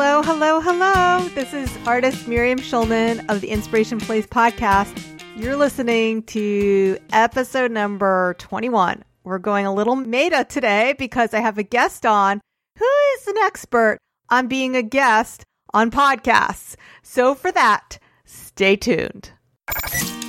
Hello, 0.00 0.22
hello, 0.22 0.60
hello. 0.60 1.28
This 1.30 1.52
is 1.52 1.76
artist 1.84 2.28
Miriam 2.28 2.60
Schulman 2.60 3.28
of 3.28 3.40
the 3.40 3.48
Inspiration 3.48 3.98
Place 3.98 4.28
podcast. 4.28 4.96
You're 5.34 5.56
listening 5.56 6.22
to 6.22 6.98
episode 7.12 7.72
number 7.72 8.36
21. 8.38 9.02
We're 9.24 9.40
going 9.40 9.66
a 9.66 9.74
little 9.74 9.96
meta 9.96 10.46
today 10.48 10.94
because 10.96 11.34
I 11.34 11.40
have 11.40 11.58
a 11.58 11.64
guest 11.64 12.06
on 12.06 12.40
who 12.78 12.88
is 13.16 13.26
an 13.26 13.38
expert 13.38 13.98
on 14.30 14.46
being 14.46 14.76
a 14.76 14.82
guest 14.82 15.42
on 15.74 15.90
podcasts. 15.90 16.76
So 17.02 17.34
for 17.34 17.50
that, 17.50 17.98
stay 18.24 18.76
tuned. 18.76 19.32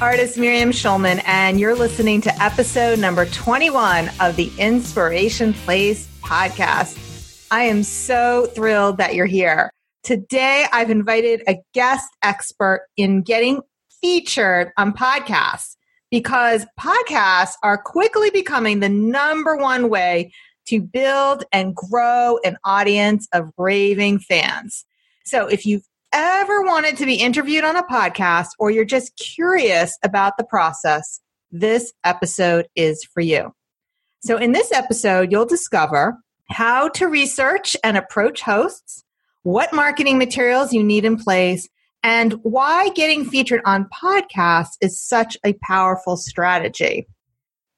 artist 0.00 0.38
Miriam 0.38 0.70
Schulman, 0.70 1.22
and 1.26 1.60
you're 1.60 1.74
listening 1.74 2.22
to 2.22 2.42
episode 2.42 2.98
number 2.98 3.26
21 3.26 4.10
of 4.18 4.34
the 4.34 4.50
Inspiration 4.56 5.52
Place 5.52 6.08
podcast. 6.22 7.46
I 7.50 7.64
am 7.64 7.82
so 7.82 8.46
thrilled 8.46 8.96
that 8.96 9.14
you're 9.14 9.26
here. 9.26 9.70
Today, 10.02 10.64
I've 10.72 10.90
invited 10.90 11.42
a 11.46 11.58
guest 11.74 12.08
expert 12.22 12.86
in 12.96 13.20
getting 13.20 13.60
featured 14.00 14.70
on 14.78 14.94
podcasts 14.94 15.76
because 16.10 16.64
podcasts 16.78 17.52
are 17.62 17.76
quickly 17.76 18.30
becoming 18.30 18.80
the 18.80 18.88
number 18.88 19.54
one 19.56 19.90
way 19.90 20.32
to 20.68 20.80
build 20.80 21.44
and 21.52 21.74
grow 21.74 22.38
an 22.42 22.56
audience 22.64 23.28
of 23.34 23.52
raving 23.58 24.20
fans. 24.20 24.86
So 25.26 25.46
if 25.46 25.66
you've 25.66 25.84
ever 26.12 26.62
wanted 26.62 26.96
to 26.98 27.06
be 27.06 27.14
interviewed 27.14 27.64
on 27.64 27.76
a 27.76 27.84
podcast 27.84 28.48
or 28.58 28.70
you're 28.70 28.84
just 28.84 29.16
curious 29.16 29.96
about 30.02 30.36
the 30.36 30.44
process, 30.44 31.20
this 31.50 31.92
episode 32.04 32.68
is 32.76 33.04
for 33.04 33.20
you. 33.20 33.54
So, 34.22 34.36
in 34.36 34.52
this 34.52 34.72
episode, 34.72 35.32
you'll 35.32 35.46
discover 35.46 36.16
how 36.50 36.88
to 36.90 37.06
research 37.06 37.76
and 37.82 37.96
approach 37.96 38.42
hosts, 38.42 39.04
what 39.42 39.72
marketing 39.72 40.18
materials 40.18 40.72
you 40.72 40.82
need 40.82 41.04
in 41.04 41.16
place, 41.16 41.68
and 42.02 42.34
why 42.42 42.90
getting 42.90 43.24
featured 43.24 43.60
on 43.64 43.88
podcasts 44.02 44.76
is 44.80 45.00
such 45.00 45.36
a 45.44 45.54
powerful 45.62 46.16
strategy. 46.16 47.06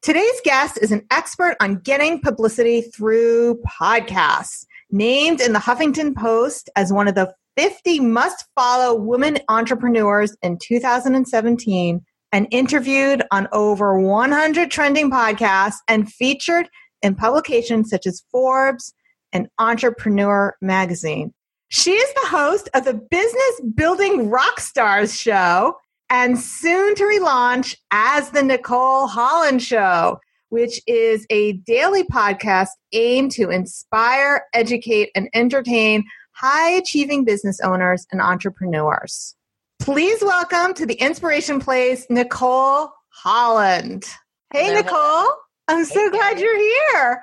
Today's 0.01 0.41
guest 0.43 0.77
is 0.81 0.91
an 0.91 1.05
expert 1.11 1.55
on 1.61 1.75
getting 1.75 2.19
publicity 2.19 2.81
through 2.81 3.61
podcasts. 3.79 4.65
Named 4.91 5.41
in 5.41 5.53
the 5.53 5.59
Huffington 5.59 6.15
Post 6.15 6.69
as 6.75 6.93
one 6.93 7.07
of 7.07 7.15
the 7.15 7.33
50 7.57 7.99
must 7.99 8.45
follow 8.55 8.95
women 8.95 9.37
entrepreneurs 9.47 10.35
in 10.41 10.57
2017 10.61 12.01
and 12.31 12.47
interviewed 12.49 13.23
on 13.31 13.47
over 13.51 13.99
100 13.99 14.71
trending 14.71 15.11
podcasts 15.11 15.77
and 15.87 16.11
featured 16.11 16.67
in 17.01 17.15
publications 17.15 17.89
such 17.89 18.07
as 18.07 18.23
Forbes 18.31 18.93
and 19.31 19.47
Entrepreneur 19.59 20.55
magazine. 20.61 21.33
She 21.69 21.91
is 21.91 22.13
the 22.13 22.27
host 22.27 22.69
of 22.73 22.85
the 22.85 22.93
Business 22.93 23.61
Building 23.75 24.29
Rockstars 24.29 25.19
show 25.19 25.75
and 26.09 26.39
soon 26.39 26.95
to 26.95 27.03
relaunch 27.03 27.75
as 27.91 28.29
the 28.29 28.43
Nicole 28.43 29.07
Holland 29.07 29.61
Show, 29.61 30.19
which 30.49 30.79
is 30.85 31.25
a 31.31 31.53
daily 31.53 32.03
podcast 32.03 32.69
aimed 32.91 33.31
to 33.31 33.49
inspire, 33.49 34.43
educate, 34.53 35.09
and 35.15 35.29
entertain 35.33 36.05
high 36.35 36.71
achieving 36.71 37.23
business 37.23 37.59
owners 37.61 38.05
and 38.11 38.21
entrepreneurs. 38.21 39.35
Please 39.79 40.21
welcome 40.21 40.73
to 40.73 40.85
the 40.85 40.95
Inspiration 40.95 41.59
Place, 41.59 42.05
Nicole 42.09 42.91
Holland. 43.09 44.05
Hey, 44.53 44.65
Hello. 44.65 44.81
Nicole. 44.81 45.35
I'm 45.67 45.79
hey, 45.79 45.83
so 45.85 46.09
glad 46.09 46.39
you're 46.39 46.57
here. 46.57 47.21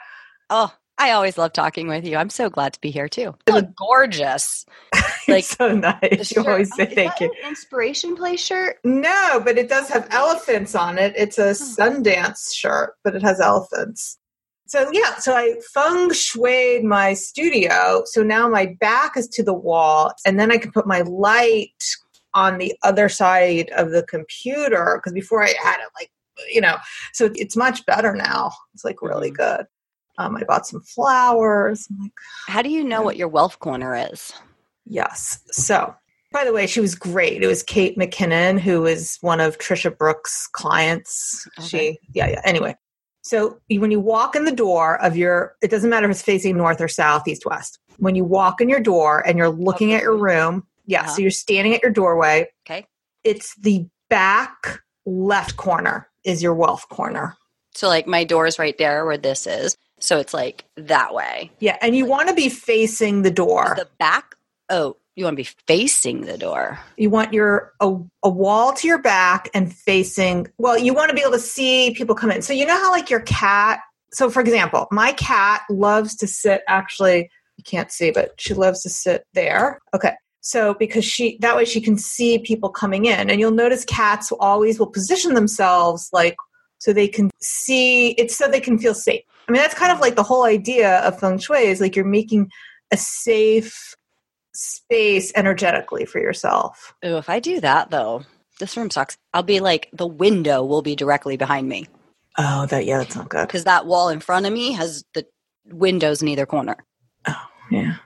Oh, 0.51 0.73
I 0.99 1.13
always 1.13 1.39
love 1.39 1.55
talking 1.55 1.89
with 1.89 2.05
you. 2.05 2.17
I'm 2.19 2.29
so 2.29 2.51
glad 2.51 2.75
to 2.75 2.81
be 2.81 2.91
here 2.91 3.09
too. 3.09 3.35
You 3.49 3.55
look 3.55 3.75
gorgeous. 3.75 4.67
like 5.29 5.45
so 5.45 5.75
nice. 5.75 6.33
You 6.37 6.45
always 6.45 6.71
oh, 6.73 6.77
say 6.77 6.89
oh, 6.91 6.95
thank 6.95 7.21
you. 7.21 7.33
inspiration 7.43 8.17
place 8.17 8.45
shirt? 8.45 8.77
No, 8.85 9.41
but 9.43 9.57
it 9.57 9.71
does 9.71 9.89
have 9.89 10.07
elephants 10.11 10.75
on 10.75 10.99
it. 10.99 11.15
It's 11.17 11.39
a 11.39 11.53
Sundance 11.53 12.53
shirt, 12.53 12.97
but 13.03 13.15
it 13.15 13.23
has 13.23 13.41
elephants. 13.41 14.19
So 14.71 14.89
yeah, 14.93 15.17
so 15.17 15.35
I 15.35 15.57
feng 15.75 16.11
shuied 16.11 16.85
my 16.85 17.13
studio. 17.15 18.05
So 18.07 18.23
now 18.23 18.49
my 18.49 18.77
back 18.79 19.17
is 19.17 19.27
to 19.31 19.43
the 19.43 19.53
wall, 19.53 20.13
and 20.25 20.39
then 20.39 20.53
I 20.53 20.59
can 20.59 20.71
put 20.71 20.87
my 20.87 21.01
light 21.01 21.83
on 22.35 22.59
the 22.59 22.73
other 22.85 23.09
side 23.09 23.71
of 23.71 23.91
the 23.91 24.05
computer 24.05 24.99
because 24.99 25.13
before 25.13 25.43
I 25.43 25.55
had 25.61 25.81
it 25.81 25.89
like 25.99 26.13
you 26.49 26.61
know. 26.61 26.77
So 27.13 27.31
it's 27.35 27.57
much 27.57 27.85
better 27.85 28.15
now. 28.15 28.53
It's 28.73 28.85
like 28.85 29.03
really 29.03 29.33
mm-hmm. 29.33 29.59
good. 29.59 29.67
Um, 30.19 30.37
I 30.37 30.45
bought 30.45 30.69
some 30.69 30.83
flowers. 30.83 31.89
Like, 32.01 32.13
How 32.47 32.63
do 32.63 32.71
you 32.71 32.85
know 32.85 33.03
what 33.03 33.17
your 33.17 33.27
wealth 33.27 33.59
corner 33.59 33.97
is? 34.13 34.33
Yes. 34.87 35.41
So 35.51 35.93
by 36.33 36.45
the 36.45 36.53
way, 36.53 36.69
she 36.69 36.79
was 36.79 36.95
great. 36.95 37.43
It 37.43 37.49
was 37.49 37.65
Kate 37.65 37.99
McKinnon, 37.99 38.61
who 38.61 38.87
is 38.87 39.19
one 39.21 39.41
of 39.41 39.59
Trisha 39.59 39.99
Brooks' 39.99 40.49
clients. 40.53 41.45
Okay. 41.59 41.67
She, 41.67 41.99
yeah, 42.13 42.29
yeah. 42.29 42.41
Anyway, 42.45 42.77
so 43.23 43.61
when 43.69 43.91
you 43.91 44.01
walk 44.01 44.35
in 44.35 44.45
the 44.45 44.53
door 44.53 45.01
of 45.03 45.17
your, 45.17 45.57
it 45.63 45.71
doesn't 45.71 45.91
matter 45.91 46.07
if 46.07 46.13
it's 46.13 46.23
facing 46.23 46.57
north 46.57 46.81
or 46.81 46.89
south, 46.89 47.29
east, 47.29 47.45
west. 47.45 47.79
When 47.99 48.15
you 48.15 48.25
walk 48.25 48.61
in 48.61 48.69
your 48.69 48.81
door 48.81 49.27
and 49.27 49.37
you're 49.37 49.51
looking 49.51 49.89
okay. 49.89 49.97
at 49.97 50.03
your 50.03 50.17
room, 50.17 50.67
yeah, 50.87 51.03
uh-huh. 51.03 51.11
so 51.11 51.23
you're 51.23 51.31
standing 51.31 51.75
at 51.75 51.83
your 51.83 51.93
doorway. 51.93 52.49
Okay. 52.67 52.87
It's 53.25 53.55
the 53.57 53.87
back 54.09 54.81
left 55.05 55.57
corner 55.57 56.09
is 56.25 56.43
your 56.43 56.55
wealth 56.55 56.89
corner. 56.89 57.37
So 57.75 57.89
like 57.89 58.07
my 58.07 58.25
door 58.25 58.47
is 58.47 58.59
right 58.59 58.77
there 58.79 59.05
where 59.05 59.19
this 59.19 59.47
is. 59.47 59.77
So 60.01 60.19
it's 60.19 60.33
like 60.33 60.65
that 60.77 61.15
way. 61.15 61.51
Yeah, 61.59 61.77
and 61.83 61.95
you 61.95 62.05
like, 62.05 62.11
want 62.11 62.29
to 62.29 62.35
be 62.35 62.49
facing 62.49 63.23
the 63.23 63.31
door. 63.31 63.75
The 63.77 63.89
back? 63.99 64.35
Oh, 64.71 64.97
you 65.17 65.25
want 65.25 65.35
to 65.35 65.43
be 65.43 65.49
facing 65.67 66.23
the 66.23 66.39
door. 66.39 66.79
You 66.97 67.11
want 67.11 67.33
your 67.33 67.73
a, 67.81 67.95
a 68.23 68.29
wall 68.29 68.73
to 68.75 68.87
your 68.87 69.01
back 69.03 69.51
and 69.55 69.75
facing. 69.75 70.49
Well, 70.59 70.79
you 70.79 70.95
want 70.95 71.11
to 71.11 71.15
be 71.15 71.21
able 71.21 71.33
to 71.33 71.39
see 71.39 71.93
people 71.95 72.15
come 72.15 72.31
in. 72.31 72.43
So 72.43 72.53
you 72.53 72.67
know 72.67 72.77
how 72.77 72.91
like 72.91 73.11
your 73.11 73.21
cat. 73.21 73.81
So 74.13 74.31
for 74.31 74.41
example, 74.41 74.89
my 74.91 75.13
cat 75.13 75.63
loves 75.69 76.17
to 76.17 76.27
sit. 76.27 76.63
Actually, 76.69 77.31
you 77.57 77.65
can't 77.65 77.91
see, 77.91 78.11
but 78.11 78.41
she 78.41 78.55
loves 78.55 78.83
to 78.83 78.89
sit 78.89 79.25
there. 79.35 79.81
Okay. 79.95 80.15
So 80.41 80.75
because 80.75 81.05
she 81.05 81.37
that 81.41 81.55
way 81.55 81.65
she 81.67 81.81
can 81.81 81.99
see 81.99 82.39
people 82.39 82.71
coming 82.71 83.05
in, 83.05 83.29
and 83.29 83.39
you'll 83.41 83.51
notice 83.51 83.85
cats 83.85 84.33
always 84.33 84.79
will 84.79 84.87
position 84.87 85.35
themselves 85.35 86.09
like 86.13 86.37
so 86.79 86.93
they 86.93 87.09
can 87.09 87.31
see. 87.41 88.13
It's 88.13 88.37
so 88.37 88.49
they 88.49 88.61
can 88.61 88.79
feel 88.79 88.95
safe. 88.95 89.23
I 89.49 89.53
mean, 89.53 89.61
that's 89.61 89.75
kind 89.75 89.93
of 89.93 90.01
like 90.01 90.15
the 90.15 90.23
whole 90.23 90.45
idea 90.45 91.01
of 91.01 91.19
feng 91.19 91.39
shui 91.39 91.65
is 91.65 91.81
like 91.81 91.95
you're 91.95 92.05
making 92.07 92.51
a 92.91 92.97
safe 92.97 93.95
space 94.53 95.33
energetically 95.35 96.05
for 96.05 96.19
yourself. 96.19 96.95
Ooh, 97.05 97.17
if 97.17 97.29
I 97.29 97.41
do 97.41 97.61
that 97.61 97.91
though, 97.91 98.23
this 98.59 98.77
room 98.77 98.91
sucks. 98.91 99.17
I'll 99.33 99.43
be 99.43 99.61
like 99.61 99.89
the 99.93 100.07
window 100.07 100.65
will 100.65 100.83
be 100.83 100.95
directly 100.97 101.37
behind 101.37 101.69
me. 101.69 101.89
Oh, 102.39 102.67
that 102.67 102.87
yeah, 102.87 102.99
that's 102.99 103.17
not 103.17 103.29
good. 103.29 103.47
Because 103.47 103.65
that 103.65 103.87
wall 103.87 104.09
in 104.09 104.21
front 104.21 104.47
of 104.47 104.53
me 104.53 104.73
has 104.73 105.05
the 105.15 105.27
windows 105.67 106.23
in 106.23 106.29
either 106.29 106.47
corner. 106.47 106.77
Oh, 107.27 107.47
yeah. 107.71 107.97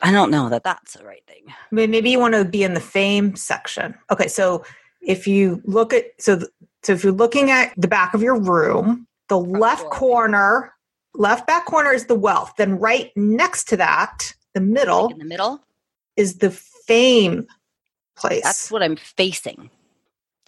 I 0.00 0.10
don't 0.10 0.30
know 0.30 0.48
that 0.48 0.64
that's 0.64 0.94
the 0.94 1.04
right 1.04 1.22
thing. 1.26 1.44
I 1.48 1.74
mean, 1.74 1.90
maybe 1.90 2.10
you 2.10 2.18
want 2.18 2.34
to 2.34 2.44
be 2.44 2.64
in 2.64 2.74
the 2.74 2.80
fame 2.80 3.36
section. 3.36 3.94
Okay, 4.10 4.28
so 4.28 4.64
if 5.00 5.26
you 5.26 5.62
look 5.64 5.92
at 5.94 6.06
so 6.18 6.40
so 6.82 6.92
if 6.92 7.04
you're 7.04 7.12
looking 7.12 7.50
at 7.50 7.72
the 7.76 7.88
back 7.88 8.14
of 8.14 8.22
your 8.22 8.38
room, 8.38 9.06
the 9.28 9.38
Front 9.38 9.58
left 9.58 9.90
corner, 9.90 10.74
left 11.14 11.46
back 11.46 11.64
corner 11.66 11.92
is 11.92 12.06
the 12.06 12.14
wealth. 12.14 12.54
Then 12.58 12.78
right 12.78 13.12
next 13.16 13.68
to 13.68 13.76
that, 13.76 14.34
the 14.54 14.60
middle, 14.60 15.04
like 15.04 15.12
in 15.12 15.18
the 15.18 15.24
middle, 15.24 15.64
is 16.16 16.38
the 16.38 16.50
fame 16.50 17.46
place. 18.16 18.42
That's 18.42 18.70
what 18.70 18.82
I'm 18.82 18.96
facing. 18.96 19.70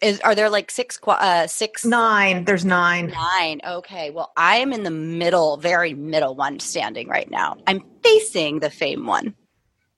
Is 0.03 0.21
are 0.21 0.35
there 0.35 0.51
like 0.51 0.71
six 0.71 0.99
uh 1.07 1.47
six 1.47 1.85
nine? 1.85 2.45
There's 2.45 2.65
nine. 2.65 3.09
Nine. 3.09 3.61
Okay. 3.67 4.11
Well, 4.11 4.33
I 4.37 4.57
am 4.57 4.73
in 4.73 4.83
the 4.83 4.91
middle, 4.91 5.57
very 5.57 5.95
middle 5.95 6.35
one 6.35 6.61
standing 6.61 7.09
right 7.09 7.31
now. 7.31 7.57
I'm 7.67 7.83
facing 8.03 8.61
the 8.61 8.71
fame 8.71 9.07
one. 9.07 9.35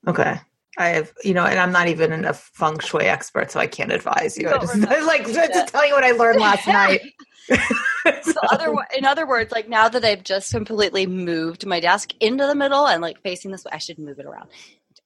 Okay. 0.07 0.39
I 0.77 0.89
have, 0.89 1.11
you 1.23 1.33
know, 1.33 1.43
and 1.43 1.59
I'm 1.59 1.71
not 1.71 1.87
even 1.87 2.23
a 2.23 2.33
feng 2.33 2.77
shui 2.79 3.05
expert, 3.05 3.49
so 3.49 3.59
I 3.59 3.65
can't 3.65 3.91
advise 3.91 4.37
you. 4.37 4.47
I 4.47 4.59
just 4.59 4.77
like 5.05 5.25
to 5.25 5.65
tell 5.67 5.87
you 5.87 5.93
what 5.93 6.03
I 6.03 6.11
learned 6.11 6.39
last 6.39 6.67
night. 6.67 7.01
so 8.21 8.33
other, 8.51 8.75
in 8.95 9.03
other 9.03 9.27
words, 9.27 9.51
like 9.51 9.67
now 9.67 9.89
that 9.89 10.05
I've 10.05 10.23
just 10.23 10.51
completely 10.51 11.07
moved 11.07 11.65
my 11.65 11.79
desk 11.79 12.13
into 12.19 12.45
the 12.45 12.53
middle 12.53 12.87
and 12.87 13.01
like 13.01 13.19
facing 13.21 13.49
this 13.51 13.65
way, 13.65 13.71
I 13.73 13.79
should 13.79 13.97
move 13.97 14.19
it 14.19 14.27
around. 14.27 14.49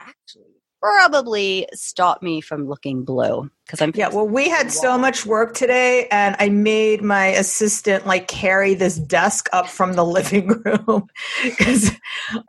Actually 0.07 0.61
probably 0.81 1.67
stop 1.73 2.23
me 2.23 2.41
from 2.41 2.67
looking 2.67 3.03
blue 3.03 3.49
because 3.65 3.81
I'm 3.81 3.91
yeah. 3.95 4.09
Well, 4.09 4.27
we 4.27 4.49
had 4.49 4.71
so 4.71 4.97
much 4.97 5.25
work 5.25 5.53
today, 5.53 6.07
and 6.09 6.35
I 6.39 6.49
made 6.49 7.03
my 7.03 7.27
assistant 7.27 8.07
like 8.07 8.27
carry 8.27 8.73
this 8.73 8.97
desk 8.97 9.47
up 9.53 9.67
from 9.67 9.93
the 9.93 10.03
living 10.03 10.47
room 10.65 11.07
because 11.43 11.91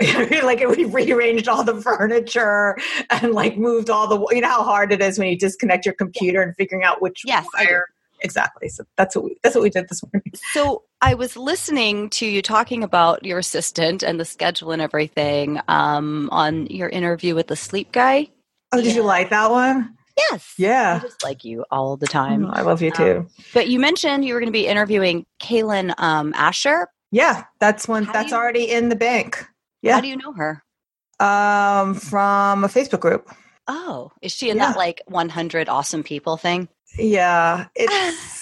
like 0.43 0.67
we 0.67 0.85
rearranged 0.85 1.47
all 1.47 1.63
the 1.63 1.81
furniture 1.81 2.77
and 3.11 3.33
like 3.33 3.57
moved 3.57 3.91
all 3.91 4.09
the. 4.09 4.35
You 4.35 4.41
know 4.41 4.49
how 4.49 4.65
hard 4.65 4.93
it 4.93 5.03
is 5.03 5.19
when 5.19 5.29
you 5.29 5.39
disconnect 5.39 5.85
your 5.85 5.95
computer 5.95 6.43
and 6.43 6.57
figuring 6.57 6.85
out 6.85 7.03
which 7.03 7.23
yes, 7.25 7.47
wire 7.55 7.89
exactly. 8.23 8.69
So 8.69 8.85
that's 8.97 9.15
what 9.15 9.25
we, 9.25 9.37
that's 9.43 9.55
what 9.55 9.63
we 9.63 9.71
did 9.71 9.89
this 9.89 10.03
morning. 10.03 10.33
So 10.53 10.85
I 11.05 11.15
was 11.15 11.37
listening 11.37 12.11
to 12.11 12.27
you 12.27 12.43
talking 12.43 12.85
about 12.85 13.25
your 13.25 13.41
assistant 13.41 14.05
and 14.05 14.21
the 14.21 14.25
schedule 14.25 14.71
and 14.71 14.81
everything 14.81 15.61
um, 15.67 16.29
on 16.31 16.69
your 16.69 16.89
interview 16.89 17.35
with 17.35 17.49
the 17.49 17.57
sleep 17.57 17.91
guy. 17.91 18.29
Oh, 18.71 18.77
did 18.77 18.87
yeah. 18.87 18.95
you 18.95 19.03
like 19.03 19.31
that 19.31 19.51
one? 19.51 19.97
Yes. 20.17 20.55
Yeah. 20.57 21.01
I 21.03 21.05
just 21.05 21.25
like 21.25 21.45
you 21.45 21.65
all 21.73 21.97
the 21.97 22.07
time. 22.07 22.47
Oh, 22.47 22.51
I 22.53 22.63
love 22.63 22.83
you 22.83 22.93
too. 22.93 23.17
Um, 23.17 23.31
but 23.53 23.69
you 23.69 23.81
mentioned 23.81 24.25
you 24.25 24.33
were 24.33 24.39
going 24.39 24.47
to 24.47 24.53
be 24.53 24.69
interviewing 24.69 25.27
Kaylin 25.43 25.93
um, 25.99 26.33
Asher. 26.37 26.87
Yeah, 27.11 27.45
that's 27.59 27.89
one. 27.89 28.05
How 28.05 28.13
that's 28.13 28.31
you, 28.31 28.37
already 28.37 28.71
in 28.71 28.89
the 28.89 28.97
bank. 28.97 29.45
Yeah. 29.83 29.95
How 29.95 30.01
do 30.03 30.09
you 30.09 30.17
know 30.17 30.33
her? 30.35 30.63
Um, 31.19 31.95
from 31.95 32.63
a 32.63 32.69
Facebook 32.69 33.01
group. 33.01 33.29
Oh, 33.67 34.13
is 34.23 34.31
she 34.31 34.51
in 34.51 34.57
yeah. 34.57 34.69
that 34.69 34.77
like 34.77 35.03
100 35.09 35.69
awesome 35.69 36.05
people 36.05 36.37
thing? 36.37 36.69
Yeah, 36.97 37.67
it's. 37.75 38.39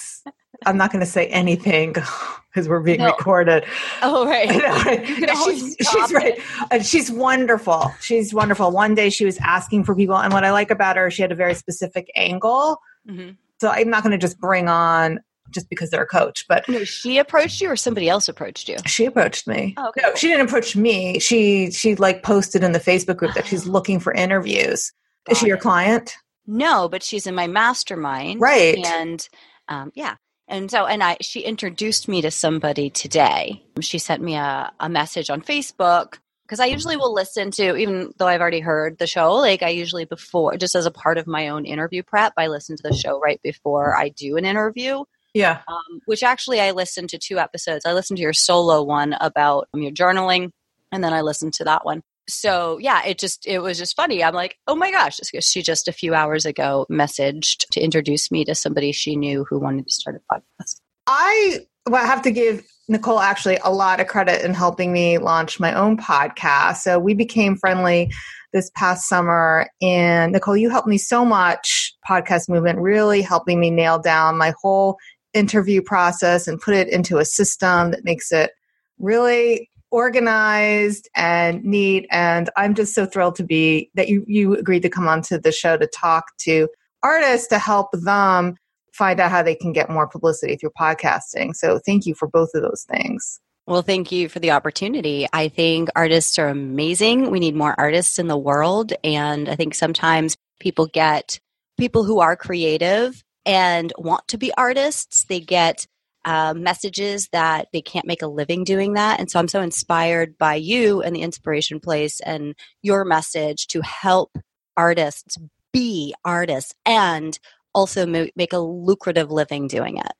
I'm 0.65 0.77
not 0.77 0.91
going 0.91 0.99
to 0.99 1.09
say 1.09 1.27
anything 1.27 1.93
because 2.53 2.67
we're 2.67 2.81
being 2.81 2.99
no. 2.99 3.07
recorded. 3.07 3.65
Oh 4.01 4.25
right, 4.25 4.49
she's, 5.45 5.75
she's 5.79 6.13
right. 6.13 6.39
And 6.69 6.85
she's 6.85 7.11
wonderful. 7.11 7.93
She's 8.01 8.33
wonderful. 8.33 8.71
One 8.71 8.95
day 8.95 9.09
she 9.09 9.25
was 9.25 9.37
asking 9.39 9.85
for 9.85 9.95
people, 9.95 10.17
and 10.17 10.33
what 10.33 10.43
I 10.43 10.51
like 10.51 10.71
about 10.71 10.97
her, 10.97 11.09
she 11.09 11.21
had 11.21 11.31
a 11.31 11.35
very 11.35 11.55
specific 11.55 12.11
angle. 12.15 12.79
Mm-hmm. 13.09 13.31
So 13.59 13.69
I'm 13.69 13.89
not 13.89 14.03
going 14.03 14.11
to 14.11 14.17
just 14.17 14.39
bring 14.39 14.67
on 14.67 15.19
just 15.51 15.69
because 15.69 15.89
they're 15.89 16.03
a 16.03 16.07
coach. 16.07 16.45
But 16.47 16.67
no, 16.67 16.83
she 16.83 17.17
approached 17.17 17.61
you, 17.61 17.69
or 17.69 17.75
somebody 17.75 18.09
else 18.09 18.27
approached 18.27 18.67
you. 18.69 18.77
She 18.85 19.05
approached 19.05 19.47
me. 19.47 19.73
Oh, 19.77 19.89
okay. 19.89 20.01
No, 20.03 20.15
she 20.15 20.27
didn't 20.27 20.47
approach 20.47 20.75
me. 20.75 21.19
She 21.19 21.71
she 21.71 21.95
like 21.95 22.23
posted 22.23 22.63
in 22.63 22.71
the 22.71 22.79
Facebook 22.79 23.17
group 23.17 23.33
that 23.33 23.45
she's 23.45 23.65
looking 23.67 23.99
for 23.99 24.13
interviews. 24.13 24.91
Got 25.25 25.33
Is 25.33 25.39
she 25.39 25.47
your 25.47 25.57
client? 25.57 26.15
No, 26.47 26.89
but 26.89 27.03
she's 27.03 27.27
in 27.27 27.35
my 27.35 27.47
mastermind. 27.47 28.41
Right. 28.41 28.83
And 28.85 29.27
um, 29.67 29.91
yeah. 29.95 30.15
And 30.51 30.69
so, 30.69 30.85
and 30.85 31.01
I, 31.01 31.15
she 31.21 31.39
introduced 31.39 32.09
me 32.09 32.21
to 32.21 32.29
somebody 32.29 32.89
today. 32.89 33.63
She 33.79 33.99
sent 33.99 34.21
me 34.21 34.35
a, 34.35 34.71
a 34.81 34.89
message 34.89 35.29
on 35.29 35.41
Facebook 35.41 36.17
because 36.43 36.59
I 36.59 36.65
usually 36.65 36.97
will 36.97 37.13
listen 37.13 37.51
to, 37.51 37.77
even 37.77 38.13
though 38.17 38.27
I've 38.27 38.41
already 38.41 38.59
heard 38.59 38.97
the 38.97 39.07
show, 39.07 39.35
like 39.35 39.63
I 39.63 39.69
usually 39.69 40.03
before, 40.03 40.57
just 40.57 40.75
as 40.75 40.85
a 40.85 40.91
part 40.91 41.17
of 41.17 41.25
my 41.25 41.47
own 41.47 41.63
interview 41.63 42.03
prep, 42.03 42.33
I 42.35 42.47
listen 42.47 42.75
to 42.75 42.83
the 42.83 42.93
show 42.93 43.17
right 43.17 43.39
before 43.41 43.95
I 43.95 44.09
do 44.09 44.35
an 44.35 44.43
interview. 44.43 45.05
Yeah. 45.33 45.61
Um, 45.69 46.01
which 46.05 46.21
actually 46.21 46.59
I 46.59 46.71
listened 46.71 47.07
to 47.11 47.17
two 47.17 47.39
episodes. 47.39 47.85
I 47.85 47.93
listened 47.93 48.17
to 48.17 48.23
your 48.23 48.33
solo 48.33 48.83
one 48.83 49.13
about 49.13 49.69
um, 49.73 49.81
your 49.81 49.93
journaling, 49.93 50.51
and 50.91 51.01
then 51.01 51.13
I 51.13 51.21
listened 51.21 51.53
to 51.53 51.63
that 51.63 51.85
one 51.85 52.03
so 52.27 52.77
yeah, 52.79 53.03
it 53.05 53.19
just 53.19 53.45
it 53.47 53.59
was 53.59 53.77
just 53.77 53.95
funny. 53.95 54.23
I'm 54.23 54.33
like, 54.33 54.57
oh 54.67 54.75
my 54.75 54.91
gosh, 54.91 55.19
she 55.41 55.61
just 55.61 55.87
a 55.87 55.93
few 55.93 56.13
hours 56.13 56.45
ago 56.45 56.85
messaged 56.89 57.65
to 57.71 57.81
introduce 57.81 58.31
me 58.31 58.45
to 58.45 58.55
somebody 58.55 58.91
she 58.91 59.15
knew 59.15 59.45
who 59.49 59.59
wanted 59.59 59.87
to 59.87 59.93
start 59.93 60.21
a 60.21 60.33
podcast. 60.33 60.81
I 61.07 61.59
well, 61.89 62.03
I 62.03 62.07
have 62.07 62.21
to 62.23 62.31
give 62.31 62.63
Nicole 62.87 63.19
actually 63.19 63.57
a 63.63 63.71
lot 63.71 63.99
of 63.99 64.07
credit 64.07 64.43
in 64.45 64.53
helping 64.53 64.93
me 64.93 65.17
launch 65.17 65.59
my 65.59 65.73
own 65.73 65.97
podcast. 65.97 66.77
So 66.77 66.99
we 66.99 67.13
became 67.13 67.55
friendly 67.55 68.11
this 68.53 68.69
past 68.75 69.07
summer, 69.07 69.67
and 69.81 70.33
Nicole, 70.33 70.57
you 70.57 70.69
helped 70.69 70.87
me 70.87 70.97
so 70.97 71.25
much. 71.25 71.93
Podcast 72.07 72.49
movement 72.49 72.79
really 72.79 73.21
helping 73.21 73.59
me 73.59 73.71
nail 73.71 73.97
down 73.97 74.37
my 74.37 74.53
whole 74.61 74.97
interview 75.33 75.81
process 75.81 76.47
and 76.47 76.59
put 76.59 76.73
it 76.73 76.89
into 76.89 77.17
a 77.17 77.25
system 77.25 77.91
that 77.91 78.03
makes 78.03 78.31
it 78.31 78.51
really 78.99 79.69
organized 79.91 81.09
and 81.15 81.63
neat. 81.63 82.07
And 82.11 82.49
I'm 82.57 82.73
just 82.73 82.95
so 82.95 83.05
thrilled 83.05 83.35
to 83.35 83.43
be 83.43 83.91
that 83.95 84.09
you, 84.09 84.23
you 84.27 84.55
agreed 84.55 84.81
to 84.83 84.89
come 84.89 85.07
onto 85.07 85.37
the 85.37 85.51
show 85.51 85.77
to 85.77 85.87
talk 85.87 86.25
to 86.39 86.67
artists 87.03 87.47
to 87.47 87.59
help 87.59 87.89
them 87.91 88.55
find 88.93 89.19
out 89.19 89.31
how 89.31 89.43
they 89.43 89.55
can 89.55 89.73
get 89.73 89.89
more 89.89 90.07
publicity 90.07 90.55
through 90.55 90.71
podcasting. 90.79 91.53
So 91.53 91.79
thank 91.85 92.05
you 92.05 92.15
for 92.15 92.27
both 92.27 92.49
of 92.53 92.61
those 92.61 92.85
things. 92.89 93.39
Well, 93.67 93.81
thank 93.81 94.11
you 94.11 94.27
for 94.27 94.39
the 94.39 94.51
opportunity. 94.51 95.27
I 95.31 95.47
think 95.47 95.89
artists 95.95 96.39
are 96.39 96.47
amazing. 96.47 97.29
We 97.29 97.39
need 97.39 97.55
more 97.55 97.75
artists 97.77 98.19
in 98.19 98.27
the 98.27 98.37
world. 98.37 98.93
And 99.03 99.47
I 99.47 99.55
think 99.55 99.75
sometimes 99.75 100.35
people 100.59 100.87
get 100.87 101.39
people 101.77 102.03
who 102.03 102.19
are 102.19 102.35
creative 102.35 103.23
and 103.45 103.93
want 103.97 104.27
to 104.29 104.37
be 104.37 104.51
artists, 104.55 105.23
they 105.25 105.39
get 105.39 105.87
uh, 106.25 106.53
messages 106.55 107.27
that 107.31 107.67
they 107.73 107.81
can't 107.81 108.05
make 108.05 108.21
a 108.21 108.27
living 108.27 108.63
doing 108.63 108.93
that. 108.93 109.19
And 109.19 109.29
so 109.29 109.39
I'm 109.39 109.47
so 109.47 109.61
inspired 109.61 110.37
by 110.37 110.55
you 110.55 111.01
and 111.01 111.15
the 111.15 111.21
Inspiration 111.21 111.79
Place 111.79 112.19
and 112.19 112.55
your 112.81 113.05
message 113.05 113.67
to 113.67 113.81
help 113.81 114.37
artists 114.77 115.37
be 115.73 116.13
artists 116.25 116.73
and 116.85 117.37
also 117.73 118.05
make 118.05 118.53
a 118.53 118.59
lucrative 118.59 119.31
living 119.31 119.67
doing 119.67 119.97
it. 119.97 120.11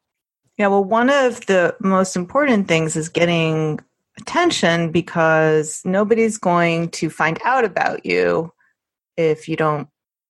Yeah, 0.57 0.67
well, 0.67 0.83
one 0.83 1.09
of 1.09 1.45
the 1.47 1.75
most 1.79 2.15
important 2.15 2.67
things 2.67 2.95
is 2.95 3.09
getting 3.09 3.79
attention 4.19 4.91
because 4.91 5.81
nobody's 5.85 6.37
going 6.37 6.89
to 6.89 7.09
find 7.09 7.39
out 7.43 7.65
about 7.65 8.05
you 8.05 8.51
if 9.17 9.47
you 9.47 9.55
don't 9.55 9.87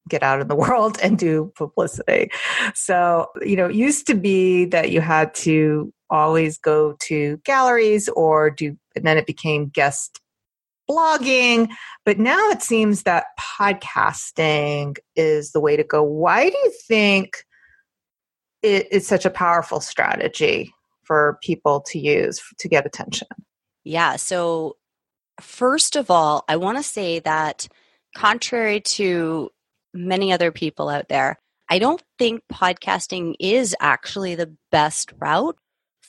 get 0.10 0.24
out 0.24 0.42
in 0.42 0.48
the 0.48 0.56
world 0.64 0.98
and 1.02 1.18
do 1.18 1.52
publicity. 1.56 2.32
So, 2.74 3.28
you 3.42 3.56
know, 3.56 3.68
it 3.68 3.76
used 3.76 4.08
to 4.08 4.16
be 4.16 4.66
that 4.66 4.92
you 4.92 5.02
had 5.02 5.34
to 5.36 5.94
always 6.10 6.58
go 6.58 6.96
to 7.00 7.38
galleries 7.46 8.10
or 8.10 8.50
do, 8.50 8.78
and 8.96 9.06
then 9.06 9.18
it 9.18 9.26
became 9.26 9.70
guest 9.70 10.20
blogging. 10.90 11.70
But 12.06 12.20
now 12.20 12.50
it 12.50 12.62
seems 12.62 13.04
that 13.04 13.26
podcasting 13.60 14.98
is 15.16 15.52
the 15.52 15.62
way 15.62 15.78
to 15.78 15.84
go. 15.84 16.04
Why 16.04 16.50
do 16.50 16.58
you 16.58 16.74
think 16.88 17.46
it 18.62 18.92
is 18.92 19.08
such 19.08 19.26
a 19.26 19.30
powerful 19.30 19.80
strategy 19.80 20.74
for 21.04 21.40
people 21.42 21.82
to 21.88 22.00
use 22.00 22.42
to 22.60 22.68
get 22.68 22.86
attention? 22.86 23.28
Yeah. 23.84 24.18
So, 24.18 24.78
first 25.40 25.96
of 25.96 26.12
all, 26.12 26.44
I 26.48 26.58
want 26.58 26.78
to 26.78 26.84
say 26.84 27.20
that 27.20 27.68
contrary 28.16 28.82
to 28.82 29.50
many 29.94 30.32
other 30.32 30.52
people 30.52 30.90
out 30.90 31.10
there. 31.10 31.38
I 31.70 31.80
don't 31.80 32.04
think 32.18 32.44
podcasting 32.52 33.36
is 33.40 33.76
actually 33.80 34.36
the 34.36 34.54
best 34.72 35.14
route 35.20 35.58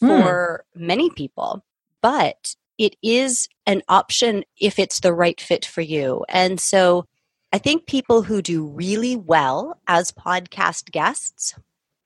hmm. 0.01 0.09
for 0.09 0.65
mm. 0.77 0.81
many 0.81 1.11
people, 1.11 1.65
but 2.01 2.57
it 2.79 2.97
is 3.03 3.49
an 3.67 3.83
option 3.89 4.45
if 4.59 4.79
it's 4.79 5.01
the 5.01 5.12
right 5.12 5.41
fit 5.41 5.65
for 5.65 5.81
you. 5.81 6.25
And 6.29 6.59
so 6.59 7.07
I 7.53 7.59
think 7.59 7.87
people 7.87 8.23
who 8.23 8.43
do 8.43 8.67
really 8.67 9.15
well 9.15 9.81
as 9.87 10.11
podcast 10.11 10.91
guests 10.91 11.55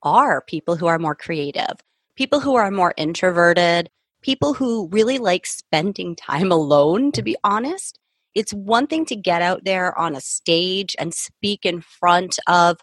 are 0.03 0.41
people 0.41 0.75
who 0.75 0.85
are 0.85 0.99
more 0.99 1.15
creative, 1.15 1.77
people 2.15 2.39
who 2.39 2.55
are 2.55 2.69
more 2.69 2.93
introverted, 2.95 3.89
people 4.21 4.53
who 4.53 4.87
really 4.89 5.17
like 5.17 5.45
spending 5.45 6.15
time 6.17 6.51
alone, 6.51 7.11
to 7.13 7.23
be 7.23 7.35
honest 7.43 7.97
it's 8.37 8.53
one 8.53 8.85
thing 8.85 9.03
to 9.03 9.15
get 9.15 9.41
out 9.41 9.65
there 9.65 9.97
on 9.97 10.15
a 10.15 10.21
stage 10.21 10.95
and 10.99 11.11
speak 11.11 11.65
in 11.65 11.81
front 11.81 12.37
of, 12.47 12.77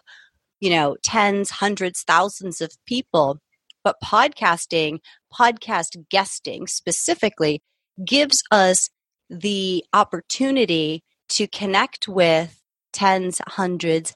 you 0.59 0.69
know, 0.69 0.97
tens, 1.01 1.49
hundreds, 1.49 2.03
thousands 2.03 2.59
of 2.59 2.75
people. 2.85 3.39
But 3.81 3.95
podcasting, 4.03 4.99
podcast 5.33 6.09
guesting 6.11 6.67
specifically, 6.67 7.63
gives 8.05 8.43
us 8.51 8.89
the 9.29 9.85
opportunity 9.93 11.05
to 11.29 11.47
connect 11.47 12.09
with 12.09 12.61
tens, 12.91 13.39
hundreds, 13.47 14.13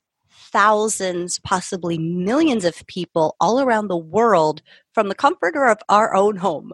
thousands, 0.51 1.39
possibly 1.39 1.97
millions 1.97 2.65
of 2.65 2.85
people 2.87 3.35
all 3.39 3.59
around 3.59 3.87
the 3.87 3.97
world 3.97 4.61
from 4.93 5.07
the 5.07 5.15
comfort 5.15 5.55
of 5.55 5.77
our 5.89 6.15
own 6.15 6.35
home. 6.37 6.71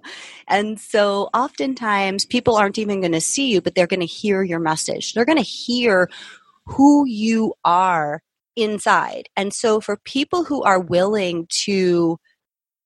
And 0.47 0.79
so 0.79 1.29
oftentimes 1.33 2.25
people 2.25 2.55
aren't 2.55 2.77
even 2.79 3.01
going 3.01 3.11
to 3.11 3.21
see 3.21 3.51
you, 3.51 3.61
but 3.61 3.75
they're 3.75 3.87
going 3.87 3.99
to 3.99 4.05
hear 4.05 4.43
your 4.43 4.59
message. 4.59 5.13
They're 5.13 5.25
going 5.25 5.37
to 5.37 5.43
hear 5.43 6.09
who 6.65 7.05
you 7.05 7.53
are 7.63 8.21
inside. 8.55 9.29
And 9.35 9.53
so 9.53 9.81
for 9.81 9.97
people 9.97 10.43
who 10.43 10.63
are 10.63 10.79
willing 10.79 11.47
to 11.65 12.17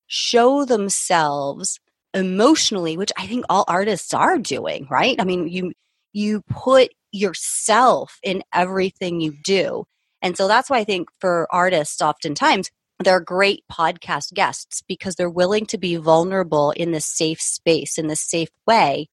show 0.08 0.66
themselves 0.66 1.80
emotionally, 2.14 2.98
which 2.98 3.12
I 3.18 3.28
think 3.28 3.46
all 3.50 3.66
artists 3.68 4.14
are 4.14 4.38
doing, 4.38 4.88
right? 4.90 5.16
I 5.20 5.24
mean, 5.24 5.48
you 5.48 5.72
you 6.12 6.42
put 6.50 6.90
yourself 7.12 8.18
in 8.24 8.44
everything 8.54 9.22
you 9.22 9.36
do. 9.44 9.86
And 10.22 10.38
so 10.38 10.48
that's 10.48 10.70
why 10.70 10.80
I 10.80 10.84
think 10.84 11.10
for 11.20 11.48
artists, 11.52 12.02
oftentimes, 12.02 12.72
they're 13.00 13.22
great 13.22 13.64
podcast 13.72 14.34
guests 14.34 14.84
because 14.88 15.16
they're 15.16 15.30
willing 15.30 15.66
to 15.68 15.78
be 15.78 15.96
vulnerable 15.96 16.72
in 16.72 16.92
this 16.92 17.06
safe 17.06 17.42
space, 17.42 17.98
in 17.98 18.08
this 18.08 18.22
safe 18.22 18.50
way, 18.68 19.08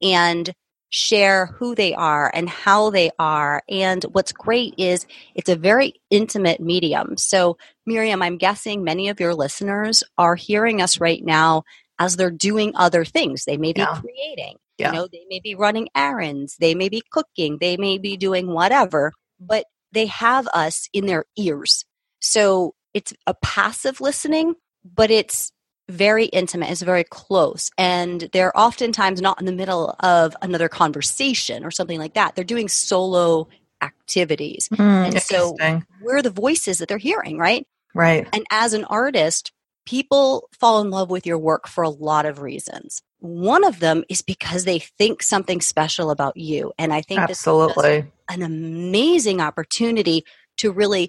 and 0.00 0.52
share 0.90 1.46
who 1.46 1.74
they 1.74 1.94
are 1.94 2.30
and 2.34 2.48
how 2.48 2.90
they 2.90 3.10
are. 3.18 3.62
And 3.68 4.04
what's 4.12 4.30
great 4.30 4.74
is 4.76 5.06
it's 5.34 5.48
a 5.48 5.56
very 5.56 5.94
intimate 6.10 6.60
medium. 6.60 7.16
So, 7.16 7.56
Miriam, 7.86 8.22
I'm 8.22 8.36
guessing 8.36 8.84
many 8.84 9.08
of 9.08 9.18
your 9.18 9.34
listeners 9.34 10.04
are 10.18 10.36
hearing 10.36 10.80
us 10.80 11.00
right 11.00 11.24
now 11.24 11.64
as 11.98 12.16
they're 12.16 12.30
doing 12.30 12.72
other 12.76 13.04
things. 13.04 13.44
They 13.44 13.56
may 13.56 13.72
be 13.72 13.80
yeah. 13.80 14.00
creating, 14.00 14.58
yeah. 14.78 14.88
you 14.88 14.98
know, 14.98 15.08
they 15.10 15.24
may 15.28 15.40
be 15.40 15.54
running 15.54 15.88
errands, 15.96 16.56
they 16.60 16.74
may 16.74 16.88
be 16.88 17.02
cooking, 17.10 17.58
they 17.60 17.76
may 17.76 17.98
be 17.98 18.16
doing 18.16 18.48
whatever, 18.48 19.12
but 19.40 19.64
they 19.92 20.06
have 20.06 20.46
us 20.48 20.88
in 20.92 21.06
their 21.06 21.24
ears. 21.36 21.84
So, 22.20 22.74
it's 22.94 23.14
a 23.26 23.34
passive 23.34 24.00
listening, 24.00 24.54
but 24.84 25.10
it's 25.10 25.52
very 25.88 26.26
intimate, 26.26 26.70
it's 26.70 26.82
very 26.82 27.04
close. 27.04 27.70
And 27.78 28.28
they're 28.32 28.56
oftentimes 28.58 29.20
not 29.20 29.40
in 29.40 29.46
the 29.46 29.52
middle 29.52 29.94
of 30.00 30.36
another 30.42 30.68
conversation 30.68 31.64
or 31.64 31.70
something 31.70 31.98
like 31.98 32.14
that. 32.14 32.34
They're 32.34 32.44
doing 32.44 32.68
solo 32.68 33.48
activities. 33.82 34.68
Mm, 34.68 35.06
and 35.06 35.22
so 35.22 35.56
we're 36.00 36.22
the 36.22 36.30
voices 36.30 36.78
that 36.78 36.88
they're 36.88 36.98
hearing, 36.98 37.38
right? 37.38 37.66
Right. 37.94 38.26
And 38.32 38.44
as 38.50 38.72
an 38.74 38.84
artist, 38.84 39.52
people 39.86 40.48
fall 40.58 40.80
in 40.80 40.90
love 40.90 41.10
with 41.10 41.26
your 41.26 41.38
work 41.38 41.68
for 41.68 41.82
a 41.82 41.90
lot 41.90 42.26
of 42.26 42.40
reasons. 42.40 43.02
One 43.22 43.62
of 43.62 43.78
them 43.78 44.02
is 44.08 44.20
because 44.20 44.64
they 44.64 44.80
think 44.80 45.22
something 45.22 45.60
special 45.60 46.10
about 46.10 46.36
you. 46.36 46.72
And 46.76 46.92
I 46.92 47.02
think 47.02 47.20
Absolutely. 47.20 48.00
this 48.00 48.04
is 48.04 48.10
an 48.28 48.42
amazing 48.42 49.40
opportunity 49.40 50.24
to 50.56 50.72
really 50.72 51.08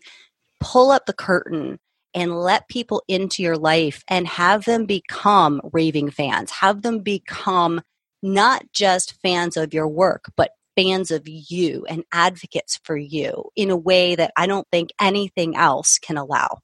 pull 0.60 0.92
up 0.92 1.08
the 1.08 1.14
curtain 1.14 1.80
and 2.14 2.40
let 2.40 2.68
people 2.68 3.02
into 3.08 3.42
your 3.42 3.58
life 3.58 4.04
and 4.08 4.28
have 4.28 4.66
them 4.66 4.86
become 4.86 5.60
raving 5.74 6.12
fans, 6.12 6.52
have 6.52 6.84
them 6.84 7.00
become 7.00 7.82
not 8.22 8.64
just 8.74 9.20
fans 9.24 9.58
of 9.58 9.74
your 9.74 9.88
work, 9.88 10.26
but 10.38 10.52
fans 10.76 11.10
of 11.10 11.24
you 11.26 11.84
and 11.90 12.04
advocates 12.12 12.80
for 12.84 12.96
you 12.96 13.46
in 13.56 13.72
a 13.72 13.78
way 13.78 14.14
that 14.14 14.32
I 14.38 14.46
don't 14.46 14.68
think 14.72 14.92
anything 15.02 15.56
else 15.56 15.98
can 15.98 16.18
allow. 16.18 16.60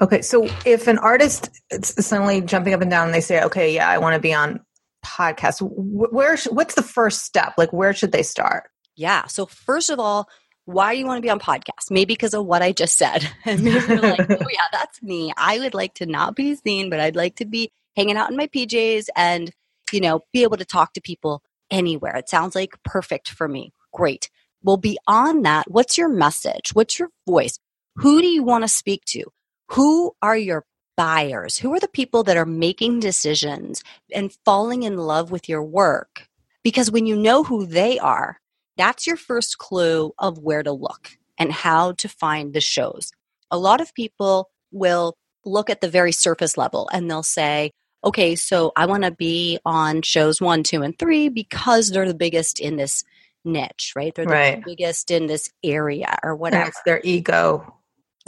Okay, 0.00 0.22
so 0.22 0.48
if 0.66 0.88
an 0.88 0.98
artist 0.98 1.50
is 1.70 1.94
suddenly 2.00 2.40
jumping 2.40 2.74
up 2.74 2.80
and 2.80 2.90
down 2.90 3.06
and 3.06 3.14
they 3.14 3.20
say, 3.20 3.42
"Okay, 3.42 3.74
yeah, 3.74 3.88
I 3.88 3.98
want 3.98 4.14
to 4.14 4.20
be 4.20 4.34
on 4.34 4.60
podcast," 5.04 5.58
where 5.60 6.36
what's 6.50 6.74
the 6.74 6.82
first 6.82 7.24
step? 7.24 7.54
Like, 7.56 7.72
where 7.72 7.92
should 7.92 8.12
they 8.12 8.22
start? 8.22 8.64
Yeah. 8.96 9.26
So 9.26 9.46
first 9.46 9.90
of 9.90 10.00
all, 10.00 10.28
why 10.66 10.94
do 10.94 10.98
you 10.98 11.06
want 11.06 11.18
to 11.18 11.22
be 11.22 11.30
on 11.30 11.38
podcast? 11.38 11.90
Maybe 11.90 12.14
because 12.14 12.34
of 12.34 12.46
what 12.46 12.62
I 12.62 12.72
just 12.72 12.96
said. 12.96 13.28
And 13.44 13.62
maybe 13.62 13.86
you're 13.86 14.00
like, 14.00 14.30
oh 14.30 14.48
yeah, 14.50 14.68
that's 14.72 15.02
me. 15.02 15.32
I 15.36 15.58
would 15.58 15.74
like 15.74 15.94
to 15.94 16.06
not 16.06 16.34
be 16.34 16.54
seen, 16.56 16.90
but 16.90 17.00
I'd 17.00 17.16
like 17.16 17.36
to 17.36 17.44
be 17.44 17.70
hanging 17.96 18.16
out 18.16 18.30
in 18.30 18.36
my 18.36 18.46
PJs 18.46 19.08
and, 19.14 19.50
you 19.92 20.00
know, 20.00 20.20
be 20.32 20.42
able 20.42 20.56
to 20.56 20.64
talk 20.64 20.94
to 20.94 21.00
people 21.00 21.42
anywhere. 21.70 22.16
It 22.16 22.28
sounds 22.28 22.54
like 22.54 22.82
perfect 22.84 23.28
for 23.28 23.46
me. 23.46 23.72
Great. 23.92 24.30
Well, 24.62 24.78
beyond 24.78 25.44
that, 25.44 25.70
what's 25.70 25.98
your 25.98 26.08
message? 26.08 26.70
What's 26.72 26.98
your 26.98 27.10
voice? 27.26 27.58
Who 27.96 28.22
do 28.22 28.26
you 28.26 28.42
want 28.42 28.64
to 28.64 28.68
speak 28.68 29.04
to? 29.06 29.24
Who 29.68 30.14
are 30.22 30.36
your 30.36 30.64
buyers? 30.96 31.58
Who 31.58 31.72
are 31.74 31.80
the 31.80 31.88
people 31.88 32.22
that 32.24 32.36
are 32.36 32.46
making 32.46 33.00
decisions 33.00 33.82
and 34.12 34.36
falling 34.44 34.82
in 34.82 34.96
love 34.96 35.30
with 35.30 35.48
your 35.48 35.62
work? 35.62 36.28
Because 36.62 36.90
when 36.90 37.06
you 37.06 37.16
know 37.16 37.44
who 37.44 37.66
they 37.66 37.98
are, 37.98 38.40
that's 38.76 39.06
your 39.06 39.16
first 39.16 39.58
clue 39.58 40.12
of 40.18 40.38
where 40.38 40.62
to 40.62 40.72
look 40.72 41.16
and 41.38 41.52
how 41.52 41.92
to 41.92 42.08
find 42.08 42.52
the 42.52 42.60
shows. 42.60 43.12
A 43.50 43.58
lot 43.58 43.80
of 43.80 43.94
people 43.94 44.50
will 44.72 45.16
look 45.44 45.70
at 45.70 45.80
the 45.80 45.88
very 45.88 46.12
surface 46.12 46.56
level 46.56 46.88
and 46.92 47.10
they'll 47.10 47.22
say, 47.22 47.70
okay, 48.04 48.34
so 48.36 48.72
I 48.76 48.86
want 48.86 49.04
to 49.04 49.10
be 49.10 49.58
on 49.64 50.02
shows 50.02 50.40
one, 50.40 50.62
two, 50.62 50.82
and 50.82 50.98
three 50.98 51.28
because 51.28 51.90
they're 51.90 52.06
the 52.06 52.14
biggest 52.14 52.60
in 52.60 52.76
this 52.76 53.04
niche, 53.44 53.92
right? 53.96 54.14
They're 54.14 54.26
the 54.26 54.32
right. 54.32 54.64
biggest 54.64 55.10
in 55.10 55.26
this 55.26 55.50
area 55.62 56.18
or 56.22 56.34
whatever. 56.34 56.64
That's 56.64 56.82
their 56.82 57.00
ego. 57.04 57.74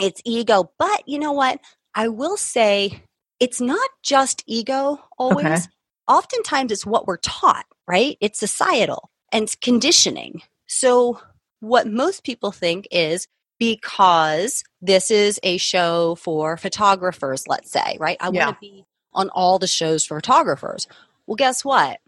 It's 0.00 0.20
ego. 0.24 0.72
But 0.78 1.02
you 1.06 1.18
know 1.18 1.32
what? 1.32 1.60
I 1.94 2.08
will 2.08 2.36
say 2.36 3.02
it's 3.40 3.60
not 3.60 3.88
just 4.02 4.42
ego 4.46 5.00
always. 5.18 5.46
Okay. 5.46 5.60
Oftentimes 6.08 6.72
it's 6.72 6.86
what 6.86 7.06
we're 7.06 7.16
taught, 7.18 7.66
right? 7.88 8.16
It's 8.20 8.38
societal 8.38 9.10
and 9.32 9.48
conditioning. 9.60 10.42
So, 10.66 11.20
what 11.60 11.86
most 11.86 12.22
people 12.22 12.52
think 12.52 12.86
is 12.90 13.26
because 13.58 14.62
this 14.80 15.10
is 15.10 15.40
a 15.42 15.56
show 15.56 16.14
for 16.16 16.56
photographers, 16.56 17.48
let's 17.48 17.70
say, 17.70 17.96
right? 17.98 18.18
I 18.20 18.30
yeah. 18.30 18.46
want 18.46 18.56
to 18.56 18.60
be 18.60 18.84
on 19.12 19.30
all 19.30 19.58
the 19.58 19.66
shows 19.66 20.04
for 20.04 20.18
photographers. 20.18 20.86
Well, 21.26 21.36
guess 21.36 21.64
what? 21.64 21.98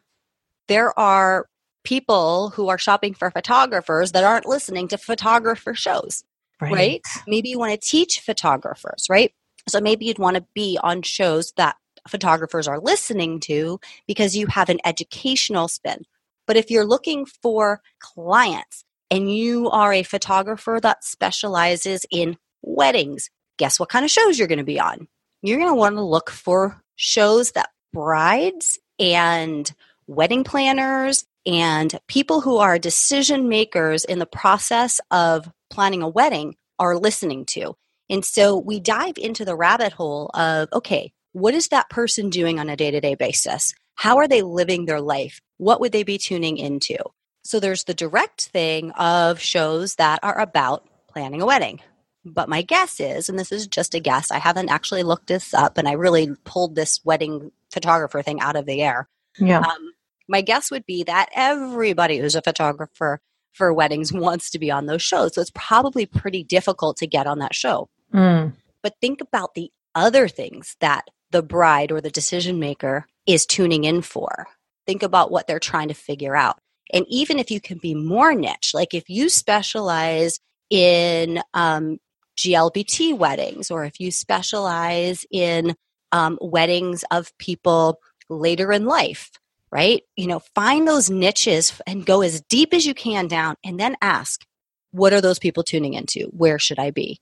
There 0.68 0.96
are 0.98 1.46
people 1.84 2.50
who 2.50 2.68
are 2.68 2.78
shopping 2.78 3.14
for 3.14 3.30
photographers 3.30 4.12
that 4.12 4.24
aren't 4.24 4.46
listening 4.46 4.88
to 4.88 4.98
photographer 4.98 5.74
shows, 5.74 6.22
right? 6.60 6.72
right? 6.72 7.06
Maybe 7.26 7.48
you 7.48 7.58
want 7.58 7.72
to 7.72 7.88
teach 7.88 8.20
photographers, 8.20 9.06
right? 9.08 9.32
So 9.68 9.80
maybe 9.80 10.06
you'd 10.06 10.18
want 10.18 10.36
to 10.36 10.44
be 10.54 10.78
on 10.82 11.02
shows 11.02 11.52
that 11.56 11.76
photographers 12.06 12.66
are 12.66 12.80
listening 12.80 13.40
to 13.40 13.80
because 14.06 14.34
you 14.34 14.46
have 14.46 14.68
an 14.68 14.78
educational 14.84 15.68
spin 15.68 16.04
but 16.48 16.56
if 16.56 16.70
you're 16.70 16.86
looking 16.86 17.26
for 17.26 17.82
clients 18.00 18.82
and 19.10 19.32
you 19.32 19.70
are 19.70 19.92
a 19.92 20.02
photographer 20.02 20.80
that 20.82 21.04
specializes 21.04 22.06
in 22.10 22.38
weddings, 22.62 23.30
guess 23.58 23.78
what 23.78 23.90
kind 23.90 24.04
of 24.04 24.10
shows 24.10 24.38
you're 24.38 24.48
going 24.48 24.58
to 24.58 24.64
be 24.64 24.80
on? 24.80 25.06
You're 25.42 25.58
going 25.58 25.70
to 25.70 25.76
want 25.76 25.96
to 25.96 26.02
look 26.02 26.30
for 26.30 26.82
shows 26.96 27.52
that 27.52 27.68
brides 27.92 28.78
and 28.98 29.70
wedding 30.06 30.42
planners 30.42 31.26
and 31.44 31.94
people 32.08 32.40
who 32.40 32.56
are 32.56 32.78
decision 32.78 33.48
makers 33.48 34.04
in 34.04 34.18
the 34.18 34.26
process 34.26 35.02
of 35.10 35.50
planning 35.70 36.02
a 36.02 36.08
wedding 36.08 36.56
are 36.78 36.96
listening 36.96 37.44
to. 37.46 37.74
And 38.10 38.24
so 38.24 38.58
we 38.58 38.80
dive 38.80 39.18
into 39.18 39.44
the 39.44 39.56
rabbit 39.56 39.92
hole 39.92 40.30
of 40.34 40.68
okay, 40.72 41.12
what 41.32 41.54
is 41.54 41.68
that 41.68 41.90
person 41.90 42.30
doing 42.30 42.58
on 42.58 42.68
a 42.68 42.76
day 42.76 42.90
to 42.90 43.00
day 43.00 43.14
basis? 43.14 43.74
How 43.94 44.18
are 44.18 44.28
they 44.28 44.42
living 44.42 44.86
their 44.86 45.00
life? 45.00 45.40
what 45.58 45.80
would 45.80 45.92
they 45.92 46.04
be 46.04 46.18
tuning 46.18 46.56
into? 46.56 46.96
So 47.44 47.60
there's 47.60 47.84
the 47.84 47.94
direct 47.94 48.46
thing 48.46 48.92
of 48.92 49.40
shows 49.40 49.96
that 49.96 50.20
are 50.22 50.38
about 50.40 50.88
planning 51.08 51.42
a 51.42 51.46
wedding. 51.46 51.80
But 52.24 52.48
my 52.48 52.62
guess 52.62 53.00
is, 53.00 53.28
and 53.28 53.38
this 53.38 53.52
is 53.52 53.66
just 53.66 53.94
a 53.94 54.00
guess, 54.00 54.30
I 54.30 54.38
haven't 54.38 54.70
actually 54.70 55.02
looked 55.02 55.28
this 55.28 55.54
up 55.54 55.78
and 55.78 55.88
I 55.88 55.92
really 55.92 56.34
pulled 56.44 56.74
this 56.74 57.04
wedding 57.04 57.52
photographer 57.70 58.22
thing 58.22 58.40
out 58.40 58.56
of 58.56 58.66
the 58.66 58.82
air. 58.82 59.08
Yeah. 59.38 59.60
Um, 59.60 59.92
my 60.28 60.42
guess 60.42 60.70
would 60.70 60.84
be 60.84 61.04
that 61.04 61.30
everybody 61.34 62.18
who's 62.18 62.34
a 62.34 62.42
photographer 62.42 63.20
for 63.58 63.74
weddings 63.74 64.12
wants 64.12 64.50
to 64.50 64.58
be 64.58 64.70
on 64.70 64.86
those 64.86 65.02
shows. 65.02 65.34
So 65.34 65.42
it's 65.42 65.52
probably 65.54 66.06
pretty 66.06 66.42
difficult 66.42 66.96
to 66.98 67.06
get 67.06 67.26
on 67.26 67.40
that 67.40 67.54
show. 67.54 67.90
Mm. 68.14 68.54
But 68.82 68.94
think 69.00 69.20
about 69.20 69.54
the 69.54 69.70
other 69.94 70.28
things 70.28 70.76
that 70.80 71.08
the 71.30 71.42
bride 71.42 71.92
or 71.92 72.00
the 72.00 72.10
decision 72.10 72.58
maker 72.58 73.06
is 73.26 73.44
tuning 73.44 73.84
in 73.84 74.00
for 74.00 74.46
think 74.88 75.02
about 75.02 75.30
what 75.30 75.46
they're 75.46 75.60
trying 75.60 75.88
to 75.88 75.94
figure 75.94 76.34
out. 76.34 76.58
And 76.92 77.04
even 77.08 77.38
if 77.38 77.50
you 77.50 77.60
can 77.60 77.76
be 77.76 77.94
more 77.94 78.34
niche, 78.34 78.70
like 78.72 78.94
if 78.94 79.10
you 79.10 79.28
specialize 79.28 80.40
in 80.70 81.42
um, 81.52 81.98
GLBT 82.38 83.16
weddings, 83.16 83.70
or 83.70 83.84
if 83.84 84.00
you 84.00 84.10
specialize 84.10 85.26
in 85.30 85.76
um, 86.10 86.38
weddings 86.40 87.04
of 87.10 87.36
people 87.36 88.00
later 88.30 88.72
in 88.72 88.86
life, 88.86 89.30
right? 89.70 90.02
You 90.16 90.26
know, 90.26 90.40
find 90.54 90.86
those 90.86 91.10
niches 91.10 91.80
and 91.86 92.06
go 92.06 92.22
as 92.22 92.40
deep 92.42 92.72
as 92.74 92.86
you 92.86 92.94
can 92.94 93.28
down 93.28 93.56
and 93.64 93.78
then 93.78 93.96
ask, 94.00 94.44
what 94.92 95.12
are 95.12 95.20
those 95.20 95.38
people 95.38 95.62
tuning 95.62 95.94
into? 95.94 96.30
Where 96.32 96.58
should 96.58 96.78
I 96.78 96.90
be? 96.90 97.20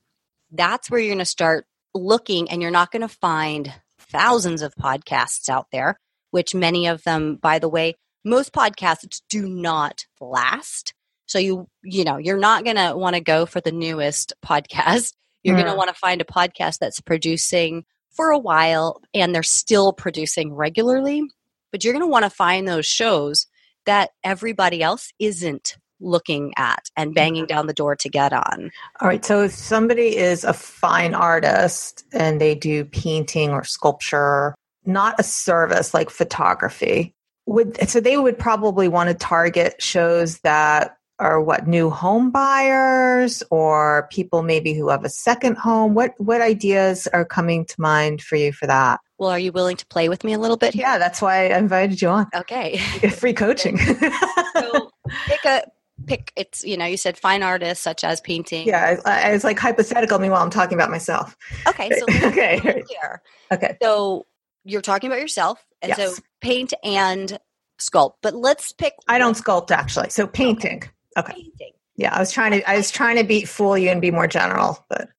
That's 0.51 0.89
where 0.89 0.99
you're 0.99 1.09
going 1.09 1.19
to 1.19 1.25
start 1.25 1.65
looking, 1.93 2.49
and 2.49 2.61
you're 2.61 2.71
not 2.71 2.91
going 2.91 3.01
to 3.01 3.07
find 3.07 3.73
thousands 3.99 4.61
of 4.61 4.73
podcasts 4.75 5.49
out 5.49 5.67
there 5.71 5.97
which 6.31 6.53
many 6.53 6.87
of 6.87 7.03
them, 7.03 7.35
by 7.35 7.59
the 7.59 7.69
way, 7.69 7.95
most 8.23 8.53
podcasts 8.53 9.21
do 9.29 9.47
not 9.47 10.05
last. 10.19 10.93
So 11.25 11.39
you, 11.39 11.67
you 11.83 12.03
know, 12.03 12.17
you're 12.17 12.37
not 12.37 12.63
going 12.63 12.75
to 12.75 12.93
want 12.95 13.15
to 13.15 13.21
go 13.21 13.45
for 13.45 13.61
the 13.61 13.71
newest 13.71 14.33
podcast. 14.45 15.13
You're 15.43 15.55
mm. 15.55 15.61
going 15.61 15.71
to 15.71 15.77
want 15.77 15.89
to 15.89 15.95
find 15.95 16.21
a 16.21 16.25
podcast 16.25 16.79
that's 16.79 17.01
producing 17.01 17.85
for 18.11 18.31
a 18.31 18.39
while 18.39 19.01
and 19.13 19.33
they're 19.33 19.43
still 19.43 19.93
producing 19.93 20.53
regularly. 20.53 21.23
But 21.71 21.83
you're 21.83 21.93
going 21.93 22.05
to 22.05 22.07
want 22.07 22.23
to 22.23 22.29
find 22.29 22.67
those 22.67 22.85
shows 22.85 23.47
that 23.85 24.11
everybody 24.23 24.81
else 24.81 25.11
isn't 25.19 25.77
looking 25.99 26.53
at 26.57 26.89
and 26.95 27.15
banging 27.15 27.43
mm-hmm. 27.43 27.55
down 27.55 27.67
the 27.67 27.73
door 27.73 27.95
to 27.95 28.09
get 28.09 28.31
on. 28.33 28.71
All 29.01 29.07
right. 29.07 29.25
So 29.25 29.43
if 29.43 29.51
somebody 29.51 30.15
is 30.15 30.43
a 30.43 30.53
fine 30.53 31.13
artist 31.13 32.05
and 32.13 32.39
they 32.39 32.53
do 32.53 32.85
painting 32.85 33.49
or 33.49 33.63
sculpture 33.63 34.53
not 34.87 35.19
a 35.19 35.23
service 35.23 35.93
like 35.93 36.09
photography. 36.09 37.13
Would 37.45 37.89
so 37.89 37.99
they 37.99 38.17
would 38.17 38.39
probably 38.39 38.87
want 38.87 39.09
to 39.09 39.13
target 39.13 39.81
shows 39.81 40.39
that 40.39 40.97
are 41.19 41.41
what 41.41 41.67
new 41.67 41.89
home 41.89 42.29
buyers 42.31 43.41
or 43.49 44.07
people 44.11 44.43
maybe 44.43 44.73
who 44.73 44.89
have 44.89 45.03
a 45.03 45.09
second 45.09 45.57
home. 45.57 45.93
What 45.93 46.13
what 46.17 46.41
ideas 46.41 47.07
are 47.07 47.25
coming 47.25 47.65
to 47.65 47.81
mind 47.81 48.21
for 48.21 48.35
you 48.35 48.51
for 48.51 48.67
that? 48.67 48.99
Well, 49.17 49.31
are 49.31 49.39
you 49.39 49.51
willing 49.51 49.77
to 49.77 49.85
play 49.87 50.09
with 50.09 50.23
me 50.23 50.33
a 50.33 50.39
little 50.39 50.57
bit 50.57 50.73
here? 50.73 50.85
Yeah, 50.85 50.97
that's 50.97 51.21
why 51.21 51.49
I 51.49 51.57
invited 51.57 52.01
you 52.01 52.09
on. 52.09 52.27
Okay. 52.35 52.77
Free 53.09 53.33
coaching. 53.33 53.77
so 54.57 54.91
pick 55.27 55.43
a 55.45 55.63
pick. 56.05 56.31
It's 56.35 56.63
you 56.63 56.77
know 56.77 56.85
you 56.85 56.97
said 56.97 57.17
fine 57.17 57.41
artists 57.41 57.83
such 57.83 58.03
as 58.03 58.21
painting. 58.21 58.67
Yeah, 58.67 58.97
I, 59.05 59.29
I 59.29 59.31
was 59.31 59.43
like 59.43 59.57
hypothetical. 59.57 60.19
Meanwhile, 60.19 60.43
I'm 60.43 60.49
talking 60.49 60.77
about 60.77 60.91
myself. 60.91 61.35
Okay. 61.67 61.89
So 61.89 62.05
okay. 62.27 62.59
Here. 62.89 63.21
Okay. 63.51 63.77
So 63.81 64.25
you're 64.63 64.81
talking 64.81 65.09
about 65.09 65.19
yourself, 65.19 65.65
and 65.81 65.93
yes. 65.97 66.15
so 66.17 66.21
paint 66.41 66.73
and 66.83 67.39
sculpt. 67.79 68.15
But 68.21 68.35
let's 68.35 68.71
pick. 68.73 68.93
I 69.07 69.17
don't 69.17 69.35
sculpt 69.35 69.71
actually. 69.71 70.09
So 70.09 70.27
painting. 70.27 70.83
Okay. 71.17 71.31
okay. 71.31 71.33
Painting. 71.33 71.71
Yeah, 71.95 72.13
I 72.13 72.19
was 72.19 72.31
trying 72.31 72.51
to. 72.51 72.69
I 72.69 72.77
was 72.77 72.91
trying 72.91 73.17
to 73.17 73.23
be 73.23 73.45
fool 73.45 73.77
you 73.77 73.89
and 73.89 74.01
be 74.01 74.11
more 74.11 74.27
general, 74.27 74.85
but. 74.89 75.09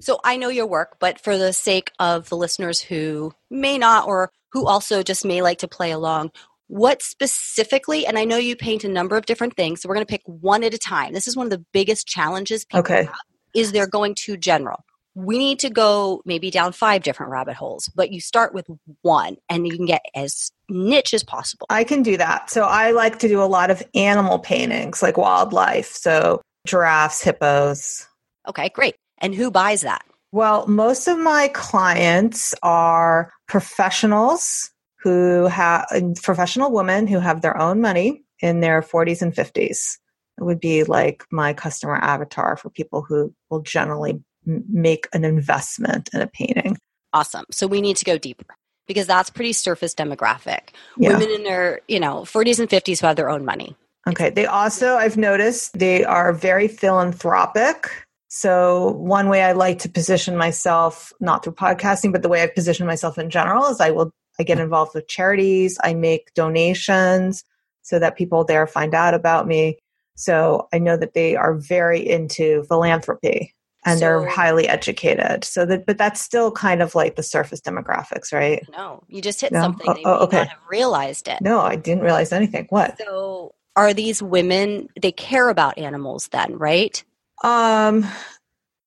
So 0.00 0.20
I 0.24 0.36
know 0.36 0.48
your 0.48 0.66
work, 0.66 0.96
but 0.98 1.20
for 1.20 1.38
the 1.38 1.52
sake 1.52 1.90
of 1.98 2.28
the 2.28 2.36
listeners 2.36 2.80
who 2.80 3.32
may 3.50 3.78
not 3.78 4.06
or 4.06 4.30
who 4.52 4.66
also 4.66 5.02
just 5.02 5.24
may 5.24 5.42
like 5.42 5.58
to 5.58 5.68
play 5.68 5.90
along, 5.90 6.32
what 6.68 7.02
specifically, 7.02 8.06
and 8.06 8.18
I 8.18 8.24
know 8.24 8.36
you 8.36 8.56
paint 8.56 8.84
a 8.84 8.88
number 8.88 9.16
of 9.16 9.26
different 9.26 9.56
things, 9.56 9.80
so 9.80 9.88
we're 9.88 9.94
going 9.94 10.06
to 10.06 10.10
pick 10.10 10.22
one 10.26 10.64
at 10.64 10.74
a 10.74 10.78
time. 10.78 11.12
This 11.12 11.28
is 11.28 11.36
one 11.36 11.46
of 11.46 11.50
the 11.50 11.64
biggest 11.72 12.06
challenges 12.06 12.64
people 12.64 12.80
okay. 12.80 13.04
have, 13.04 13.14
is 13.54 13.72
they're 13.72 13.86
going 13.86 14.14
too 14.14 14.36
general. 14.36 14.84
We 15.14 15.38
need 15.38 15.60
to 15.60 15.70
go 15.70 16.20
maybe 16.26 16.50
down 16.50 16.72
five 16.72 17.02
different 17.02 17.32
rabbit 17.32 17.54
holes, 17.54 17.88
but 17.94 18.12
you 18.12 18.20
start 18.20 18.52
with 18.52 18.66
one 19.00 19.36
and 19.48 19.66
you 19.66 19.74
can 19.74 19.86
get 19.86 20.02
as 20.14 20.50
niche 20.68 21.14
as 21.14 21.24
possible. 21.24 21.66
I 21.70 21.84
can 21.84 22.02
do 22.02 22.18
that. 22.18 22.50
So 22.50 22.64
I 22.64 22.90
like 22.90 23.20
to 23.20 23.28
do 23.28 23.40
a 23.40 23.44
lot 23.44 23.70
of 23.70 23.82
animal 23.94 24.38
paintings, 24.38 25.02
like 25.02 25.16
wildlife. 25.16 25.92
So 25.92 26.42
giraffes, 26.66 27.22
hippos. 27.22 28.06
Okay, 28.46 28.68
great. 28.68 28.96
And 29.18 29.34
who 29.34 29.50
buys 29.50 29.82
that? 29.82 30.04
Well, 30.32 30.66
most 30.66 31.08
of 31.08 31.18
my 31.18 31.48
clients 31.48 32.54
are 32.62 33.32
professionals 33.48 34.70
who 34.98 35.46
have 35.46 35.86
professional 36.22 36.72
women 36.72 37.06
who 37.06 37.20
have 37.20 37.40
their 37.40 37.56
own 37.56 37.80
money 37.80 38.24
in 38.40 38.60
their 38.60 38.82
40s 38.82 39.22
and 39.22 39.32
50s. 39.34 39.98
It 40.38 40.44
would 40.44 40.60
be 40.60 40.84
like 40.84 41.24
my 41.30 41.54
customer 41.54 41.96
avatar 41.96 42.56
for 42.56 42.70
people 42.70 43.02
who 43.02 43.32
will 43.48 43.62
generally 43.62 44.20
make 44.44 45.08
an 45.12 45.24
investment 45.24 46.10
in 46.12 46.20
a 46.20 46.26
painting. 46.26 46.76
Awesome. 47.12 47.46
So 47.50 47.66
we 47.66 47.80
need 47.80 47.96
to 47.96 48.04
go 48.04 48.18
deeper 48.18 48.44
because 48.86 49.06
that's 49.06 49.30
pretty 49.30 49.52
surface 49.52 49.94
demographic. 49.94 50.70
Yeah. 50.98 51.12
Women 51.12 51.30
in 51.30 51.44
their, 51.44 51.80
you 51.88 51.98
know, 51.98 52.22
40s 52.22 52.58
and 52.58 52.68
50s 52.68 53.00
who 53.00 53.06
have 53.06 53.16
their 53.16 53.30
own 53.30 53.44
money. 53.44 53.76
Okay. 54.08 54.30
They 54.30 54.46
also, 54.46 54.96
I've 54.96 55.16
noticed, 55.16 55.78
they 55.78 56.04
are 56.04 56.32
very 56.32 56.68
philanthropic. 56.68 58.05
So, 58.28 58.90
one 58.92 59.28
way 59.28 59.42
I 59.42 59.52
like 59.52 59.78
to 59.80 59.88
position 59.88 60.36
myself, 60.36 61.12
not 61.20 61.44
through 61.44 61.54
podcasting, 61.54 62.12
but 62.12 62.22
the 62.22 62.28
way 62.28 62.42
I 62.42 62.48
position 62.48 62.86
myself 62.86 63.18
in 63.18 63.30
general 63.30 63.66
is 63.66 63.80
I 63.80 63.90
will 63.90 64.10
I 64.38 64.42
get 64.42 64.60
involved 64.60 64.94
with 64.94 65.08
charities, 65.08 65.78
I 65.82 65.94
make 65.94 66.34
donations 66.34 67.42
so 67.80 67.98
that 67.98 68.16
people 68.16 68.44
there 68.44 68.66
find 68.66 68.94
out 68.94 69.14
about 69.14 69.46
me. 69.46 69.78
So, 70.16 70.68
I 70.72 70.78
know 70.78 70.96
that 70.96 71.14
they 71.14 71.36
are 71.36 71.54
very 71.54 72.06
into 72.06 72.64
philanthropy 72.64 73.54
and 73.86 74.00
so, 74.00 74.04
they're 74.04 74.26
highly 74.26 74.68
educated. 74.68 75.44
So 75.44 75.64
that, 75.64 75.86
but 75.86 75.96
that's 75.96 76.20
still 76.20 76.50
kind 76.50 76.82
of 76.82 76.96
like 76.96 77.14
the 77.14 77.22
surface 77.22 77.60
demographics, 77.60 78.32
right? 78.32 78.66
No, 78.72 79.04
you 79.06 79.22
just 79.22 79.40
hit 79.40 79.52
no? 79.52 79.60
something. 79.60 79.88
Oh, 79.88 79.94
they 79.94 80.02
oh, 80.04 80.18
okay. 80.24 80.48
realized 80.68 81.28
it. 81.28 81.40
No, 81.40 81.60
I 81.60 81.76
didn't 81.76 82.02
realize 82.02 82.32
anything. 82.32 82.66
What? 82.70 82.98
So, 82.98 83.54
are 83.76 83.94
these 83.94 84.20
women? 84.20 84.88
They 85.00 85.12
care 85.12 85.48
about 85.48 85.78
animals, 85.78 86.28
then, 86.28 86.58
right? 86.58 87.02
Um, 87.42 88.06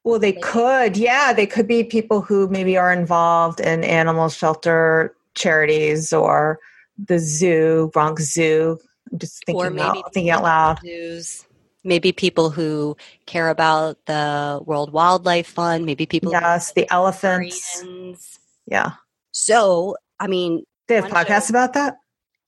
well, 0.03 0.19
they 0.19 0.33
could. 0.33 0.97
Yeah, 0.97 1.33
they 1.33 1.45
could 1.45 1.67
be 1.67 1.83
people 1.83 2.21
who 2.21 2.47
maybe 2.47 2.77
are 2.77 2.91
involved 2.91 3.59
in 3.59 3.83
animal 3.83 4.29
shelter 4.29 5.15
charities 5.35 6.11
or 6.13 6.59
the 6.97 7.19
zoo, 7.19 7.89
Bronx 7.93 8.23
Zoo. 8.33 8.79
I'm 9.11 9.19
just 9.19 9.43
thinking, 9.45 9.79
out, 9.79 9.95
thinking 10.13 10.29
out 10.29 10.43
loud. 10.43 10.79
Zoos. 10.81 11.45
Maybe 11.83 12.11
people 12.11 12.49
who 12.49 12.97
care 13.25 13.49
about 13.49 13.97
the 14.05 14.61
World 14.65 14.91
Wildlife 14.91 15.47
Fund. 15.47 15.85
Maybe 15.85 16.05
people. 16.05 16.31
Yes, 16.31 16.73
the 16.73 16.91
elephants. 16.91 18.39
Yeah. 18.65 18.93
So, 19.31 19.95
I 20.19 20.27
mean, 20.27 20.65
they 20.87 20.95
have 20.95 21.05
podcasts 21.05 21.47
show, 21.47 21.51
about 21.51 21.73
that. 21.73 21.97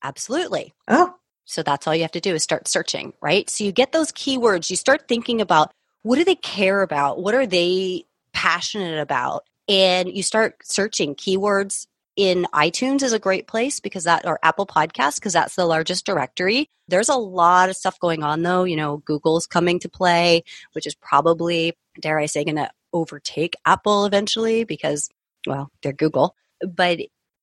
Absolutely. 0.02 0.74
Oh. 0.88 1.14
So 1.44 1.62
that's 1.62 1.86
all 1.86 1.94
you 1.94 2.02
have 2.02 2.12
to 2.12 2.20
do 2.20 2.34
is 2.34 2.42
start 2.42 2.68
searching, 2.68 3.12
right? 3.20 3.48
So 3.48 3.64
you 3.64 3.72
get 3.72 3.92
those 3.92 4.12
keywords. 4.12 4.70
You 4.70 4.76
start 4.76 5.08
thinking 5.08 5.40
about 5.40 5.72
what 6.02 6.16
do 6.16 6.24
they 6.24 6.34
care 6.34 6.82
about? 6.82 7.20
What 7.20 7.34
are 7.34 7.46
they 7.46 8.04
passionate 8.32 9.00
about? 9.00 9.44
And 9.68 10.08
you 10.08 10.22
start 10.22 10.56
searching 10.64 11.14
keywords 11.14 11.86
in 12.16 12.46
iTunes 12.52 13.02
is 13.02 13.12
a 13.12 13.18
great 13.18 13.46
place 13.46 13.80
because 13.80 14.04
that 14.04 14.26
or 14.26 14.38
Apple 14.42 14.66
Podcasts 14.66 15.16
because 15.16 15.32
that's 15.32 15.54
the 15.54 15.64
largest 15.64 16.04
directory. 16.04 16.68
There's 16.88 17.08
a 17.08 17.16
lot 17.16 17.70
of 17.70 17.76
stuff 17.76 17.98
going 18.00 18.22
on 18.22 18.42
though. 18.42 18.64
You 18.64 18.76
know, 18.76 18.98
Google's 18.98 19.46
coming 19.46 19.78
to 19.80 19.88
play, 19.88 20.42
which 20.72 20.86
is 20.86 20.94
probably 20.94 21.74
dare 22.00 22.18
I 22.18 22.26
say 22.26 22.44
going 22.44 22.56
to 22.56 22.70
overtake 22.92 23.54
Apple 23.64 24.04
eventually 24.04 24.64
because 24.64 25.08
well, 25.46 25.70
they're 25.82 25.92
Google. 25.92 26.36
But 26.66 27.00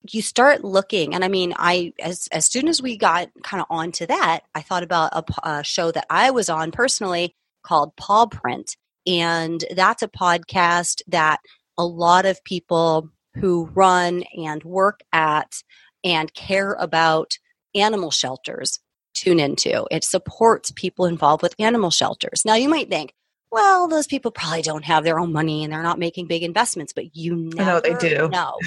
you 0.09 0.21
start 0.21 0.63
looking 0.63 1.13
and 1.13 1.25
i 1.25 1.27
mean 1.27 1.53
i 1.57 1.91
as 1.99 2.29
as 2.31 2.45
soon 2.45 2.69
as 2.69 2.81
we 2.81 2.97
got 2.97 3.27
kind 3.43 3.59
of 3.59 3.67
onto 3.69 4.05
that 4.05 4.43
i 4.55 4.61
thought 4.61 4.81
about 4.81 5.11
a, 5.13 5.49
a 5.49 5.63
show 5.63 5.91
that 5.91 6.05
i 6.09 6.31
was 6.31 6.47
on 6.47 6.71
personally 6.71 7.35
called 7.63 7.95
Paw 7.95 8.27
Print. 8.27 8.75
And 9.07 9.63
that's 9.75 10.03
a 10.03 10.07
podcast 10.07 11.01
that 11.07 11.39
a 11.77 11.85
lot 11.85 12.25
of 12.25 12.43
people 12.43 13.09
who 13.35 13.69
run 13.73 14.23
and 14.37 14.63
work 14.63 15.01
at 15.13 15.63
and 16.03 16.33
care 16.33 16.73
about 16.73 17.37
animal 17.75 18.11
shelters 18.11 18.79
tune 19.13 19.39
into. 19.39 19.85
It 19.91 20.03
supports 20.03 20.71
people 20.71 21.05
involved 21.05 21.41
with 21.41 21.55
animal 21.59 21.91
shelters. 21.91 22.43
Now, 22.45 22.55
you 22.55 22.69
might 22.69 22.89
think, 22.89 23.13
well, 23.51 23.87
those 23.87 24.07
people 24.07 24.31
probably 24.31 24.61
don't 24.61 24.85
have 24.85 25.03
their 25.03 25.19
own 25.19 25.31
money 25.31 25.63
and 25.63 25.73
they're 25.73 25.83
not 25.83 25.99
making 25.99 26.27
big 26.27 26.43
investments, 26.43 26.93
but 26.93 27.15
you 27.15 27.35
know 27.35 27.79
they 27.79 27.95
do. 27.95 28.29
Know. 28.29 28.57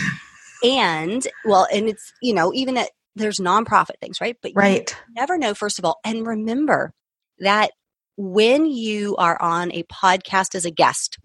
and 0.65 1.27
well, 1.45 1.67
and 1.73 1.89
it's 1.89 2.13
you 2.21 2.35
know 2.35 2.53
even 2.53 2.77
at 2.77 2.91
there's 3.15 3.39
nonprofit 3.39 3.99
things, 4.01 4.21
right? 4.21 4.37
But 4.43 4.53
right. 4.55 4.97
never 5.15 5.39
know. 5.39 5.55
First 5.55 5.79
of 5.79 5.85
all, 5.85 6.01
and 6.05 6.27
remember 6.27 6.93
that 7.39 7.73
when 8.23 8.67
you 8.67 9.17
are 9.17 9.41
on 9.43 9.73
a 9.73 9.83
podcast 9.85 10.55
as 10.55 10.65
a 10.65 10.71
guest, 10.71 11.19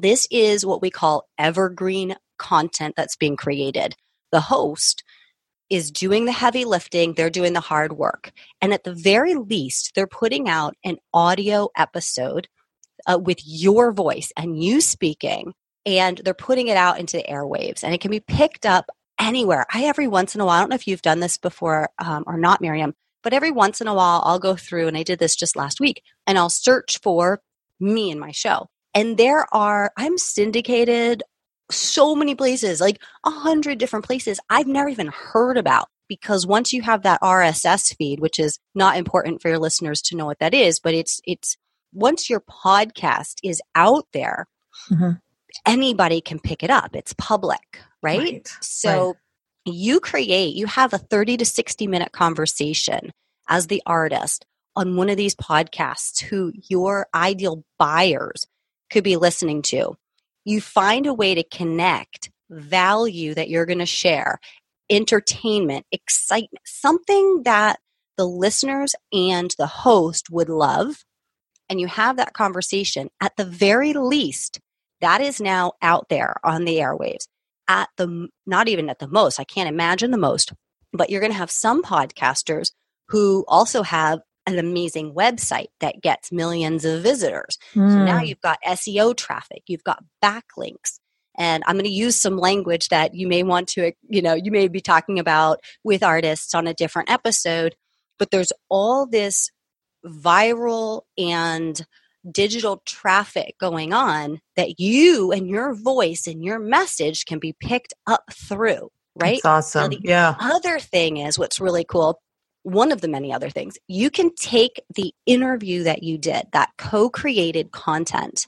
this 0.00 0.28
is 0.30 0.64
what 0.64 0.80
we 0.80 0.88
call 0.88 1.28
evergreen 1.36 2.14
content 2.38 2.94
that's 2.96 3.16
being 3.16 3.36
created. 3.36 3.96
The 4.30 4.40
host 4.40 5.02
is 5.68 5.90
doing 5.90 6.26
the 6.26 6.32
heavy 6.32 6.64
lifting, 6.64 7.14
they're 7.14 7.28
doing 7.28 7.54
the 7.54 7.60
hard 7.60 7.94
work. 7.94 8.30
And 8.62 8.72
at 8.72 8.84
the 8.84 8.94
very 8.94 9.34
least, 9.34 9.92
they're 9.96 10.06
putting 10.06 10.48
out 10.48 10.76
an 10.84 10.98
audio 11.12 11.70
episode 11.76 12.46
uh, 13.06 13.18
with 13.20 13.38
your 13.44 13.92
voice 13.92 14.30
and 14.36 14.62
you 14.62 14.80
speaking, 14.80 15.54
and 15.84 16.18
they're 16.24 16.34
putting 16.34 16.68
it 16.68 16.76
out 16.76 17.00
into 17.00 17.16
the 17.16 17.24
airwaves. 17.24 17.82
And 17.82 17.92
it 17.92 18.00
can 18.00 18.12
be 18.12 18.20
picked 18.20 18.64
up 18.64 18.90
anywhere. 19.18 19.66
I, 19.72 19.86
every 19.86 20.06
once 20.06 20.36
in 20.36 20.40
a 20.40 20.44
while, 20.46 20.58
I 20.58 20.60
don't 20.60 20.70
know 20.70 20.76
if 20.76 20.86
you've 20.86 21.02
done 21.02 21.18
this 21.18 21.36
before 21.36 21.88
um, 21.98 22.22
or 22.28 22.38
not, 22.38 22.60
Miriam, 22.60 22.94
but 23.24 23.32
every 23.32 23.50
once 23.50 23.80
in 23.80 23.88
a 23.88 23.94
while, 23.94 24.22
I'll 24.24 24.38
go 24.38 24.54
through, 24.54 24.86
and 24.86 24.96
I 24.96 25.02
did 25.02 25.18
this 25.18 25.34
just 25.34 25.56
last 25.56 25.80
week, 25.80 26.02
and 26.26 26.38
I'll 26.38 26.50
search 26.50 27.00
for 27.02 27.40
me 27.80 28.10
and 28.10 28.20
my 28.20 28.30
show. 28.30 28.68
And 28.94 29.16
there 29.16 29.52
are, 29.52 29.90
I'm 29.96 30.18
syndicated 30.18 31.24
so 31.70 32.14
many 32.14 32.34
places, 32.34 32.80
like 32.80 33.00
a 33.24 33.30
hundred 33.30 33.78
different 33.78 34.04
places 34.04 34.38
I've 34.50 34.68
never 34.68 34.88
even 34.88 35.08
heard 35.08 35.56
about. 35.56 35.88
Because 36.06 36.46
once 36.46 36.74
you 36.74 36.82
have 36.82 37.02
that 37.02 37.22
RSS 37.22 37.96
feed, 37.96 38.20
which 38.20 38.38
is 38.38 38.58
not 38.74 38.98
important 38.98 39.40
for 39.40 39.48
your 39.48 39.58
listeners 39.58 40.02
to 40.02 40.16
know 40.16 40.26
what 40.26 40.38
that 40.38 40.52
is, 40.52 40.78
but 40.78 40.92
it's, 40.92 41.18
it's, 41.24 41.56
once 41.94 42.28
your 42.28 42.40
podcast 42.40 43.36
is 43.42 43.62
out 43.74 44.06
there, 44.12 44.46
mm-hmm. 44.90 45.12
anybody 45.64 46.20
can 46.20 46.38
pick 46.38 46.62
it 46.62 46.68
up. 46.68 46.94
It's 46.94 47.14
public, 47.14 47.80
right? 48.02 48.18
right. 48.20 48.48
So 48.60 49.06
right 49.06 49.16
you 49.64 50.00
create, 50.00 50.54
you 50.54 50.66
have 50.66 50.92
a 50.92 50.98
30 50.98 51.38
to 51.38 51.44
60 51.44 51.86
minute 51.86 52.12
conversation 52.12 53.10
as 53.48 53.66
the 53.66 53.82
artist 53.86 54.44
on 54.76 54.96
one 54.96 55.08
of 55.08 55.16
these 55.16 55.34
podcasts 55.34 56.20
who 56.22 56.52
your 56.68 57.06
ideal 57.14 57.64
buyers 57.78 58.46
could 58.90 59.04
be 59.04 59.16
listening 59.16 59.62
to. 59.62 59.94
You 60.44 60.60
find 60.60 61.06
a 61.06 61.14
way 61.14 61.34
to 61.34 61.44
connect 61.44 62.30
value 62.50 63.34
that 63.34 63.48
you're 63.48 63.66
going 63.66 63.78
to 63.78 63.86
share, 63.86 64.38
entertainment, 64.90 65.86
excitement, 65.90 66.62
something 66.66 67.42
that 67.44 67.78
the 68.16 68.26
listeners 68.26 68.94
and 69.12 69.54
the 69.58 69.66
host 69.66 70.30
would 70.30 70.48
love. 70.48 71.04
And 71.68 71.80
you 71.80 71.86
have 71.86 72.18
that 72.18 72.34
conversation. 72.34 73.08
At 73.20 73.36
the 73.36 73.44
very 73.44 73.94
least, 73.94 74.60
that 75.00 75.20
is 75.20 75.40
now 75.40 75.72
out 75.80 76.08
there 76.10 76.36
on 76.44 76.64
the 76.64 76.76
airwaves 76.76 77.26
at 77.68 77.88
the 77.96 78.28
not 78.46 78.68
even 78.68 78.88
at 78.88 78.98
the 78.98 79.08
most 79.08 79.40
i 79.40 79.44
can't 79.44 79.68
imagine 79.68 80.10
the 80.10 80.18
most 80.18 80.52
but 80.92 81.10
you're 81.10 81.20
going 81.20 81.32
to 81.32 81.38
have 81.38 81.50
some 81.50 81.82
podcasters 81.82 82.70
who 83.08 83.44
also 83.48 83.82
have 83.82 84.20
an 84.46 84.58
amazing 84.58 85.14
website 85.14 85.68
that 85.80 86.02
gets 86.02 86.30
millions 86.30 86.84
of 86.84 87.02
visitors 87.02 87.58
mm. 87.74 87.90
so 87.90 88.04
now 88.04 88.18
hmm. 88.18 88.24
you've 88.24 88.40
got 88.40 88.58
seo 88.66 89.16
traffic 89.16 89.62
you've 89.66 89.84
got 89.84 90.04
backlinks 90.22 90.98
and 91.36 91.64
I'm 91.66 91.74
going 91.74 91.84
to 91.84 91.90
use 91.90 92.16
some 92.16 92.36
language 92.36 92.88
that 92.88 93.14
you 93.14 93.26
may 93.26 93.42
want 93.42 93.68
to, 93.70 93.92
you 94.08 94.22
know, 94.22 94.34
you 94.34 94.52
may 94.52 94.68
be 94.68 94.80
talking 94.80 95.18
about 95.18 95.60
with 95.82 96.02
artists 96.02 96.54
on 96.54 96.66
a 96.66 96.74
different 96.74 97.10
episode. 97.10 97.74
But 98.18 98.30
there's 98.30 98.52
all 98.68 99.06
this 99.06 99.50
viral 100.06 101.02
and 101.18 101.84
digital 102.30 102.82
traffic 102.86 103.56
going 103.58 103.92
on 103.92 104.40
that 104.56 104.80
you 104.80 105.32
and 105.32 105.48
your 105.48 105.74
voice 105.74 106.26
and 106.26 106.44
your 106.44 106.58
message 106.58 107.24
can 107.26 107.38
be 107.38 107.54
picked 107.58 107.94
up 108.06 108.24
through, 108.32 108.90
right? 109.14 109.40
That's 109.42 109.76
awesome. 109.76 109.92
yeah. 110.02 110.34
Other 110.40 110.78
thing 110.78 111.18
is 111.18 111.38
what's 111.38 111.60
really 111.60 111.84
cool. 111.84 112.20
One 112.62 112.92
of 112.92 113.00
the 113.00 113.08
many 113.08 113.32
other 113.32 113.50
things, 113.50 113.76
you 113.88 114.10
can 114.10 114.34
take 114.34 114.82
the 114.94 115.12
interview 115.26 115.82
that 115.82 116.02
you 116.02 116.16
did, 116.16 116.46
that 116.52 116.70
co 116.78 117.10
created 117.10 117.72
content, 117.72 118.46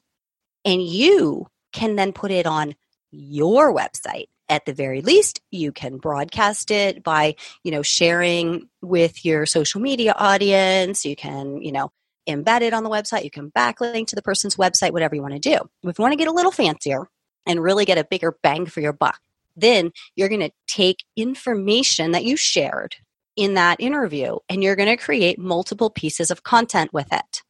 and 0.65 0.83
you 0.83 1.47
can 1.73 1.97
then 1.97 2.13
put 2.13 2.31
it 2.31 2.47
on 2.47 2.75
your 3.11 3.75
website 3.75 4.27
at 4.49 4.65
the 4.65 4.73
very 4.73 5.01
least 5.01 5.41
you 5.51 5.73
can 5.73 5.99
broadcast 5.99 6.71
it 6.71 7.03
by 7.03 7.35
you 7.65 7.71
know 7.71 7.83
sharing 7.83 8.69
with 8.81 9.25
your 9.25 9.47
social 9.47 9.81
media 9.81 10.15
audience 10.17 11.05
you 11.05 11.17
can 11.17 11.61
you 11.63 11.73
know 11.73 11.91
embed 12.29 12.63
it 12.63 12.73
on 12.73 12.85
the 12.85 12.91
website 12.91 13.25
you 13.25 13.31
can 13.31 13.51
backlink 13.51 14.07
to 14.07 14.17
the 14.17 14.23
person's 14.23 14.57
website 14.57 14.93
whatever 14.93 15.15
you 15.15 15.23
want 15.23 15.35
to 15.35 15.41
do 15.41 15.59
if 15.85 15.99
you 15.99 16.03
want 16.03 16.13
to 16.13 16.17
get 16.17 16.29
a 16.29 16.33
little 16.33 16.53
fancier 16.53 17.09
and 17.47 17.63
really 17.63 17.85
get 17.85 17.99
a 17.99 18.05
bigger 18.05 18.37
bang 18.43 18.67
for 18.67 18.81
your 18.81 18.93
buck 18.93 19.21
then 19.57 19.91
you're 20.17 20.29
going 20.29 20.41
to 20.41 20.53
take 20.67 21.05
information 21.17 22.13
that 22.13 22.25
you 22.25 22.37
shared 22.37 22.97
in 23.37 23.55
that 23.55 23.81
interview 23.81 24.37
and 24.49 24.63
you're 24.63 24.77
going 24.77 24.89
to 24.89 25.03
create 25.03 25.39
multiple 25.39 25.91
pieces 25.91 26.31
of 26.31 26.43
content 26.43 26.93
with 26.93 27.11
it 27.13 27.43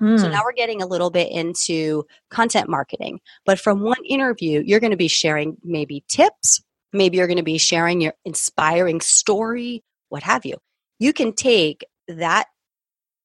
Mm. 0.00 0.18
So 0.18 0.28
now 0.28 0.42
we're 0.44 0.52
getting 0.52 0.82
a 0.82 0.86
little 0.86 1.10
bit 1.10 1.30
into 1.30 2.06
content 2.30 2.68
marketing. 2.68 3.20
But 3.44 3.60
from 3.60 3.80
one 3.80 4.02
interview, 4.08 4.62
you're 4.64 4.80
going 4.80 4.92
to 4.92 4.96
be 4.96 5.08
sharing 5.08 5.56
maybe 5.62 6.04
tips, 6.08 6.62
maybe 6.92 7.18
you're 7.18 7.26
going 7.26 7.36
to 7.36 7.42
be 7.42 7.58
sharing 7.58 8.00
your 8.00 8.14
inspiring 8.24 9.00
story, 9.00 9.82
what 10.08 10.22
have 10.22 10.46
you. 10.46 10.56
You 10.98 11.12
can 11.12 11.32
take 11.32 11.84
that 12.08 12.46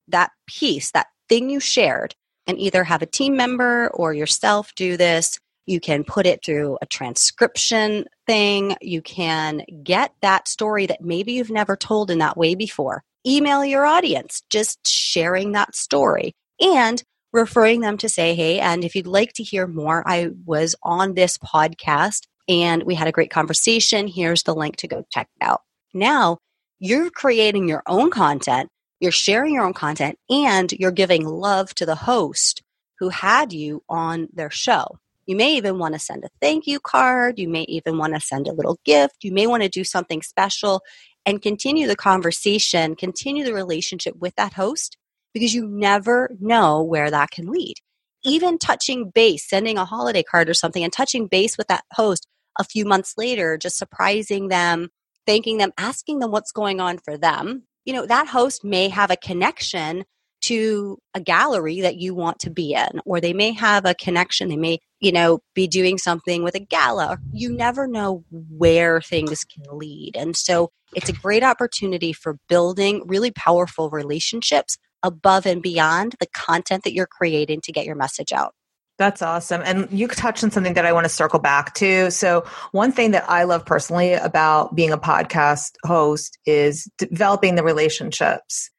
that 0.07 0.31
piece, 0.47 0.91
that 0.91 1.07
thing 1.29 1.49
you 1.49 1.59
shared 1.59 2.15
and 2.47 2.59
either 2.59 2.83
have 2.83 3.01
a 3.01 3.07
team 3.07 3.35
member 3.35 3.89
or 3.93 4.13
yourself 4.13 4.73
do 4.75 4.97
this. 4.97 5.39
You 5.65 5.79
can 5.79 6.03
put 6.03 6.27
it 6.27 6.45
through 6.45 6.77
a 6.81 6.85
transcription 6.85 8.05
thing. 8.27 8.75
You 8.81 9.01
can 9.01 9.63
get 9.83 10.13
that 10.21 10.47
story 10.47 10.85
that 10.85 11.01
maybe 11.01 11.33
you've 11.33 11.49
never 11.49 11.75
told 11.75 12.11
in 12.11 12.19
that 12.19 12.37
way 12.37 12.53
before. 12.53 13.03
Email 13.25 13.65
your 13.65 13.85
audience, 13.85 14.43
just 14.51 14.87
sharing 14.87 15.53
that 15.53 15.75
story 15.75 16.33
and 16.59 17.01
referring 17.33 17.81
them 17.81 17.97
to 17.97 18.07
say, 18.07 18.35
hey, 18.35 18.59
and 18.59 18.83
if 18.83 18.95
you'd 18.95 19.07
like 19.07 19.33
to 19.33 19.43
hear 19.43 19.65
more, 19.65 20.07
I 20.07 20.29
was 20.45 20.75
on 20.83 21.15
this 21.15 21.37
podcast 21.39 22.21
and 22.47 22.83
we 22.83 22.93
had 22.93 23.07
a 23.07 23.11
great 23.11 23.31
conversation. 23.31 24.07
Here's 24.07 24.43
the 24.43 24.53
link 24.53 24.75
to 24.77 24.87
go 24.87 25.03
check 25.11 25.27
it 25.41 25.43
out. 25.43 25.61
Now 25.93 26.37
you're 26.79 27.09
creating 27.09 27.67
your 27.67 27.81
own 27.87 28.11
content, 28.11 28.69
you're 28.99 29.11
sharing 29.11 29.53
your 29.53 29.65
own 29.65 29.73
content, 29.73 30.17
and 30.29 30.71
you're 30.71 30.91
giving 30.91 31.25
love 31.25 31.73
to 31.75 31.85
the 31.85 31.95
host 31.95 32.61
who 32.99 33.09
had 33.09 33.51
you 33.51 33.83
on 33.89 34.27
their 34.33 34.49
show. 34.49 34.99
You 35.25 35.35
may 35.35 35.55
even 35.55 35.79
want 35.79 35.95
to 35.95 35.99
send 35.99 36.23
a 36.23 36.29
thank 36.39 36.67
you 36.67 36.79
card. 36.79 37.39
You 37.39 37.49
may 37.49 37.63
even 37.63 37.97
want 37.97 38.13
to 38.13 38.19
send 38.19 38.47
a 38.47 38.53
little 38.53 38.79
gift. 38.85 39.23
You 39.23 39.31
may 39.31 39.47
want 39.47 39.63
to 39.63 39.69
do 39.69 39.83
something 39.83 40.21
special 40.21 40.81
and 41.25 41.41
continue 41.41 41.87
the 41.87 41.95
conversation, 41.95 42.95
continue 42.95 43.43
the 43.43 43.53
relationship 43.53 44.15
with 44.17 44.35
that 44.35 44.53
host 44.53 44.97
because 45.33 45.53
you 45.53 45.67
never 45.67 46.29
know 46.39 46.83
where 46.83 47.09
that 47.09 47.31
can 47.31 47.51
lead. 47.51 47.75
Even 48.23 48.57
touching 48.57 49.09
base, 49.09 49.47
sending 49.47 49.77
a 49.77 49.85
holiday 49.85 50.23
card 50.23 50.49
or 50.49 50.53
something 50.53 50.83
and 50.83 50.93
touching 50.93 51.27
base 51.27 51.57
with 51.57 51.67
that 51.67 51.83
host 51.93 52.27
a 52.57 52.63
few 52.63 52.85
months 52.85 53.15
later, 53.17 53.57
just 53.57 53.77
surprising 53.77 54.47
them, 54.47 54.89
thanking 55.25 55.57
them, 55.57 55.71
asking 55.77 56.19
them 56.19 56.31
what's 56.31 56.51
going 56.51 56.79
on 56.79 56.99
for 56.99 57.17
them. 57.17 57.63
You 57.85 57.93
know, 57.93 58.05
that 58.05 58.27
host 58.27 58.63
may 58.63 58.89
have 58.89 59.11
a 59.11 59.17
connection 59.17 60.05
to 60.41 60.99
a 61.15 61.19
gallery 61.19 61.81
that 61.81 61.95
you 61.95 62.13
want 62.13 62.39
to 62.39 62.51
be 62.51 62.73
in, 62.73 63.01
or 63.05 63.19
they 63.19 63.33
may 63.33 63.51
have 63.51 63.85
a 63.85 63.95
connection. 63.95 64.47
They 64.49 64.57
may, 64.57 64.79
you 64.99 65.11
know, 65.11 65.39
be 65.55 65.67
doing 65.67 65.97
something 65.97 66.43
with 66.43 66.53
a 66.55 66.59
gala. 66.59 67.17
You 67.31 67.51
never 67.51 67.87
know 67.87 68.23
where 68.31 69.01
things 69.01 69.43
can 69.43 69.63
lead. 69.75 70.15
And 70.15 70.35
so 70.35 70.69
it's 70.95 71.09
a 71.09 71.13
great 71.13 71.43
opportunity 71.43 72.13
for 72.13 72.37
building 72.47 73.03
really 73.07 73.31
powerful 73.31 73.89
relationships 73.89 74.77
above 75.01 75.45
and 75.45 75.61
beyond 75.61 76.15
the 76.19 76.27
content 76.27 76.83
that 76.83 76.93
you're 76.93 77.07
creating 77.07 77.61
to 77.61 77.71
get 77.71 77.85
your 77.85 77.95
message 77.95 78.31
out. 78.31 78.53
That's 78.97 79.21
awesome. 79.21 79.61
And 79.65 79.89
you 79.91 80.07
touched 80.07 80.43
on 80.43 80.51
something 80.51 80.73
that 80.73 80.85
I 80.85 80.93
want 80.93 81.03
to 81.03 81.09
circle 81.09 81.39
back 81.39 81.73
to. 81.75 82.09
So, 82.11 82.45
one 82.71 82.93
thing 82.93 83.11
that 83.11 83.29
I 83.29 83.43
love 83.43 83.65
personally 83.65 84.13
about 84.13 84.73
being 84.73 84.91
a 84.91 84.97
podcast 84.97 85.73
host 85.83 86.37
is 86.45 86.89
developing 86.97 87.55
the 87.55 87.63
relationships. 87.63 88.69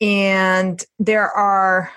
And 0.00 0.84
there 1.00 1.28
are, 1.30 1.90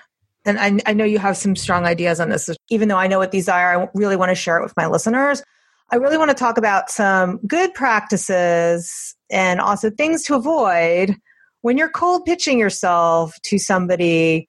and 0.46 0.58
I, 0.60 0.80
I 0.90 0.94
know 0.94 1.04
you 1.06 1.20
have 1.20 1.38
some 1.38 1.56
strong 1.56 1.86
ideas 1.86 2.20
on 2.20 2.30
this, 2.30 2.50
even 2.70 2.88
though 2.88 2.98
I 2.98 3.08
know 3.08 3.20
what 3.20 3.32
these 3.32 3.48
are, 3.48 3.84
I 3.84 3.88
really 3.94 4.16
want 4.16 4.30
to 4.30 4.36
share 4.36 4.58
it 4.58 4.64
with 4.64 4.76
my 4.76 4.88
listeners. 4.88 5.44
I 5.92 5.98
really 5.98 6.18
want 6.18 6.30
to 6.30 6.36
talk 6.36 6.58
about 6.58 6.90
some 6.90 7.38
good 7.46 7.74
practices 7.76 9.16
and 9.30 9.60
also 9.60 9.92
things 9.92 10.24
to 10.24 10.36
avoid 10.36 11.16
when 11.62 11.78
you're 11.78 11.90
cold 11.90 12.26
pitching 12.26 12.58
yourself 12.58 13.40
to 13.44 13.60
somebody 13.60 14.49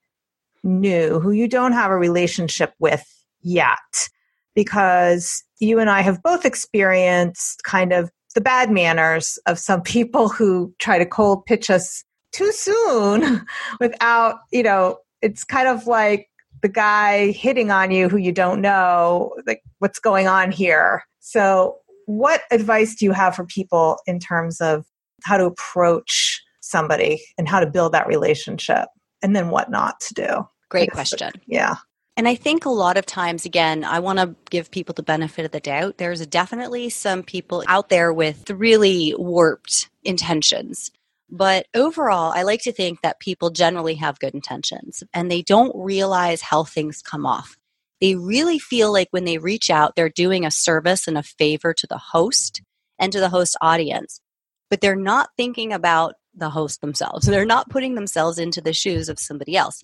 new 0.63 1.21
who 1.21 1.31
you 1.31 1.49
don't 1.49 1.73
have 1.73 1.91
a 1.91 1.97
relationship 1.97 2.75
with 2.79 3.05
yet, 3.43 4.09
because 4.55 5.43
you 5.61 5.79
and 5.79 5.91
I 5.91 6.03
have 6.03 6.23
both 6.23 6.45
experienced 6.45 7.63
kind 7.65 7.93
of 7.93 8.11
the 8.35 8.41
bad 8.41 8.71
manners 8.71 9.39
of 9.47 9.59
some 9.59 9.83
people 9.97 10.29
who 10.29 10.75
try 10.79 10.99
to 10.99 11.07
cold 11.07 11.45
pitch 11.47 11.71
us 11.71 12.05
too 12.33 12.53
soon 12.53 13.45
without, 13.81 14.37
you 14.53 14.63
know, 14.63 14.99
it's 15.23 15.45
kind 15.45 15.69
of 15.69 15.87
like 15.87 16.29
the 16.63 16.69
guy 16.69 17.31
hitting 17.33 17.71
on 17.71 17.91
you 17.91 18.09
who 18.09 18.17
you 18.17 18.33
don't 18.33 18.61
know, 18.61 19.35
like 19.47 19.63
what's 19.79 19.99
going 19.99 20.29
on 20.29 20.53
here. 20.53 21.03
So, 21.21 21.77
what 22.07 22.43
advice 22.51 22.97
do 22.97 23.05
you 23.05 23.13
have 23.13 23.37
for 23.37 23.45
people 23.45 23.99
in 24.07 24.19
terms 24.19 24.61
of 24.61 24.85
how 25.23 25.37
to 25.37 25.45
approach 25.45 26.43
somebody 26.61 27.23
and 27.39 27.49
how 27.49 27.61
to 27.61 27.67
build 27.67 27.93
that 27.93 28.09
relationship 28.09 28.89
and 29.23 29.35
then 29.35 29.51
what 29.51 29.71
not 29.71 30.01
to 30.01 30.15
do. 30.15 30.49
Great 30.69 30.91
question. 30.93 31.33
Yeah. 31.47 31.77
And 32.17 32.29
I 32.29 32.35
think 32.35 32.65
a 32.65 32.71
lot 32.71 32.97
of 32.97 33.07
times, 33.07 33.45
again, 33.47 33.83
I 33.83 34.01
want 34.01 34.19
to 34.19 34.35
give 34.51 34.71
people 34.71 34.93
the 34.93 35.03
benefit 35.03 35.45
of 35.45 35.53
the 35.53 35.61
doubt. 35.61 35.99
There's 35.99 36.27
definitely 36.27 36.91
some 36.91 37.23
people 37.23 37.65
out 37.67 37.89
there 37.89 38.13
with 38.13 38.51
really 38.51 39.15
warped 39.17 39.89
intentions. 40.05 40.91
But 41.31 41.67
overall, 41.75 42.33
I 42.35 42.43
like 42.43 42.63
to 42.63 42.73
think 42.73 43.03
that 43.03 43.21
people 43.21 43.51
generally 43.51 43.95
have 43.95 44.19
good 44.19 44.35
intentions 44.35 45.03
and 45.15 45.31
they 45.31 45.43
don't 45.43 45.73
realize 45.75 46.43
how 46.43 46.65
things 46.65 47.03
come 47.03 47.25
off. 47.25 47.57
They 48.01 48.17
really 48.17 48.59
feel 48.59 48.93
like 48.93 49.09
when 49.13 49.25
they 49.25 49.39
reach 49.39 49.71
out, 49.71 49.95
they're 49.95 50.09
doing 50.09 50.45
a 50.45 50.51
service 50.51 51.07
and 51.07 51.17
a 51.17 51.23
favor 51.23 51.73
to 51.75 51.87
the 51.87 51.99
host 51.99 52.63
and 52.99 53.13
to 53.13 53.21
the 53.21 53.29
host 53.29 53.57
audience, 53.61 54.21
but 54.69 54.81
they're 54.81 54.97
not 54.97 55.31
thinking 55.37 55.73
about 55.73 56.15
the 56.35 56.51
host 56.51 56.81
themselves. 56.81 57.27
They're 57.27 57.45
not 57.45 57.71
putting 57.71 57.95
themselves 57.95 58.39
into 58.39 58.61
the 58.61 58.73
shoes 58.73 59.09
of 59.09 59.19
somebody 59.19 59.57
else. 59.57 59.83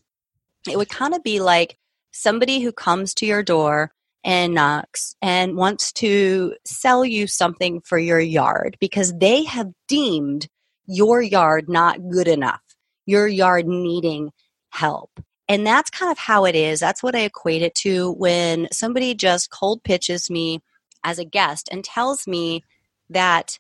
It 0.68 0.76
would 0.76 0.88
kind 0.88 1.14
of 1.14 1.22
be 1.22 1.40
like 1.40 1.78
somebody 2.12 2.60
who 2.60 2.72
comes 2.72 3.14
to 3.14 3.26
your 3.26 3.42
door 3.42 3.92
and 4.24 4.54
knocks 4.54 5.14
and 5.22 5.56
wants 5.56 5.92
to 5.92 6.54
sell 6.64 7.04
you 7.04 7.26
something 7.26 7.80
for 7.82 7.98
your 7.98 8.20
yard 8.20 8.76
because 8.80 9.16
they 9.18 9.44
have 9.44 9.68
deemed 9.86 10.48
your 10.86 11.22
yard 11.22 11.68
not 11.68 12.08
good 12.10 12.28
enough, 12.28 12.62
your 13.06 13.28
yard 13.28 13.66
needing 13.66 14.30
help. 14.70 15.10
And 15.48 15.64
that's 15.64 15.90
kind 15.90 16.10
of 16.10 16.18
how 16.18 16.44
it 16.44 16.56
is. 16.56 16.80
That's 16.80 17.02
what 17.02 17.14
I 17.14 17.20
equate 17.20 17.62
it 17.62 17.74
to 17.76 18.12
when 18.12 18.68
somebody 18.72 19.14
just 19.14 19.50
cold 19.50 19.84
pitches 19.84 20.28
me 20.28 20.60
as 21.04 21.20
a 21.20 21.24
guest 21.24 21.68
and 21.70 21.84
tells 21.84 22.26
me 22.26 22.64
that 23.10 23.58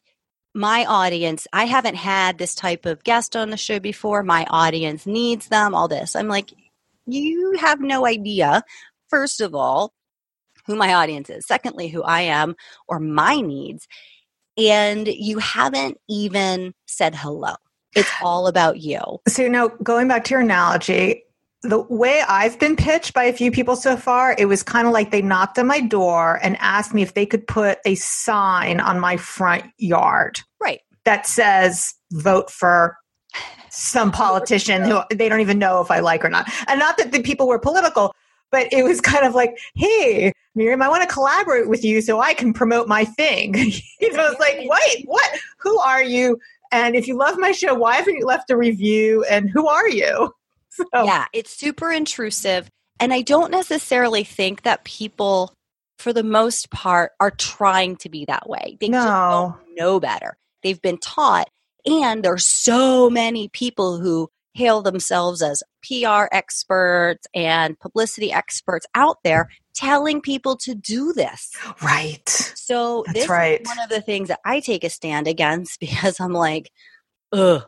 my 0.56 0.86
audience, 0.86 1.46
I 1.52 1.66
haven't 1.66 1.96
had 1.96 2.38
this 2.38 2.54
type 2.54 2.86
of 2.86 3.04
guest 3.04 3.36
on 3.36 3.50
the 3.50 3.56
show 3.56 3.78
before. 3.78 4.22
My 4.22 4.46
audience 4.48 5.06
needs 5.06 5.48
them, 5.48 5.74
all 5.74 5.86
this. 5.86 6.16
I'm 6.16 6.28
like, 6.28 6.52
you 7.06 7.56
have 7.60 7.80
no 7.80 8.06
idea, 8.06 8.62
first 9.08 9.40
of 9.40 9.54
all, 9.54 9.92
who 10.66 10.74
my 10.74 10.94
audience 10.94 11.30
is. 11.30 11.46
Secondly, 11.46 11.88
who 11.88 12.02
I 12.02 12.22
am 12.22 12.56
or 12.88 12.98
my 12.98 13.40
needs. 13.40 13.86
And 14.58 15.06
you 15.06 15.38
haven't 15.38 15.98
even 16.08 16.72
said 16.86 17.14
hello. 17.14 17.54
It's 17.94 18.10
all 18.22 18.46
about 18.46 18.78
you. 18.80 19.00
So, 19.28 19.48
now 19.48 19.68
going 19.68 20.08
back 20.08 20.24
to 20.24 20.30
your 20.32 20.40
analogy, 20.40 21.22
the 21.68 21.80
way 21.80 22.22
I've 22.28 22.58
been 22.58 22.76
pitched 22.76 23.14
by 23.14 23.24
a 23.24 23.32
few 23.32 23.50
people 23.50 23.76
so 23.76 23.96
far, 23.96 24.34
it 24.38 24.46
was 24.46 24.62
kind 24.62 24.86
of 24.86 24.92
like 24.92 25.10
they 25.10 25.22
knocked 25.22 25.58
on 25.58 25.66
my 25.66 25.80
door 25.80 26.38
and 26.42 26.56
asked 26.60 26.94
me 26.94 27.02
if 27.02 27.14
they 27.14 27.26
could 27.26 27.46
put 27.46 27.78
a 27.84 27.94
sign 27.96 28.80
on 28.80 29.00
my 29.00 29.16
front 29.16 29.64
yard. 29.78 30.40
Right. 30.60 30.80
That 31.04 31.26
says 31.26 31.94
vote 32.12 32.50
for 32.50 32.96
some 33.70 34.10
politician 34.10 34.82
who 34.84 35.00
they 35.14 35.28
don't 35.28 35.40
even 35.40 35.58
know 35.58 35.80
if 35.80 35.90
I 35.90 36.00
like 36.00 36.24
or 36.24 36.30
not. 36.30 36.50
And 36.66 36.80
not 36.80 36.96
that 36.98 37.12
the 37.12 37.22
people 37.22 37.46
were 37.46 37.58
political, 37.58 38.14
but 38.50 38.72
it 38.72 38.84
was 38.84 39.00
kind 39.00 39.26
of 39.26 39.34
like, 39.34 39.58
hey, 39.74 40.32
Miriam, 40.54 40.80
I 40.80 40.88
want 40.88 41.02
to 41.02 41.12
collaborate 41.12 41.68
with 41.68 41.84
you 41.84 42.00
so 42.00 42.20
I 42.20 42.32
can 42.32 42.52
promote 42.52 42.88
my 42.88 43.04
thing. 43.04 43.54
you 44.00 44.12
know, 44.12 44.26
it's 44.30 44.40
like, 44.40 44.56
wait, 44.58 45.04
what? 45.06 45.30
Who 45.58 45.78
are 45.78 46.02
you? 46.02 46.38
And 46.72 46.96
if 46.96 47.06
you 47.06 47.16
love 47.16 47.38
my 47.38 47.52
show, 47.52 47.74
why 47.74 47.96
haven't 47.96 48.16
you 48.16 48.24
left 48.24 48.50
a 48.50 48.56
review? 48.56 49.24
And 49.24 49.50
who 49.50 49.68
are 49.68 49.88
you? 49.88 50.32
So. 50.94 51.04
Yeah, 51.04 51.26
it's 51.32 51.50
super 51.50 51.90
intrusive. 51.90 52.68
And 53.00 53.12
I 53.12 53.22
don't 53.22 53.50
necessarily 53.50 54.24
think 54.24 54.62
that 54.62 54.84
people, 54.84 55.52
for 55.98 56.12
the 56.12 56.22
most 56.22 56.70
part, 56.70 57.12
are 57.20 57.30
trying 57.30 57.96
to 57.96 58.08
be 58.08 58.24
that 58.26 58.48
way. 58.48 58.76
They 58.80 58.88
no. 58.88 59.58
know 59.76 60.00
better. 60.00 60.36
They've 60.62 60.80
been 60.80 60.98
taught. 60.98 61.48
And 61.84 62.22
there's 62.22 62.46
so 62.46 63.10
many 63.10 63.48
people 63.48 63.98
who 63.98 64.28
hail 64.54 64.82
themselves 64.82 65.42
as 65.42 65.62
PR 65.86 66.26
experts 66.32 67.26
and 67.34 67.78
publicity 67.78 68.32
experts 68.32 68.86
out 68.94 69.18
there 69.22 69.50
telling 69.74 70.20
people 70.20 70.56
to 70.56 70.74
do 70.74 71.12
this. 71.12 71.52
Right. 71.82 72.28
So 72.28 73.04
That's 73.06 73.20
this 73.20 73.28
right. 73.28 73.60
is 73.60 73.66
one 73.66 73.78
of 73.80 73.90
the 73.90 74.00
things 74.00 74.28
that 74.28 74.40
I 74.44 74.60
take 74.60 74.82
a 74.82 74.90
stand 74.90 75.28
against 75.28 75.78
because 75.80 76.18
I'm 76.18 76.32
like, 76.32 76.70
ugh, 77.36 77.64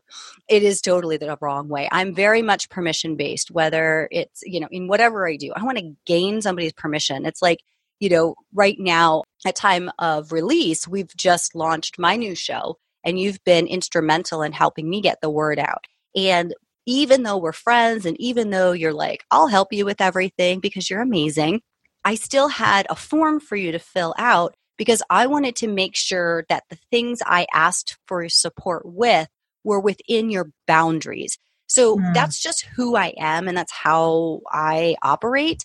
it 0.49 0.63
is 0.63 0.81
totally 0.81 1.17
the 1.17 1.37
wrong 1.41 1.69
way. 1.69 1.89
I'm 1.93 2.15
very 2.15 2.43
much 2.43 2.71
permission 2.71 3.17
based, 3.17 3.51
whether 3.51 4.09
it's, 4.11 4.43
you 4.43 4.61
know, 4.61 4.69
in 4.71 4.89
whatever 4.89 5.29
I 5.29 5.37
do, 5.37 5.53
I 5.55 5.65
want 5.65 5.79
to 5.79 5.97
gain 6.07 6.41
somebody's 6.41 6.73
permission. 6.73 7.27
It's 7.27 7.43
like, 7.43 7.59
you 8.01 8.09
know, 8.09 8.35
right 8.55 8.77
now 8.79 9.25
at 9.47 9.57
time 9.57 9.91
of 9.99 10.33
release, 10.33 10.87
we've 10.87 11.15
just 11.17 11.55
launched 11.55 11.99
my 11.99 12.17
new 12.17 12.35
show 12.35 12.79
and 13.05 13.19
you've 13.19 13.43
been 13.45 13.67
instrumental 13.67 14.43
in 14.43 14.53
helping 14.53 14.89
me 14.89 15.01
get 15.01 15.21
the 15.21 15.31
word 15.31 15.59
out. 15.59 15.85
And 16.17 16.55
even 16.87 17.23
though 17.23 17.37
we're 17.37 17.53
friends 17.53 18.07
and 18.07 18.19
even 18.21 18.51
though 18.51 18.73
you're 18.73 18.95
like, 18.95 19.25
I'll 19.31 19.49
help 19.49 19.73
you 19.73 19.85
with 19.85 20.01
everything 20.01 20.61
because 20.61 20.89
you're 20.89 21.03
amazing, 21.03 21.61
I 22.05 22.15
still 22.15 22.49
had 22.49 22.87
a 22.89 22.97
form 22.97 23.41
for 23.41 23.57
you 23.57 23.73
to 23.73 23.79
fill 23.79 24.15
out 24.17 24.55
because 24.79 25.03
I 25.11 25.27
wanted 25.27 25.57
to 25.57 25.69
make 25.69 25.97
sure 25.97 26.47
that 26.49 26.65
the 26.71 26.79
things 26.91 27.21
I 27.27 27.47
asked 27.53 27.99
for 28.07 28.27
support 28.29 28.83
with 28.87 29.29
were 29.69 29.81
within 29.81 30.31
your 30.31 30.51
boundaries. 30.67 31.39
So 31.69 31.97
mm. 31.97 32.15
that's 32.15 32.43
just 32.43 32.65
who 32.75 32.97
I 32.97 33.13
am 33.19 33.47
and 33.47 33.57
that's 33.57 33.73
how 33.73 34.41
I 34.51 34.97
operate. 35.03 35.65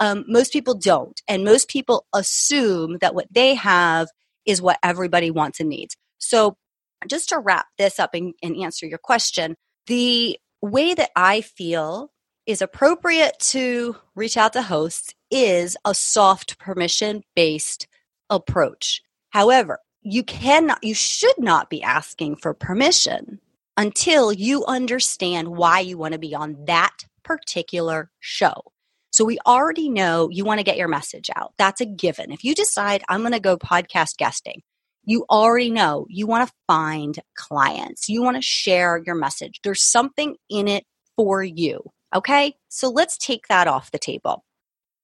Um, 0.00 0.24
most 0.28 0.52
people 0.52 0.74
don't. 0.74 1.20
And 1.26 1.44
most 1.44 1.68
people 1.68 2.06
assume 2.14 2.98
that 3.00 3.14
what 3.14 3.26
they 3.32 3.54
have 3.54 4.08
is 4.46 4.62
what 4.62 4.78
everybody 4.82 5.30
wants 5.30 5.58
and 5.58 5.68
needs. 5.68 5.96
So 6.18 6.56
just 7.08 7.30
to 7.30 7.38
wrap 7.38 7.66
this 7.78 7.98
up 7.98 8.14
and, 8.14 8.34
and 8.42 8.56
answer 8.56 8.86
your 8.86 8.98
question, 8.98 9.56
the 9.86 10.38
way 10.60 10.94
that 10.94 11.10
I 11.16 11.40
feel 11.40 12.10
is 12.46 12.62
appropriate 12.62 13.38
to 13.38 13.96
reach 14.14 14.36
out 14.36 14.52
to 14.54 14.62
hosts 14.62 15.14
is 15.30 15.76
a 15.84 15.94
soft 15.94 16.58
permission 16.58 17.22
based 17.34 17.86
approach. 18.30 19.02
However, 19.30 19.78
you 20.12 20.22
cannot, 20.22 20.82
you 20.82 20.94
should 20.94 21.38
not 21.38 21.70
be 21.70 21.82
asking 21.82 22.36
for 22.36 22.54
permission 22.54 23.40
until 23.76 24.32
you 24.32 24.64
understand 24.64 25.48
why 25.48 25.80
you 25.80 25.98
want 25.98 26.12
to 26.12 26.18
be 26.18 26.34
on 26.34 26.64
that 26.66 27.04
particular 27.22 28.10
show. 28.18 28.54
So 29.10 29.24
we 29.24 29.38
already 29.46 29.88
know 29.88 30.28
you 30.30 30.44
want 30.44 30.58
to 30.60 30.64
get 30.64 30.76
your 30.76 30.88
message 30.88 31.30
out. 31.36 31.52
That's 31.58 31.80
a 31.80 31.86
given. 31.86 32.32
If 32.32 32.44
you 32.44 32.54
decide 32.54 33.02
I'm 33.08 33.20
going 33.20 33.32
to 33.32 33.40
go 33.40 33.56
podcast 33.56 34.16
guesting, 34.18 34.62
you 35.04 35.24
already 35.30 35.70
know 35.70 36.06
you 36.08 36.26
want 36.26 36.48
to 36.48 36.54
find 36.66 37.18
clients. 37.34 38.08
You 38.08 38.22
want 38.22 38.36
to 38.36 38.42
share 38.42 39.02
your 39.04 39.14
message. 39.14 39.60
There's 39.62 39.82
something 39.82 40.36
in 40.50 40.68
it 40.68 40.84
for 41.16 41.42
you. 41.42 41.80
Okay. 42.14 42.54
So 42.68 42.88
let's 42.88 43.18
take 43.18 43.48
that 43.48 43.68
off 43.68 43.90
the 43.90 43.98
table. 43.98 44.44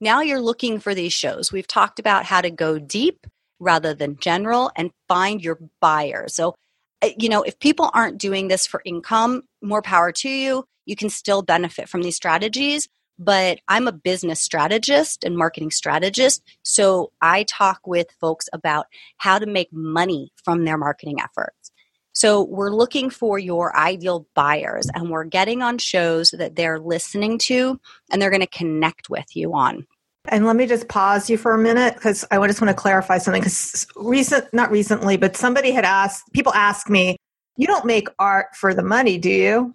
Now 0.00 0.20
you're 0.20 0.40
looking 0.40 0.80
for 0.80 0.94
these 0.94 1.12
shows. 1.12 1.52
We've 1.52 1.66
talked 1.66 1.98
about 1.98 2.24
how 2.24 2.40
to 2.40 2.50
go 2.50 2.78
deep 2.78 3.26
rather 3.60 3.94
than 3.94 4.18
general 4.18 4.70
and 4.76 4.90
find 5.08 5.42
your 5.42 5.58
buyer. 5.80 6.26
So, 6.28 6.54
uh, 7.02 7.10
you 7.18 7.28
know, 7.28 7.42
if 7.42 7.58
people 7.58 7.90
aren't 7.94 8.18
doing 8.18 8.48
this 8.48 8.66
for 8.66 8.82
income, 8.84 9.42
more 9.62 9.82
power 9.82 10.12
to 10.12 10.28
you. 10.28 10.64
You 10.86 10.96
can 10.96 11.08
still 11.08 11.42
benefit 11.42 11.88
from 11.88 12.02
these 12.02 12.16
strategies 12.16 12.88
but 13.18 13.60
I'm 13.68 13.86
a 13.86 13.92
business 13.92 14.40
strategist 14.40 15.24
and 15.24 15.36
marketing 15.36 15.70
strategist. 15.70 16.42
So 16.62 17.12
I 17.20 17.44
talk 17.44 17.86
with 17.86 18.08
folks 18.20 18.48
about 18.52 18.86
how 19.18 19.38
to 19.38 19.46
make 19.46 19.72
money 19.72 20.32
from 20.42 20.64
their 20.64 20.78
marketing 20.78 21.20
efforts. 21.20 21.70
So 22.12 22.44
we're 22.44 22.70
looking 22.70 23.10
for 23.10 23.38
your 23.38 23.76
ideal 23.76 24.26
buyers 24.34 24.88
and 24.94 25.10
we're 25.10 25.24
getting 25.24 25.62
on 25.62 25.78
shows 25.78 26.30
that 26.30 26.54
they're 26.54 26.78
listening 26.78 27.38
to 27.38 27.80
and 28.10 28.22
they're 28.22 28.30
going 28.30 28.40
to 28.40 28.46
connect 28.46 29.10
with 29.10 29.34
you 29.34 29.52
on. 29.54 29.86
And 30.26 30.46
let 30.46 30.56
me 30.56 30.66
just 30.66 30.88
pause 30.88 31.28
you 31.28 31.36
for 31.36 31.52
a 31.52 31.58
minute 31.58 31.94
because 31.94 32.24
I 32.30 32.44
just 32.46 32.60
want 32.60 32.74
to 32.74 32.80
clarify 32.80 33.18
something. 33.18 33.42
Because 33.42 33.86
recent, 33.96 34.52
not 34.54 34.70
recently, 34.70 35.16
but 35.16 35.36
somebody 35.36 35.70
had 35.70 35.84
asked, 35.84 36.32
people 36.32 36.52
ask 36.54 36.88
me, 36.88 37.16
you 37.56 37.66
don't 37.66 37.84
make 37.84 38.08
art 38.18 38.56
for 38.56 38.74
the 38.74 38.82
money, 38.82 39.18
do 39.18 39.30
you? 39.30 39.74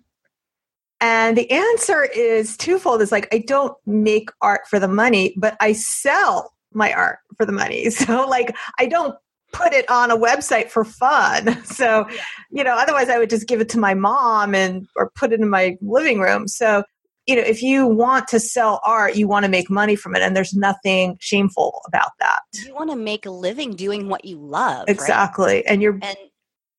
And 1.02 1.38
the 1.38 1.50
answer 1.50 2.04
is 2.04 2.58
twofold. 2.58 3.02
It's 3.02 3.12
like, 3.12 3.28
I 3.34 3.44
don't 3.48 3.74
make 3.86 4.30
art 4.42 4.62
for 4.68 4.80
the 4.80 4.88
money, 4.88 5.34
but 5.38 5.56
I 5.60 5.74
sell 5.74 6.54
my 6.74 6.92
art 6.94 7.20
for 7.38 7.46
the 7.46 7.52
money. 7.52 7.90
So, 7.90 8.28
like, 8.28 8.56
I 8.80 8.86
don't 8.88 9.16
put 9.52 9.74
it 9.74 9.90
on 9.90 10.12
a 10.12 10.18
website 10.18 10.70
for 10.70 10.84
fun. 10.84 11.58
So, 11.66 12.08
you 12.52 12.64
know, 12.64 12.76
otherwise 12.76 13.10
I 13.10 13.18
would 13.18 13.30
just 13.30 13.48
give 13.48 13.62
it 13.62 13.70
to 13.70 13.80
my 13.80 13.94
mom 13.94 14.54
and 14.54 14.88
or 14.96 15.12
put 15.16 15.32
it 15.32 15.40
in 15.40 15.50
my 15.50 15.78
living 15.82 16.20
room. 16.20 16.48
So, 16.48 16.84
you 17.30 17.36
know, 17.36 17.44
if 17.44 17.62
you 17.62 17.86
want 17.86 18.28
to 18.30 18.40
sell 18.40 18.82
art, 18.84 19.16
you 19.16 19.28
want 19.28 19.46
to 19.46 19.52
make 19.52 19.70
money 19.70 19.96
from 19.96 20.16
it 20.16 20.24
and 20.24 20.36
there's 20.36 20.56
nothing 20.56 21.16
shameful 21.20 21.84
about 21.86 22.10
that. 22.20 22.40
You 22.66 22.74
want 22.74 22.90
to 22.90 22.96
make 22.96 23.28
a 23.28 23.30
living 23.30 23.76
doing 23.76 24.10
what 24.10 24.26
you 24.26 24.38
love. 24.38 24.86
Exactly. 24.90 25.58
Right? 25.58 25.64
And 25.68 25.80
you're 25.80 26.00
and 26.02 26.18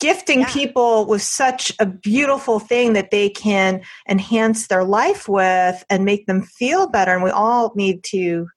gifting 0.00 0.40
yeah. 0.40 0.52
people 0.52 1.06
with 1.06 1.22
such 1.22 1.72
a 1.78 1.86
beautiful 1.86 2.58
thing 2.58 2.94
that 2.94 3.12
they 3.12 3.28
can 3.30 3.82
enhance 4.08 4.66
their 4.66 4.82
life 4.82 5.28
with 5.28 5.84
and 5.88 6.04
make 6.04 6.26
them 6.26 6.42
feel 6.42 6.88
better 6.88 7.12
and 7.14 7.22
we 7.22 7.30
all 7.30 7.72
need 7.76 8.02
to 8.02 8.48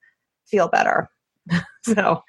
feel 0.48 0.68
better 0.68 1.10
so 1.84 2.24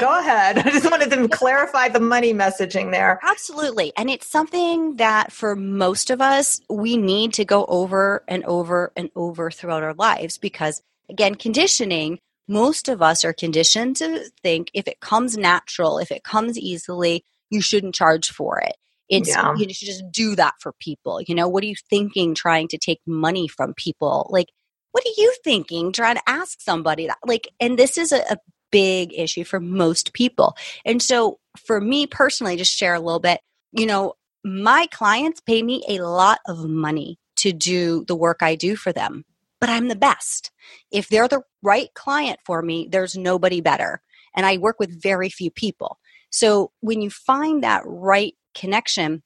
go 0.00 0.18
ahead 0.18 0.58
i 0.66 0.70
just 0.70 0.90
wanted 0.90 1.10
to 1.10 1.28
clarify 1.28 1.88
the 1.88 2.00
money 2.00 2.32
messaging 2.34 2.90
there 2.90 3.20
absolutely 3.22 3.92
and 3.96 4.10
it's 4.10 4.26
something 4.26 4.96
that 4.96 5.30
for 5.32 5.54
most 5.54 6.10
of 6.10 6.20
us 6.20 6.60
we 6.68 6.96
need 6.96 7.32
to 7.32 7.44
go 7.44 7.64
over 7.66 8.24
and 8.26 8.44
over 8.44 8.92
and 8.96 9.10
over 9.14 9.50
throughout 9.50 9.82
our 9.82 9.94
lives 9.94 10.38
because 10.38 10.82
again 11.08 11.34
conditioning 11.34 12.18
most 12.48 12.88
of 12.88 13.00
us 13.00 13.24
are 13.24 13.32
conditioned 13.32 13.94
to 13.96 14.24
think 14.42 14.70
if 14.74 14.88
it 14.88 15.00
comes 15.00 15.36
natural 15.36 15.98
if 15.98 16.10
it 16.10 16.24
comes 16.24 16.58
easily 16.58 17.24
you 17.50 17.60
shouldn't 17.60 17.94
charge 17.94 18.30
for 18.30 18.60
it. 18.60 18.76
It's 19.08 19.28
yeah. 19.28 19.54
you 19.56 19.72
should 19.74 19.86
just 19.86 20.10
do 20.12 20.36
that 20.36 20.54
for 20.60 20.72
people. 20.80 21.20
You 21.26 21.34
know, 21.34 21.48
what 21.48 21.64
are 21.64 21.66
you 21.66 21.74
thinking 21.90 22.34
trying 22.34 22.68
to 22.68 22.78
take 22.78 23.00
money 23.06 23.48
from 23.48 23.74
people? 23.74 24.28
Like, 24.30 24.46
what 24.92 25.04
are 25.04 25.20
you 25.20 25.34
thinking 25.42 25.92
trying 25.92 26.14
to 26.14 26.22
ask 26.28 26.60
somebody 26.60 27.08
that? 27.08 27.18
Like, 27.26 27.48
and 27.58 27.76
this 27.76 27.98
is 27.98 28.12
a, 28.12 28.20
a 28.30 28.36
big 28.70 29.12
issue 29.14 29.44
for 29.44 29.60
most 29.60 30.12
people. 30.12 30.56
And 30.84 31.02
so 31.02 31.38
for 31.56 31.80
me 31.80 32.06
personally, 32.06 32.56
just 32.56 32.76
share 32.76 32.94
a 32.94 33.00
little 33.00 33.20
bit, 33.20 33.40
you 33.72 33.86
know, 33.86 34.14
my 34.44 34.86
clients 34.90 35.40
pay 35.40 35.62
me 35.62 35.84
a 35.88 36.00
lot 36.00 36.38
of 36.46 36.64
money 36.64 37.18
to 37.36 37.52
do 37.52 38.04
the 38.06 38.16
work 38.16 38.38
I 38.42 38.54
do 38.54 38.76
for 38.76 38.92
them, 38.92 39.24
but 39.60 39.68
I'm 39.68 39.88
the 39.88 39.96
best. 39.96 40.50
If 40.90 41.08
they're 41.08 41.28
the 41.28 41.42
right 41.62 41.88
client 41.94 42.38
for 42.44 42.62
me, 42.62 42.88
there's 42.90 43.16
nobody 43.16 43.60
better. 43.60 44.02
And 44.34 44.46
I 44.46 44.58
work 44.58 44.78
with 44.78 45.02
very 45.02 45.28
few 45.28 45.50
people. 45.50 45.98
So 46.30 46.70
when 46.80 47.02
you 47.02 47.10
find 47.10 47.62
that 47.62 47.82
right 47.84 48.34
connection, 48.54 49.22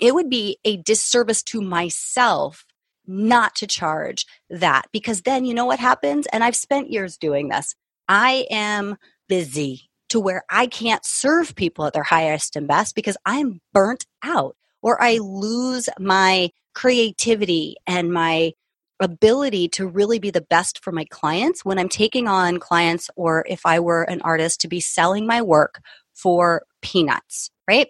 it 0.00 0.14
would 0.14 0.30
be 0.30 0.58
a 0.64 0.76
disservice 0.76 1.42
to 1.44 1.60
myself 1.60 2.64
not 3.06 3.54
to 3.56 3.66
charge 3.66 4.26
that 4.50 4.86
because 4.92 5.22
then 5.22 5.44
you 5.44 5.54
know 5.54 5.64
what 5.64 5.78
happens? 5.78 6.26
And 6.32 6.42
I've 6.42 6.56
spent 6.56 6.90
years 6.90 7.16
doing 7.16 7.48
this. 7.48 7.74
I 8.08 8.46
am 8.50 8.96
busy 9.28 9.88
to 10.08 10.20
where 10.20 10.44
I 10.48 10.66
can't 10.66 11.04
serve 11.04 11.54
people 11.54 11.84
at 11.86 11.92
their 11.92 12.02
highest 12.02 12.56
and 12.56 12.68
best 12.68 12.94
because 12.94 13.16
I'm 13.24 13.60
burnt 13.72 14.06
out 14.22 14.56
or 14.82 15.02
I 15.02 15.18
lose 15.18 15.88
my 15.98 16.50
creativity 16.74 17.76
and 17.86 18.12
my 18.12 18.52
ability 19.00 19.68
to 19.68 19.86
really 19.86 20.18
be 20.18 20.30
the 20.30 20.40
best 20.40 20.82
for 20.82 20.92
my 20.92 21.04
clients 21.06 21.64
when 21.64 21.78
I'm 21.78 21.88
taking 21.88 22.28
on 22.28 22.58
clients 22.58 23.10
or 23.16 23.44
if 23.48 23.66
I 23.66 23.80
were 23.80 24.04
an 24.04 24.20
artist 24.22 24.60
to 24.62 24.68
be 24.68 24.80
selling 24.80 25.26
my 25.26 25.42
work 25.42 25.82
for 26.14 26.64
peanuts, 26.82 27.50
right? 27.68 27.88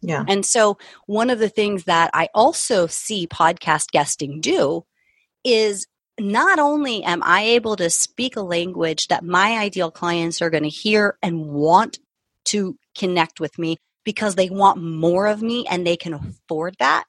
Yeah. 0.00 0.24
And 0.26 0.46
so, 0.46 0.78
one 1.06 1.28
of 1.30 1.38
the 1.38 1.48
things 1.48 1.84
that 1.84 2.10
I 2.14 2.28
also 2.34 2.86
see 2.86 3.26
podcast 3.26 3.90
guesting 3.90 4.40
do 4.40 4.84
is 5.44 5.86
not 6.18 6.58
only 6.58 7.02
am 7.04 7.22
I 7.22 7.42
able 7.42 7.76
to 7.76 7.90
speak 7.90 8.36
a 8.36 8.42
language 8.42 9.08
that 9.08 9.24
my 9.24 9.58
ideal 9.58 9.90
clients 9.90 10.42
are 10.42 10.50
going 10.50 10.62
to 10.64 10.68
hear 10.68 11.16
and 11.22 11.46
want 11.46 11.98
to 12.46 12.76
connect 12.96 13.40
with 13.40 13.58
me 13.58 13.76
because 14.04 14.34
they 14.34 14.48
want 14.48 14.82
more 14.82 15.26
of 15.26 15.42
me 15.42 15.66
and 15.70 15.86
they 15.86 15.96
can 15.96 16.14
afford 16.14 16.74
that, 16.78 17.04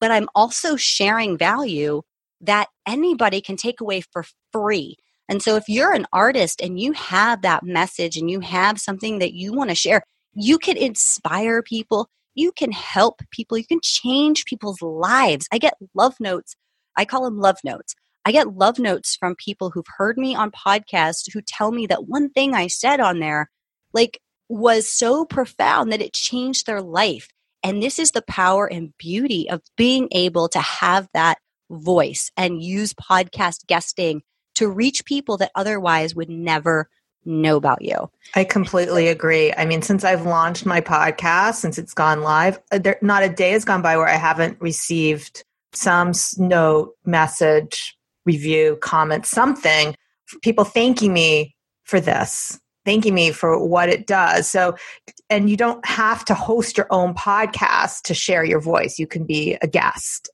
but 0.00 0.10
I'm 0.10 0.28
also 0.34 0.76
sharing 0.76 1.36
value 1.36 2.02
that 2.40 2.68
anybody 2.86 3.40
can 3.40 3.56
take 3.56 3.80
away 3.80 4.00
for 4.00 4.24
free. 4.52 4.96
And 5.28 5.42
so 5.42 5.56
if 5.56 5.64
you're 5.68 5.92
an 5.92 6.06
artist 6.12 6.60
and 6.60 6.78
you 6.78 6.92
have 6.92 7.42
that 7.42 7.64
message 7.64 8.16
and 8.16 8.30
you 8.30 8.40
have 8.40 8.80
something 8.80 9.18
that 9.18 9.32
you 9.32 9.52
want 9.52 9.70
to 9.70 9.74
share, 9.74 10.02
you 10.34 10.58
can 10.58 10.76
inspire 10.76 11.62
people, 11.62 12.08
you 12.34 12.52
can 12.52 12.70
help 12.70 13.22
people, 13.30 13.58
you 13.58 13.66
can 13.66 13.80
change 13.82 14.44
people's 14.44 14.80
lives. 14.82 15.48
I 15.50 15.58
get 15.58 15.74
love 15.94 16.14
notes. 16.20 16.54
I 16.96 17.04
call 17.04 17.24
them 17.24 17.38
love 17.38 17.56
notes. 17.64 17.94
I 18.26 18.32
get 18.32 18.56
love 18.56 18.80
notes 18.80 19.14
from 19.14 19.36
people 19.36 19.70
who've 19.70 19.86
heard 19.98 20.18
me 20.18 20.34
on 20.34 20.50
podcasts 20.50 21.32
who 21.32 21.40
tell 21.40 21.70
me 21.70 21.86
that 21.86 22.08
one 22.08 22.28
thing 22.30 22.54
I 22.54 22.66
said 22.66 22.98
on 22.98 23.20
there 23.20 23.48
like 23.92 24.20
was 24.48 24.88
so 24.88 25.24
profound 25.24 25.92
that 25.92 26.02
it 26.02 26.12
changed 26.12 26.66
their 26.66 26.82
life. 26.82 27.28
And 27.62 27.80
this 27.80 28.00
is 28.00 28.10
the 28.10 28.22
power 28.22 28.66
and 28.66 28.92
beauty 28.98 29.48
of 29.48 29.62
being 29.76 30.08
able 30.10 30.48
to 30.48 30.58
have 30.58 31.08
that 31.14 31.38
voice 31.70 32.32
and 32.36 32.60
use 32.60 32.92
podcast 32.94 33.64
guesting 33.68 34.22
to 34.56 34.68
reach 34.68 35.04
people 35.04 35.36
that 35.36 35.52
otherwise 35.54 36.16
would 36.16 36.28
never 36.28 36.90
know 37.24 37.54
about 37.54 37.82
you. 37.82 38.10
I 38.34 38.42
completely 38.42 39.06
agree. 39.06 39.52
I 39.52 39.66
mean, 39.66 39.82
since 39.82 40.02
I've 40.02 40.26
launched 40.26 40.66
my 40.66 40.80
podcast, 40.80 41.56
since 41.56 41.78
it's 41.78 41.94
gone 41.94 42.22
live, 42.22 42.58
uh, 42.72 42.78
there, 42.78 42.98
not 43.02 43.22
a 43.22 43.28
day 43.28 43.52
has 43.52 43.64
gone 43.64 43.82
by 43.82 43.96
where 43.96 44.08
I 44.08 44.16
haven't 44.16 44.60
received 44.60 45.44
some 45.72 46.12
note, 46.38 46.94
message, 47.04 47.95
review, 48.26 48.78
comment, 48.82 49.24
something, 49.24 49.94
people 50.42 50.64
thanking 50.64 51.12
me 51.12 51.54
for 51.84 52.00
this, 52.00 52.60
thanking 52.84 53.14
me 53.14 53.30
for 53.30 53.64
what 53.64 53.88
it 53.88 54.06
does. 54.06 54.48
So, 54.48 54.76
and 55.30 55.48
you 55.48 55.56
don't 55.56 55.84
have 55.86 56.24
to 56.26 56.34
host 56.34 56.76
your 56.76 56.86
own 56.90 57.14
podcast 57.14 58.02
to 58.02 58.14
share 58.14 58.44
your 58.44 58.60
voice. 58.60 58.98
You 58.98 59.06
can 59.06 59.24
be 59.24 59.56
a 59.62 59.66
guest. 59.66 60.28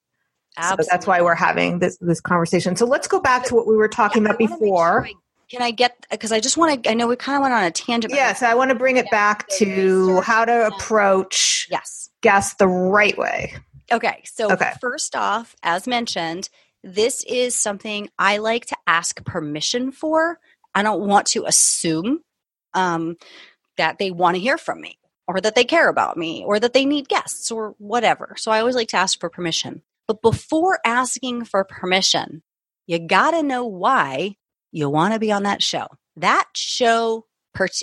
Absolutely. 0.56 0.84
So 0.84 0.88
that's 0.90 1.06
why 1.06 1.22
we're 1.22 1.34
having 1.34 1.78
this 1.78 1.96
this 1.98 2.20
conversation. 2.20 2.76
So 2.76 2.84
let's 2.84 3.08
go 3.08 3.20
back 3.20 3.44
to 3.44 3.54
what 3.54 3.66
we 3.66 3.76
were 3.76 3.88
talking 3.88 4.22
yeah, 4.22 4.30
about 4.30 4.38
before. 4.38 5.08
Can 5.50 5.62
I 5.62 5.70
get 5.70 6.06
because 6.10 6.32
I 6.32 6.40
just 6.40 6.56
want 6.56 6.84
to 6.84 6.90
I 6.90 6.94
know 6.94 7.06
we 7.06 7.16
kind 7.16 7.36
of 7.36 7.42
went 7.42 7.54
on 7.54 7.64
a 7.64 7.70
tangent. 7.70 8.12
Yes, 8.12 8.42
I 8.42 8.54
want 8.54 8.68
to 8.70 8.74
bring 8.74 8.96
it 8.96 9.10
back 9.10 9.48
to 9.58 10.20
how 10.20 10.44
to 10.44 10.66
approach 10.66 11.68
yes 11.70 12.10
guests 12.22 12.54
the 12.58 12.68
right 12.68 13.16
way. 13.16 13.54
Okay. 13.90 14.22
So 14.24 14.50
okay. 14.50 14.72
first 14.80 15.14
off, 15.14 15.54
as 15.62 15.86
mentioned, 15.86 16.48
this 16.82 17.24
is 17.24 17.54
something 17.54 18.08
I 18.18 18.38
like 18.38 18.66
to 18.66 18.76
ask 18.86 19.24
permission 19.24 19.92
for. 19.92 20.38
I 20.74 20.82
don't 20.82 21.06
want 21.06 21.26
to 21.28 21.44
assume 21.44 22.20
um, 22.74 23.16
that 23.76 23.98
they 23.98 24.10
want 24.10 24.36
to 24.36 24.40
hear 24.40 24.58
from 24.58 24.80
me 24.80 24.98
or 25.28 25.40
that 25.40 25.54
they 25.54 25.64
care 25.64 25.88
about 25.88 26.16
me 26.16 26.44
or 26.46 26.58
that 26.58 26.72
they 26.72 26.84
need 26.84 27.08
guests 27.08 27.50
or 27.50 27.74
whatever. 27.78 28.34
So 28.36 28.50
I 28.50 28.60
always 28.60 28.74
like 28.74 28.88
to 28.88 28.96
ask 28.96 29.20
for 29.20 29.30
permission. 29.30 29.82
But 30.08 30.22
before 30.22 30.80
asking 30.84 31.44
for 31.44 31.64
permission, 31.64 32.42
you 32.86 32.98
got 32.98 33.30
to 33.32 33.42
know 33.42 33.64
why 33.64 34.36
you 34.72 34.88
want 34.88 35.14
to 35.14 35.20
be 35.20 35.30
on 35.30 35.44
that 35.44 35.62
show. 35.62 35.86
That 36.16 36.48
show 36.54 37.26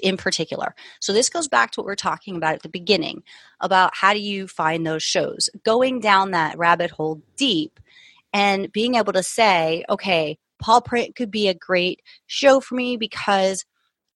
in 0.02 0.18
particular. 0.18 0.76
So 1.00 1.14
this 1.14 1.30
goes 1.30 1.48
back 1.48 1.72
to 1.72 1.80
what 1.80 1.86
we 1.86 1.94
are 1.94 1.96
talking 1.96 2.36
about 2.36 2.56
at 2.56 2.64
the 2.64 2.70
beginning 2.70 3.24
about 3.60 3.96
how 3.96 4.14
do 4.14 4.20
you 4.20 4.48
find 4.48 4.86
those 4.86 5.04
shows? 5.04 5.50
Going 5.64 6.00
down 6.00 6.32
that 6.32 6.58
rabbit 6.58 6.92
hole 6.92 7.22
deep 7.38 7.80
and 8.34 8.72
being 8.72 8.96
able 8.96 9.14
to 9.14 9.24
say, 9.24 9.84
okay, 9.90 10.38
Paw 10.62 10.82
Print 10.82 11.16
could 11.16 11.32
be 11.32 11.48
a 11.48 11.54
great 11.54 12.02
show 12.28 12.60
for 12.60 12.76
me 12.76 12.98
because 12.98 13.66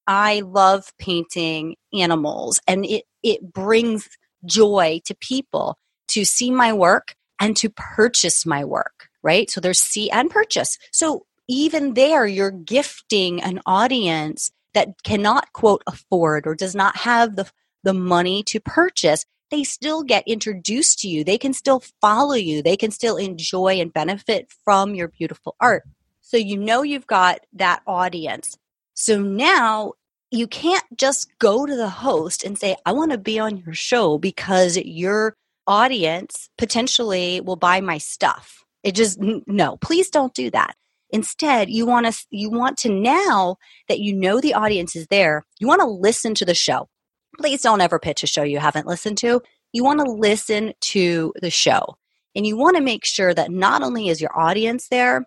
I 0.06 0.40
love 0.40 0.92
painting 0.98 1.76
animals 1.92 2.60
and 2.66 2.84
it 2.84 3.04
it 3.22 3.52
brings 3.52 4.08
joy 4.44 5.00
to 5.06 5.14
people 5.14 5.78
to 6.08 6.24
see 6.24 6.50
my 6.50 6.72
work 6.72 7.14
and 7.40 7.56
to 7.56 7.70
purchase 7.70 8.44
my 8.44 8.64
work, 8.64 9.08
right? 9.22 9.50
So 9.50 9.60
there's 9.60 9.80
see 9.80 10.10
and 10.10 10.30
purchase. 10.30 10.78
So 10.92 11.24
even 11.48 11.94
there, 11.94 12.26
you're 12.26 12.50
gifting 12.50 13.42
an 13.42 13.60
audience 13.66 14.50
that 14.74 15.02
cannot 15.02 15.52
quote 15.52 15.82
afford 15.86 16.46
or 16.46 16.54
does 16.54 16.74
not 16.74 16.96
have 16.98 17.36
the, 17.36 17.50
the 17.82 17.94
money 17.94 18.42
to 18.44 18.60
purchase. 18.60 19.24
They 19.54 19.62
still 19.62 20.02
get 20.02 20.26
introduced 20.26 20.98
to 21.00 21.08
you. 21.08 21.22
They 21.22 21.38
can 21.38 21.52
still 21.52 21.80
follow 22.00 22.34
you. 22.34 22.60
They 22.60 22.76
can 22.76 22.90
still 22.90 23.16
enjoy 23.16 23.80
and 23.80 23.92
benefit 23.92 24.50
from 24.64 24.96
your 24.96 25.06
beautiful 25.06 25.54
art. 25.60 25.84
So 26.22 26.36
you 26.36 26.58
know 26.58 26.82
you've 26.82 27.06
got 27.06 27.38
that 27.52 27.80
audience. 27.86 28.58
So 28.94 29.20
now 29.20 29.92
you 30.32 30.48
can't 30.48 30.82
just 30.96 31.28
go 31.38 31.66
to 31.66 31.76
the 31.76 31.88
host 31.88 32.42
and 32.42 32.58
say, 32.58 32.74
I 32.84 32.90
want 32.90 33.12
to 33.12 33.18
be 33.18 33.38
on 33.38 33.58
your 33.58 33.74
show 33.74 34.18
because 34.18 34.76
your 34.76 35.36
audience 35.68 36.50
potentially 36.58 37.40
will 37.40 37.54
buy 37.54 37.80
my 37.80 37.98
stuff. 37.98 38.64
It 38.82 38.96
just, 38.96 39.20
no, 39.20 39.76
please 39.76 40.10
don't 40.10 40.34
do 40.34 40.50
that. 40.50 40.74
Instead, 41.10 41.70
you 41.70 41.86
want 41.86 42.06
to 42.06 42.26
you 42.30 42.50
want 42.50 42.76
to 42.78 42.88
now 42.88 43.54
that 43.86 44.00
you 44.00 44.14
know 44.14 44.40
the 44.40 44.54
audience 44.54 44.96
is 44.96 45.06
there, 45.06 45.44
you 45.60 45.68
want 45.68 45.80
to 45.80 45.86
listen 45.86 46.34
to 46.34 46.44
the 46.44 46.54
show. 46.54 46.88
Please 47.38 47.62
don't 47.62 47.80
ever 47.80 47.98
pitch 47.98 48.22
a 48.22 48.26
show 48.26 48.42
you 48.42 48.58
haven't 48.58 48.86
listened 48.86 49.18
to. 49.18 49.42
You 49.72 49.84
want 49.84 50.00
to 50.00 50.10
listen 50.10 50.72
to 50.80 51.32
the 51.40 51.50
show. 51.50 51.96
And 52.36 52.46
you 52.46 52.56
want 52.56 52.76
to 52.76 52.82
make 52.82 53.04
sure 53.04 53.32
that 53.34 53.50
not 53.50 53.82
only 53.82 54.08
is 54.08 54.20
your 54.20 54.36
audience 54.38 54.88
there, 54.88 55.26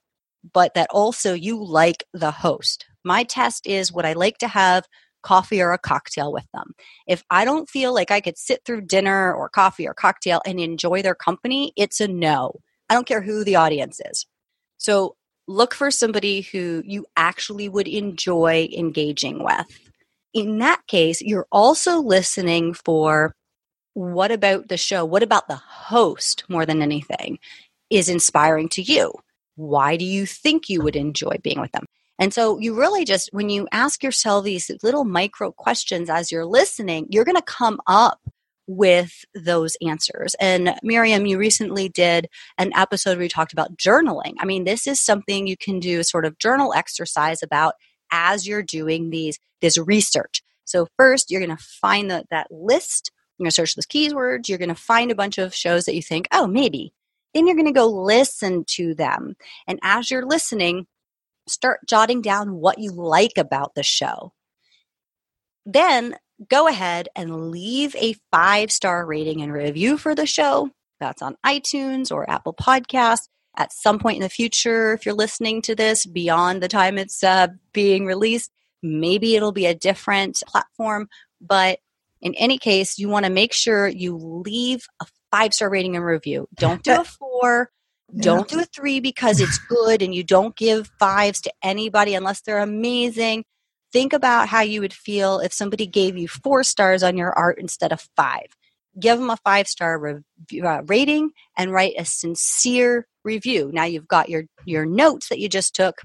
but 0.53 0.73
that 0.73 0.89
also 0.91 1.33
you 1.33 1.63
like 1.63 2.03
the 2.13 2.31
host. 2.31 2.85
My 3.03 3.23
test 3.23 3.65
is 3.67 3.91
would 3.91 4.05
I 4.05 4.13
like 4.13 4.37
to 4.39 4.47
have 4.47 4.85
coffee 5.23 5.61
or 5.61 5.71
a 5.73 5.77
cocktail 5.77 6.31
with 6.31 6.45
them? 6.53 6.73
If 7.07 7.23
I 7.29 7.45
don't 7.45 7.69
feel 7.69 7.93
like 7.93 8.11
I 8.11 8.21
could 8.21 8.37
sit 8.37 8.61
through 8.65 8.81
dinner 8.81 9.33
or 9.33 9.49
coffee 9.49 9.87
or 9.87 9.93
cocktail 9.93 10.41
and 10.45 10.59
enjoy 10.59 11.01
their 11.01 11.15
company, 11.15 11.73
it's 11.75 11.99
a 11.99 12.07
no. 12.07 12.59
I 12.89 12.93
don't 12.93 13.07
care 13.07 13.21
who 13.21 13.43
the 13.43 13.55
audience 13.55 13.99
is. 14.05 14.25
So 14.77 15.15
look 15.47 15.73
for 15.73 15.91
somebody 15.91 16.41
who 16.41 16.83
you 16.85 17.05
actually 17.15 17.69
would 17.69 17.87
enjoy 17.87 18.69
engaging 18.75 19.43
with. 19.43 19.86
In 20.37 20.59
that 20.59 20.85
case, 20.85 21.19
you're 21.19 21.47
also 21.51 21.97
listening 21.97 22.75
for 22.75 23.33
what 23.95 24.31
about 24.31 24.67
the 24.67 24.77
show? 24.77 25.03
What 25.03 25.23
about 25.23 25.47
the 25.47 25.55
host 25.55 26.43
more 26.47 26.63
than 26.63 26.83
anything 26.83 27.39
is 27.89 28.07
inspiring 28.07 28.69
to 28.69 28.83
you? 28.83 29.13
Why 29.55 29.97
do 29.97 30.05
you 30.05 30.27
think 30.27 30.69
you 30.69 30.83
would 30.83 30.95
enjoy 30.95 31.37
being 31.41 31.59
with 31.59 31.71
them? 31.71 31.85
And 32.19 32.31
so 32.31 32.59
you 32.59 32.77
really 32.77 33.03
just, 33.03 33.29
when 33.33 33.49
you 33.49 33.67
ask 33.71 34.03
yourself 34.03 34.45
these 34.45 34.69
little 34.83 35.05
micro 35.05 35.51
questions 35.51 36.07
as 36.07 36.31
you're 36.31 36.45
listening, 36.45 37.07
you're 37.09 37.25
going 37.25 37.35
to 37.35 37.41
come 37.41 37.79
up 37.87 38.19
with 38.67 39.25
those 39.33 39.75
answers. 39.81 40.35
And 40.39 40.75
Miriam, 40.83 41.25
you 41.25 41.39
recently 41.39 41.89
did 41.89 42.29
an 42.59 42.71
episode 42.75 43.17
where 43.17 43.23
you 43.23 43.29
talked 43.29 43.53
about 43.53 43.75
journaling. 43.75 44.35
I 44.39 44.45
mean, 44.45 44.65
this 44.65 44.85
is 44.85 45.01
something 45.01 45.47
you 45.47 45.57
can 45.57 45.79
do 45.79 45.99
a 45.99 46.03
sort 46.03 46.25
of 46.25 46.37
journal 46.37 46.75
exercise 46.75 47.41
about 47.41 47.73
as 48.11 48.47
you're 48.47 48.63
doing 48.63 49.09
these 49.09 49.39
this 49.61 49.77
research. 49.77 50.43
So 50.65 50.87
first, 50.97 51.31
you're 51.31 51.41
going 51.45 51.55
to 51.55 51.63
find 51.63 52.11
the, 52.11 52.25
that 52.29 52.51
list. 52.51 53.11
You're 53.37 53.45
going 53.45 53.51
to 53.51 53.55
search 53.55 53.75
those 53.75 53.85
keywords. 53.85 54.49
You're 54.49 54.57
going 54.57 54.69
to 54.69 54.75
find 54.75 55.11
a 55.11 55.15
bunch 55.15 55.37
of 55.37 55.55
shows 55.55 55.85
that 55.85 55.95
you 55.95 56.01
think, 56.01 56.27
oh, 56.31 56.47
maybe. 56.47 56.93
Then 57.33 57.47
you're 57.47 57.55
going 57.55 57.67
to 57.67 57.71
go 57.71 57.87
listen 57.87 58.65
to 58.69 58.93
them. 58.93 59.35
And 59.67 59.79
as 59.83 60.11
you're 60.11 60.25
listening, 60.25 60.87
start 61.47 61.81
jotting 61.87 62.21
down 62.21 62.55
what 62.55 62.79
you 62.79 62.91
like 62.91 63.37
about 63.37 63.75
the 63.75 63.83
show. 63.83 64.33
Then 65.65 66.15
go 66.49 66.67
ahead 66.67 67.09
and 67.15 67.51
leave 67.51 67.95
a 67.95 68.15
five 68.31 68.71
star 68.71 69.05
rating 69.05 69.41
and 69.41 69.51
review 69.51 69.97
for 69.97 70.15
the 70.15 70.25
show. 70.25 70.71
That's 70.99 71.21
on 71.21 71.37
iTunes 71.45 72.11
or 72.11 72.29
Apple 72.29 72.53
Podcasts. 72.53 73.27
At 73.57 73.73
some 73.73 73.99
point 73.99 74.17
in 74.17 74.21
the 74.21 74.29
future, 74.29 74.93
if 74.93 75.05
you're 75.05 75.15
listening 75.15 75.61
to 75.63 75.75
this 75.75 76.05
beyond 76.05 76.61
the 76.61 76.67
time 76.67 76.97
it's 76.97 77.23
uh, 77.23 77.47
being 77.73 78.05
released, 78.05 78.51
maybe 78.83 79.35
it'll 79.35 79.51
be 79.51 79.65
a 79.65 79.75
different 79.75 80.41
platform. 80.47 81.09
But 81.41 81.79
in 82.21 82.33
any 82.35 82.57
case, 82.57 82.97
you 82.97 83.09
want 83.09 83.25
to 83.25 83.31
make 83.31 83.53
sure 83.53 83.87
you 83.87 84.15
leave 84.15 84.85
a 85.01 85.05
five 85.31 85.53
star 85.53 85.69
rating 85.69 85.95
and 85.95 86.05
review. 86.05 86.47
Don't 86.55 86.83
do 86.83 87.01
a 87.01 87.03
four. 87.03 87.71
Don't 88.15 88.47
do 88.47 88.61
a 88.61 88.65
three 88.65 89.01
because 89.01 89.41
it's 89.41 89.57
good 89.57 90.01
and 90.01 90.15
you 90.15 90.23
don't 90.23 90.55
give 90.55 90.89
fives 90.97 91.41
to 91.41 91.51
anybody 91.61 92.15
unless 92.15 92.39
they're 92.41 92.59
amazing 92.59 93.43
think 93.91 94.13
about 94.13 94.47
how 94.47 94.61
you 94.61 94.81
would 94.81 94.93
feel 94.93 95.39
if 95.39 95.53
somebody 95.53 95.87
gave 95.87 96.17
you 96.17 96.27
four 96.27 96.63
stars 96.63 97.03
on 97.03 97.17
your 97.17 97.31
art 97.33 97.59
instead 97.59 97.91
of 97.91 98.07
five. 98.15 98.47
Give 98.99 99.17
them 99.17 99.29
a 99.29 99.37
five 99.37 99.67
star 99.67 100.21
uh, 100.63 100.81
rating 100.85 101.31
and 101.57 101.71
write 101.71 101.95
a 101.97 102.05
sincere 102.05 103.07
review. 103.23 103.69
Now 103.73 103.83
you've 103.83 104.07
got 104.07 104.29
your, 104.29 104.45
your 104.65 104.85
notes 104.85 105.29
that 105.29 105.39
you 105.39 105.49
just 105.49 105.75
took. 105.75 106.01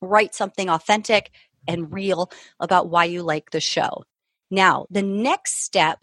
Write 0.00 0.34
something 0.34 0.68
authentic 0.68 1.30
and 1.68 1.92
real 1.92 2.30
about 2.60 2.88
why 2.88 3.04
you 3.04 3.22
like 3.22 3.50
the 3.50 3.60
show. 3.60 4.04
Now, 4.50 4.86
the 4.90 5.02
next 5.02 5.62
step, 5.64 5.98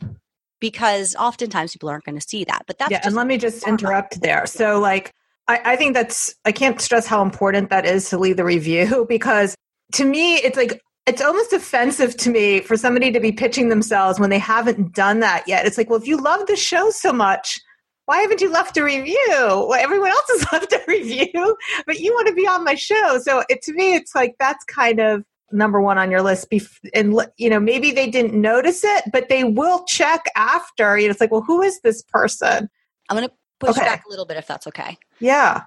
because 0.60 1.16
oftentimes 1.16 1.74
people 1.74 1.90
aren't 1.90 2.04
going 2.04 2.20
to 2.20 2.28
see 2.28 2.44
that, 2.46 2.64
but 2.66 2.78
that's 2.78 2.92
yeah. 2.92 3.02
and 3.04 3.16
let 3.16 3.28
me 3.28 3.38
just 3.38 3.68
interrupt 3.68 4.22
there. 4.22 4.46
So, 4.48 4.80
like, 4.80 5.14
I, 5.48 5.62
I 5.66 5.76
think 5.76 5.94
that's 5.94 6.34
I 6.46 6.52
can't 6.52 6.82
stress 6.82 7.06
how 7.06 7.22
important 7.22 7.70
that 7.70 7.86
is 7.86 8.10
to 8.10 8.18
leave 8.18 8.38
the 8.38 8.46
review 8.46 9.06
because 9.10 9.56
to 9.94 10.06
me, 10.06 10.36
it's 10.36 10.58
like 10.58 10.82
it's 11.10 11.24
almost 11.24 11.54
offensive 11.54 12.16
to 12.18 12.30
me 12.30 12.60
for 12.60 12.78
somebody 12.78 13.12
to 13.12 13.20
be 13.20 13.32
pitching 13.32 13.70
themselves 13.70 14.20
when 14.20 14.30
they 14.30 14.38
haven't 14.38 14.94
done 14.94 15.22
that 15.22 15.44
yet. 15.48 15.66
It's 15.66 15.76
like, 15.76 15.90
well, 15.90 16.00
if 16.00 16.08
you 16.08 16.18
love 16.18 16.46
the 16.46 16.56
show 16.56 16.92
so 16.92 17.12
much, 17.12 17.60
why 18.06 18.22
haven't 18.22 18.42
you 18.42 18.52
left 18.52 18.78
a 18.78 18.84
review? 18.84 19.18
Well, 19.28 19.74
everyone 19.74 20.12
else 20.12 20.26
has 20.28 20.46
left 20.52 20.72
a 20.72 20.82
review, 20.88 21.58
but 21.88 22.00
you 22.00 22.14
want 22.14 22.28
to 22.28 22.34
be 22.36 22.48
on 22.48 22.64
my 22.64 22.76
show. 22.76 23.20
So 23.24 23.44
it, 23.50 23.64
to 23.64 23.74
me, 23.74 23.96
it's 23.96 24.14
like 24.14 24.36
that's 24.40 24.64
kind 24.66 25.00
of 25.00 25.24
number 25.52 25.82
one 25.82 25.98
on 25.98 26.12
your 26.12 26.22
list. 26.22 26.48
And, 26.94 27.20
you 27.38 27.50
know, 27.50 27.60
maybe 27.60 27.92
they 27.92 28.08
didn't 28.08 28.40
notice 28.40 28.84
it, 28.84 29.06
but 29.12 29.30
they 29.30 29.44
will 29.44 29.84
check 29.86 30.26
after. 30.36 30.96
You 30.96 31.08
know, 31.08 31.12
it's 31.12 31.22
like, 31.22 31.32
well, 31.32 31.42
who 31.42 31.64
is 31.64 31.80
this 31.82 32.04
person? 32.04 32.70
I'm 33.10 33.18
going 33.18 33.28
to 33.28 33.34
push 33.60 33.72
okay. 33.72 33.82
back 33.82 34.06
a 34.06 34.10
little 34.10 34.26
bit 34.26 34.38
if 34.38 34.46
that's 34.46 34.68
okay. 34.68 35.00
Yeah. 35.20 35.64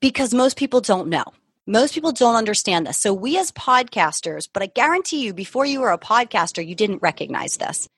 Because 0.00 0.32
most 0.32 0.56
people 0.56 0.80
don't 0.80 1.08
know. 1.08 1.24
Most 1.70 1.94
people 1.94 2.10
don't 2.10 2.34
understand 2.34 2.88
this. 2.88 2.98
So, 2.98 3.14
we 3.14 3.38
as 3.38 3.52
podcasters, 3.52 4.48
but 4.52 4.60
I 4.60 4.66
guarantee 4.66 5.24
you, 5.24 5.32
before 5.32 5.64
you 5.64 5.80
were 5.80 5.92
a 5.92 5.98
podcaster, 5.98 6.66
you 6.66 6.74
didn't 6.74 7.00
recognize 7.00 7.58
this. 7.58 7.88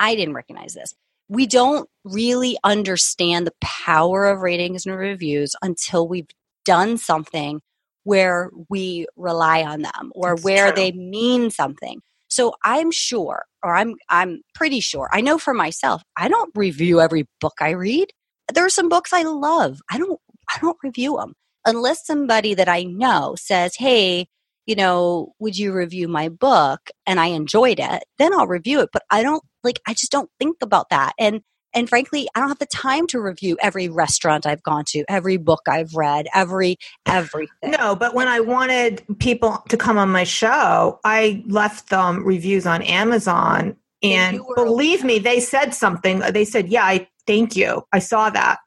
I 0.00 0.16
didn't 0.16 0.34
recognize 0.34 0.74
this. 0.74 0.96
We 1.28 1.46
don't 1.46 1.88
really 2.02 2.58
understand 2.64 3.46
the 3.46 3.52
power 3.60 4.26
of 4.26 4.40
ratings 4.40 4.84
and 4.84 4.96
reviews 4.96 5.54
until 5.62 6.08
we've 6.08 6.26
done 6.64 6.98
something 6.98 7.60
where 8.02 8.50
we 8.68 9.06
rely 9.16 9.62
on 9.62 9.82
them 9.82 10.10
or 10.12 10.30
That's 10.30 10.44
where 10.44 10.72
true. 10.72 10.82
they 10.82 10.90
mean 10.90 11.50
something. 11.50 12.00
So 12.26 12.54
I'm 12.64 12.90
sure, 12.90 13.44
or 13.62 13.76
I'm 13.76 13.94
I'm 14.08 14.40
pretty 14.56 14.80
sure. 14.80 15.08
I 15.12 15.20
know 15.20 15.38
for 15.38 15.54
myself, 15.54 16.02
I 16.16 16.26
don't 16.26 16.50
review 16.56 17.00
every 17.00 17.28
book 17.40 17.58
I 17.60 17.70
read. 17.70 18.08
There 18.52 18.66
are 18.66 18.70
some 18.70 18.88
books 18.88 19.12
I 19.12 19.22
love. 19.22 19.78
I 19.88 19.98
don't 19.98 20.18
I 20.52 20.58
don't 20.60 20.78
review 20.82 21.16
them 21.16 21.34
unless 21.64 22.06
somebody 22.06 22.54
that 22.54 22.68
I 22.68 22.84
know 22.84 23.34
says, 23.36 23.76
"Hey, 23.76 24.28
you 24.66 24.74
know, 24.74 25.32
would 25.38 25.58
you 25.58 25.72
review 25.72 26.08
my 26.08 26.28
book?" 26.28 26.90
and 27.06 27.20
I 27.20 27.26
enjoyed 27.26 27.80
it, 27.80 28.04
then 28.18 28.32
I'll 28.34 28.46
review 28.46 28.80
it. 28.80 28.90
But 28.92 29.02
I 29.10 29.22
don't 29.22 29.42
like 29.64 29.80
I 29.86 29.94
just 29.94 30.12
don't 30.12 30.30
think 30.38 30.58
about 30.62 30.90
that. 30.90 31.12
And 31.18 31.42
and 31.72 31.88
frankly, 31.88 32.28
I 32.34 32.40
don't 32.40 32.48
have 32.48 32.58
the 32.58 32.66
time 32.66 33.06
to 33.08 33.20
review 33.20 33.56
every 33.60 33.88
restaurant 33.88 34.44
I've 34.44 34.62
gone 34.62 34.84
to, 34.88 35.04
every 35.08 35.36
book 35.36 35.62
I've 35.68 35.94
read, 35.94 36.26
every 36.34 36.78
everything. 37.06 37.70
No, 37.70 37.94
but 37.94 38.14
when 38.14 38.28
I 38.28 38.40
wanted 38.40 39.04
people 39.18 39.62
to 39.68 39.76
come 39.76 39.98
on 39.98 40.10
my 40.10 40.24
show, 40.24 40.98
I 41.04 41.44
left 41.46 41.90
them 41.90 42.24
reviews 42.24 42.66
on 42.66 42.82
Amazon 42.82 43.76
and 44.02 44.40
believe 44.54 45.04
me, 45.04 45.18
they 45.18 45.40
said 45.40 45.74
something. 45.74 46.20
They 46.20 46.44
said, 46.44 46.68
"Yeah, 46.68 46.84
I 46.84 47.08
thank 47.26 47.54
you. 47.56 47.82
I 47.92 47.98
saw 47.98 48.30
that." 48.30 48.60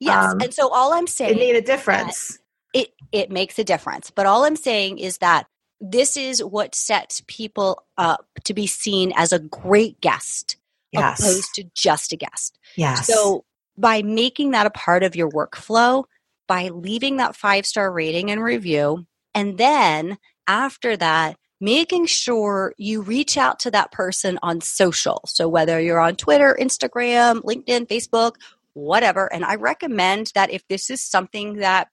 Yes, 0.00 0.32
um, 0.32 0.40
and 0.40 0.52
so 0.52 0.68
all 0.68 0.92
I'm 0.92 1.06
saying 1.06 1.36
it 1.36 1.38
made 1.38 1.56
a 1.56 1.62
difference. 1.62 2.38
It 2.72 2.92
it 3.12 3.30
makes 3.30 3.58
a 3.58 3.64
difference, 3.64 4.10
but 4.10 4.26
all 4.26 4.44
I'm 4.44 4.56
saying 4.56 4.98
is 4.98 5.18
that 5.18 5.46
this 5.80 6.16
is 6.16 6.42
what 6.42 6.74
sets 6.74 7.22
people 7.26 7.84
up 7.96 8.26
to 8.44 8.54
be 8.54 8.66
seen 8.66 9.12
as 9.16 9.32
a 9.32 9.38
great 9.38 10.00
guest 10.00 10.56
yes. 10.92 11.20
opposed 11.20 11.54
to 11.54 11.64
just 11.74 12.12
a 12.12 12.16
guest. 12.16 12.58
Yes. 12.76 13.06
So 13.06 13.44
by 13.76 14.02
making 14.02 14.50
that 14.50 14.66
a 14.66 14.70
part 14.70 15.02
of 15.02 15.16
your 15.16 15.30
workflow, 15.30 16.04
by 16.46 16.68
leaving 16.68 17.16
that 17.16 17.36
five 17.36 17.66
star 17.66 17.90
rating 17.92 18.30
and 18.30 18.42
review, 18.42 19.06
and 19.34 19.58
then 19.58 20.18
after 20.46 20.96
that, 20.96 21.36
making 21.60 22.06
sure 22.06 22.72
you 22.78 23.02
reach 23.02 23.36
out 23.36 23.60
to 23.60 23.70
that 23.70 23.92
person 23.92 24.38
on 24.42 24.60
social. 24.60 25.20
So 25.26 25.48
whether 25.48 25.80
you're 25.80 26.00
on 26.00 26.16
Twitter, 26.16 26.56
Instagram, 26.58 27.42
LinkedIn, 27.42 27.86
Facebook, 27.86 28.36
whatever. 28.80 29.32
And 29.32 29.44
I 29.44 29.56
recommend 29.56 30.32
that 30.34 30.50
if 30.50 30.66
this 30.68 30.90
is 30.90 31.02
something 31.02 31.56
that 31.56 31.88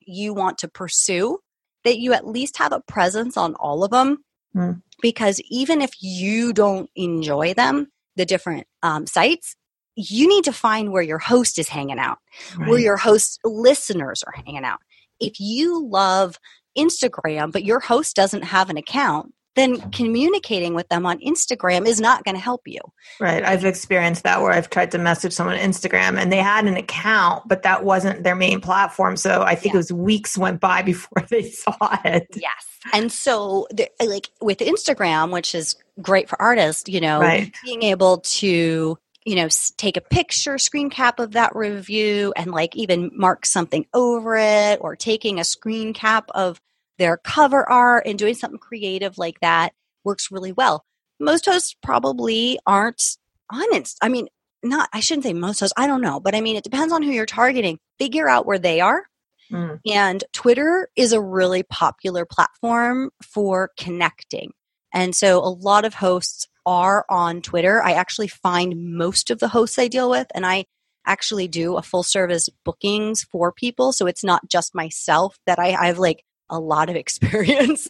you 0.00 0.34
want 0.34 0.58
to 0.58 0.68
pursue, 0.68 1.38
that 1.84 1.98
you 1.98 2.12
at 2.12 2.26
least 2.26 2.58
have 2.58 2.72
a 2.72 2.80
presence 2.80 3.36
on 3.36 3.54
all 3.54 3.84
of 3.84 3.90
them. 3.90 4.18
Mm. 4.54 4.82
Because 5.00 5.40
even 5.50 5.80
if 5.80 5.90
you 6.00 6.52
don't 6.52 6.90
enjoy 6.94 7.54
them, 7.54 7.88
the 8.16 8.26
different 8.26 8.66
um, 8.82 9.06
sites, 9.06 9.56
you 9.96 10.28
need 10.28 10.44
to 10.44 10.52
find 10.52 10.92
where 10.92 11.02
your 11.02 11.18
host 11.18 11.58
is 11.58 11.68
hanging 11.68 11.98
out, 11.98 12.18
right. 12.56 12.68
where 12.68 12.78
your 12.78 12.96
host 12.96 13.40
listeners 13.44 14.22
are 14.26 14.32
hanging 14.32 14.64
out. 14.64 14.80
If 15.20 15.40
you 15.40 15.86
love 15.86 16.38
Instagram, 16.76 17.52
but 17.52 17.64
your 17.64 17.80
host 17.80 18.16
doesn't 18.16 18.42
have 18.42 18.70
an 18.70 18.76
account, 18.76 19.32
then 19.54 19.90
communicating 19.90 20.74
with 20.74 20.88
them 20.88 21.04
on 21.04 21.18
Instagram 21.20 21.86
is 21.86 22.00
not 22.00 22.24
going 22.24 22.34
to 22.34 22.40
help 22.40 22.62
you. 22.66 22.80
Right. 23.20 23.44
I've 23.44 23.64
experienced 23.64 24.22
that 24.22 24.40
where 24.40 24.52
I've 24.52 24.70
tried 24.70 24.90
to 24.92 24.98
message 24.98 25.32
someone 25.32 25.56
on 25.56 25.60
Instagram 25.60 26.18
and 26.18 26.32
they 26.32 26.38
had 26.38 26.66
an 26.66 26.76
account, 26.76 27.46
but 27.48 27.62
that 27.62 27.84
wasn't 27.84 28.24
their 28.24 28.34
main 28.34 28.60
platform. 28.60 29.16
So 29.16 29.42
I 29.42 29.54
think 29.54 29.72
yeah. 29.72 29.76
it 29.76 29.78
was 29.78 29.92
weeks 29.92 30.38
went 30.38 30.60
by 30.60 30.82
before 30.92 31.24
they 31.28 31.50
saw 31.50 31.98
it. 32.04 32.28
Yes. 32.34 32.72
And 32.92 33.12
so, 33.12 33.68
like 34.04 34.30
with 34.40 34.58
Instagram, 34.58 35.30
which 35.30 35.54
is 35.54 35.76
great 36.00 36.28
for 36.28 36.40
artists, 36.40 36.88
you 36.88 37.00
know, 37.00 37.20
right. 37.20 37.54
being 37.64 37.82
able 37.82 38.18
to 38.18 38.98
you 39.24 39.36
know 39.36 39.48
take 39.76 39.96
a 39.96 40.00
picture 40.00 40.58
screen 40.58 40.90
cap 40.90 41.20
of 41.20 41.32
that 41.32 41.54
review 41.54 42.32
and 42.36 42.50
like 42.50 42.74
even 42.74 43.10
mark 43.14 43.46
something 43.46 43.86
over 43.94 44.36
it 44.36 44.80
or 44.80 44.96
taking 44.96 45.38
a 45.38 45.44
screen 45.44 45.92
cap 45.92 46.28
of 46.34 46.60
their 46.98 47.16
cover 47.16 47.68
art 47.68 48.06
and 48.06 48.18
doing 48.18 48.34
something 48.34 48.58
creative 48.58 49.18
like 49.18 49.40
that 49.40 49.72
works 50.04 50.30
really 50.30 50.52
well. 50.52 50.84
Most 51.20 51.46
hosts 51.46 51.74
probably 51.82 52.58
aren't 52.66 53.16
honest. 53.50 53.98
I 54.02 54.08
mean, 54.08 54.28
not, 54.62 54.88
I 54.92 55.00
shouldn't 55.00 55.24
say 55.24 55.32
most 55.32 55.60
hosts, 55.60 55.74
I 55.76 55.86
don't 55.86 56.00
know, 56.00 56.20
but 56.20 56.34
I 56.34 56.40
mean, 56.40 56.56
it 56.56 56.64
depends 56.64 56.92
on 56.92 57.02
who 57.02 57.10
you're 57.10 57.26
targeting. 57.26 57.78
Figure 57.98 58.28
out 58.28 58.46
where 58.46 58.58
they 58.58 58.80
are. 58.80 59.04
Mm. 59.50 59.80
And 59.90 60.24
Twitter 60.32 60.88
is 60.96 61.12
a 61.12 61.20
really 61.20 61.62
popular 61.62 62.24
platform 62.24 63.10
for 63.22 63.70
connecting. 63.78 64.52
And 64.94 65.14
so 65.14 65.38
a 65.38 65.48
lot 65.48 65.84
of 65.84 65.94
hosts 65.94 66.48
are 66.64 67.04
on 67.08 67.42
Twitter. 67.42 67.82
I 67.82 67.92
actually 67.92 68.28
find 68.28 68.96
most 68.96 69.30
of 69.30 69.38
the 69.38 69.48
hosts 69.48 69.78
I 69.78 69.88
deal 69.88 70.08
with, 70.10 70.28
and 70.34 70.46
I 70.46 70.66
actually 71.06 71.48
do 71.48 71.76
a 71.76 71.82
full 71.82 72.02
service 72.02 72.48
bookings 72.64 73.24
for 73.24 73.52
people. 73.52 73.92
So 73.92 74.06
it's 74.06 74.22
not 74.22 74.48
just 74.48 74.74
myself 74.74 75.36
that 75.46 75.58
I, 75.58 75.74
I've 75.74 75.98
like 75.98 76.24
a 76.50 76.58
lot 76.58 76.88
of 76.88 76.96
experience. 77.04 77.88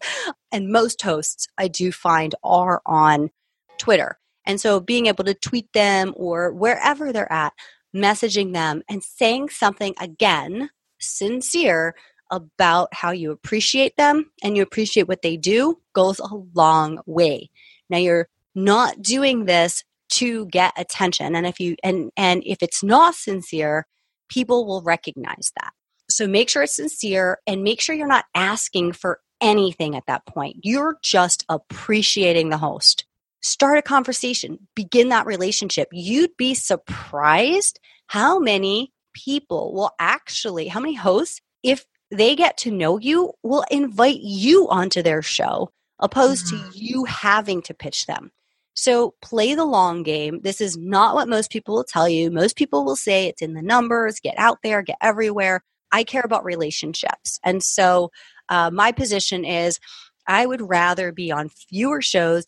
and 0.50 0.68
most 0.68 1.02
hosts 1.02 1.46
I 1.58 1.68
do 1.68 1.92
find 1.92 2.34
are 2.42 2.82
on 2.86 3.30
Twitter. 3.78 4.18
And 4.44 4.60
so 4.60 4.80
being 4.80 5.06
able 5.06 5.24
to 5.24 5.34
tweet 5.34 5.72
them 5.72 6.12
or 6.16 6.52
wherever 6.52 7.12
they're 7.12 7.32
at, 7.32 7.52
messaging 7.94 8.52
them 8.52 8.82
and 8.88 9.02
saying 9.02 9.50
something 9.50 9.94
again, 10.00 10.70
sincere 10.98 11.94
about 12.30 12.88
how 12.92 13.10
you 13.10 13.30
appreciate 13.30 13.96
them 13.96 14.30
and 14.42 14.56
you 14.56 14.62
appreciate 14.62 15.06
what 15.06 15.22
they 15.22 15.36
do 15.36 15.78
goes 15.94 16.18
a 16.18 16.34
long 16.54 16.98
way. 17.06 17.50
Now 17.90 17.98
you're 17.98 18.28
not 18.54 19.02
doing 19.02 19.44
this 19.44 19.84
to 20.10 20.46
get 20.46 20.72
attention 20.76 21.34
and 21.36 21.46
if 21.46 21.60
you 21.60 21.76
and 21.82 22.10
and 22.16 22.42
if 22.44 22.62
it's 22.62 22.82
not 22.82 23.14
sincere, 23.14 23.86
people 24.28 24.66
will 24.66 24.82
recognize 24.82 25.52
that. 25.56 25.72
So 26.14 26.26
make 26.26 26.48
sure 26.48 26.62
it's 26.62 26.76
sincere 26.76 27.38
and 27.46 27.62
make 27.62 27.80
sure 27.80 27.94
you're 27.94 28.06
not 28.06 28.26
asking 28.34 28.92
for 28.92 29.20
anything 29.40 29.96
at 29.96 30.06
that 30.06 30.26
point. 30.26 30.58
You're 30.62 30.98
just 31.02 31.44
appreciating 31.48 32.50
the 32.50 32.58
host. 32.58 33.04
Start 33.42 33.78
a 33.78 33.82
conversation, 33.82 34.68
begin 34.76 35.08
that 35.08 35.26
relationship. 35.26 35.88
You'd 35.90 36.36
be 36.36 36.54
surprised 36.54 37.80
how 38.06 38.38
many 38.38 38.92
people 39.14 39.74
will 39.74 39.90
actually, 39.98 40.68
how 40.68 40.80
many 40.80 40.94
hosts, 40.94 41.40
if 41.62 41.84
they 42.10 42.36
get 42.36 42.56
to 42.58 42.70
know 42.70 42.98
you, 42.98 43.32
will 43.42 43.64
invite 43.70 44.20
you 44.20 44.68
onto 44.68 45.02
their 45.02 45.22
show 45.22 45.72
opposed 45.98 46.52
mm-hmm. 46.52 46.70
to 46.70 46.78
you 46.78 47.04
having 47.04 47.62
to 47.62 47.74
pitch 47.74 48.06
them. 48.06 48.30
So 48.74 49.14
play 49.20 49.54
the 49.54 49.64
long 49.64 50.02
game. 50.02 50.40
This 50.42 50.60
is 50.60 50.76
not 50.76 51.14
what 51.14 51.28
most 51.28 51.50
people 51.50 51.74
will 51.74 51.84
tell 51.84 52.08
you. 52.08 52.30
Most 52.30 52.56
people 52.56 52.84
will 52.84 52.96
say 52.96 53.26
it's 53.26 53.42
in 53.42 53.54
the 53.54 53.62
numbers, 53.62 54.20
get 54.20 54.34
out 54.38 54.58
there, 54.62 54.82
get 54.82 54.98
everywhere. 55.00 55.62
I 55.92 56.04
care 56.04 56.22
about 56.24 56.44
relationships. 56.44 57.38
And 57.44 57.62
so 57.62 58.10
uh, 58.48 58.70
my 58.70 58.92
position 58.92 59.44
is 59.44 59.78
I 60.26 60.46
would 60.46 60.62
rather 60.62 61.12
be 61.12 61.30
on 61.30 61.48
fewer 61.48 62.00
shows 62.00 62.44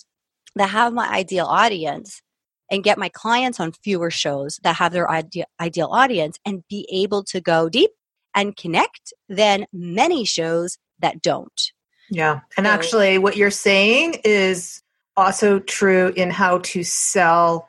that 0.56 0.70
have 0.70 0.92
my 0.92 1.08
ideal 1.08 1.46
audience 1.46 2.22
and 2.70 2.82
get 2.82 2.98
my 2.98 3.08
clients 3.08 3.60
on 3.60 3.72
fewer 3.72 4.10
shows 4.10 4.58
that 4.62 4.76
have 4.76 4.92
their 4.92 5.10
ide- 5.10 5.44
ideal 5.60 5.88
audience 5.90 6.38
and 6.44 6.64
be 6.68 6.88
able 6.90 7.22
to 7.24 7.40
go 7.40 7.68
deep 7.68 7.90
and 8.34 8.56
connect 8.56 9.12
than 9.28 9.66
many 9.72 10.24
shows 10.24 10.78
that 11.00 11.22
don't. 11.22 11.72
Yeah. 12.10 12.40
And 12.56 12.66
so, 12.66 12.72
actually, 12.72 13.18
what 13.18 13.36
you're 13.36 13.50
saying 13.50 14.20
is 14.24 14.82
also 15.16 15.58
true 15.60 16.12
in 16.16 16.30
how 16.30 16.58
to 16.58 16.82
sell 16.82 17.68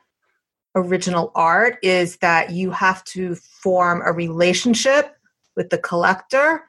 original 0.76 1.32
art 1.36 1.78
is 1.84 2.18
that 2.18 2.52
you 2.52 2.72
have 2.72 3.04
to 3.06 3.36
form 3.36 4.02
a 4.06 4.12
relationship 4.12 5.15
with 5.56 5.70
the 5.70 5.78
collector 5.78 6.64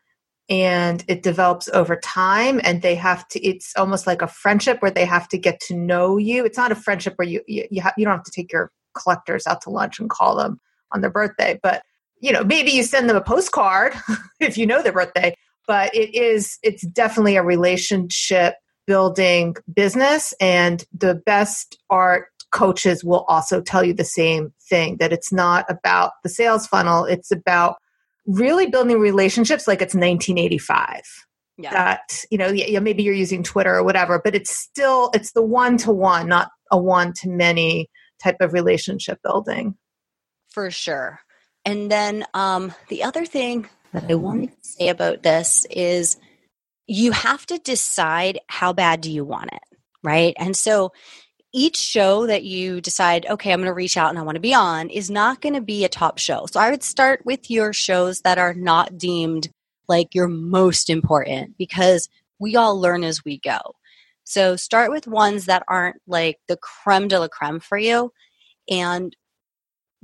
and 0.48 1.04
it 1.08 1.22
develops 1.22 1.68
over 1.68 1.96
time 1.96 2.60
and 2.62 2.82
they 2.82 2.94
have 2.94 3.26
to 3.28 3.44
it's 3.44 3.72
almost 3.76 4.06
like 4.06 4.22
a 4.22 4.28
friendship 4.28 4.80
where 4.80 4.90
they 4.90 5.04
have 5.04 5.28
to 5.28 5.38
get 5.38 5.60
to 5.60 5.74
know 5.74 6.18
you. 6.18 6.44
It's 6.44 6.58
not 6.58 6.72
a 6.72 6.76
friendship 6.76 7.14
where 7.16 7.28
you 7.28 7.42
you, 7.46 7.66
you, 7.70 7.82
ha- 7.82 7.94
you 7.96 8.04
don't 8.04 8.16
have 8.16 8.24
to 8.24 8.30
take 8.30 8.52
your 8.52 8.70
collectors 8.94 9.46
out 9.46 9.60
to 9.62 9.70
lunch 9.70 9.98
and 9.98 10.08
call 10.08 10.36
them 10.36 10.60
on 10.92 11.00
their 11.00 11.10
birthday 11.10 11.58
but 11.62 11.82
you 12.20 12.32
know 12.32 12.42
maybe 12.44 12.70
you 12.70 12.82
send 12.82 13.10
them 13.10 13.16
a 13.16 13.20
postcard 13.20 13.92
if 14.40 14.56
you 14.56 14.66
know 14.66 14.82
their 14.82 14.92
birthday 14.92 15.34
but 15.66 15.94
it 15.94 16.14
is 16.14 16.58
it's 16.62 16.86
definitely 16.86 17.36
a 17.36 17.42
relationship 17.42 18.54
building 18.86 19.54
business 19.74 20.32
and 20.40 20.84
the 20.96 21.14
best 21.26 21.76
art 21.90 22.28
coaches 22.52 23.04
will 23.04 23.24
also 23.28 23.60
tell 23.60 23.84
you 23.84 23.92
the 23.92 24.04
same 24.04 24.52
thing 24.68 24.96
that 24.98 25.12
it's 25.12 25.32
not 25.32 25.66
about 25.68 26.12
the 26.22 26.28
sales 26.28 26.66
funnel, 26.66 27.04
it's 27.04 27.30
about 27.30 27.76
really 28.26 28.66
building 28.66 28.98
relationships 28.98 29.66
like 29.66 29.80
it's 29.80 29.94
1985. 29.94 31.02
Yeah. 31.58 31.70
That, 31.70 32.24
you 32.30 32.36
know, 32.36 32.48
yeah, 32.48 32.80
maybe 32.80 33.02
you're 33.02 33.14
using 33.14 33.42
Twitter 33.42 33.74
or 33.74 33.82
whatever, 33.82 34.20
but 34.22 34.34
it's 34.34 34.54
still 34.54 35.10
it's 35.14 35.32
the 35.32 35.42
one 35.42 35.78
to 35.78 35.92
one, 35.92 36.28
not 36.28 36.50
a 36.70 36.78
one 36.78 37.14
to 37.22 37.30
many 37.30 37.88
type 38.22 38.36
of 38.40 38.52
relationship 38.52 39.18
building. 39.24 39.74
For 40.50 40.70
sure. 40.70 41.20
And 41.64 41.90
then 41.90 42.24
um, 42.34 42.74
the 42.88 43.04
other 43.04 43.24
thing 43.24 43.68
that 43.92 44.10
I 44.10 44.14
wanted 44.14 44.50
to 44.50 44.68
say 44.68 44.88
about 44.88 45.22
this 45.22 45.66
is 45.70 46.18
you 46.86 47.12
have 47.12 47.46
to 47.46 47.58
decide 47.58 48.38
how 48.48 48.72
bad 48.72 49.00
do 49.00 49.10
you 49.10 49.24
want 49.24 49.52
it, 49.52 49.62
right? 50.02 50.34
And 50.38 50.56
so 50.56 50.92
each 51.56 51.78
show 51.78 52.26
that 52.26 52.44
you 52.44 52.82
decide, 52.82 53.24
okay, 53.24 53.50
I'm 53.50 53.60
going 53.60 53.66
to 53.66 53.72
reach 53.72 53.96
out 53.96 54.10
and 54.10 54.18
I 54.18 54.22
want 54.22 54.36
to 54.36 54.40
be 54.40 54.52
on 54.52 54.90
is 54.90 55.10
not 55.10 55.40
going 55.40 55.54
to 55.54 55.62
be 55.62 55.86
a 55.86 55.88
top 55.88 56.18
show. 56.18 56.44
So 56.44 56.60
I 56.60 56.70
would 56.70 56.82
start 56.82 57.22
with 57.24 57.50
your 57.50 57.72
shows 57.72 58.20
that 58.20 58.36
are 58.36 58.52
not 58.52 58.98
deemed 58.98 59.48
like 59.88 60.14
your 60.14 60.28
most 60.28 60.90
important 60.90 61.56
because 61.56 62.10
we 62.38 62.56
all 62.56 62.78
learn 62.78 63.02
as 63.04 63.24
we 63.24 63.38
go. 63.38 63.58
So 64.24 64.56
start 64.56 64.90
with 64.90 65.06
ones 65.06 65.46
that 65.46 65.62
aren't 65.66 65.96
like 66.06 66.36
the 66.46 66.58
creme 66.58 67.08
de 67.08 67.18
la 67.18 67.28
creme 67.28 67.60
for 67.60 67.78
you 67.78 68.12
and 68.70 69.16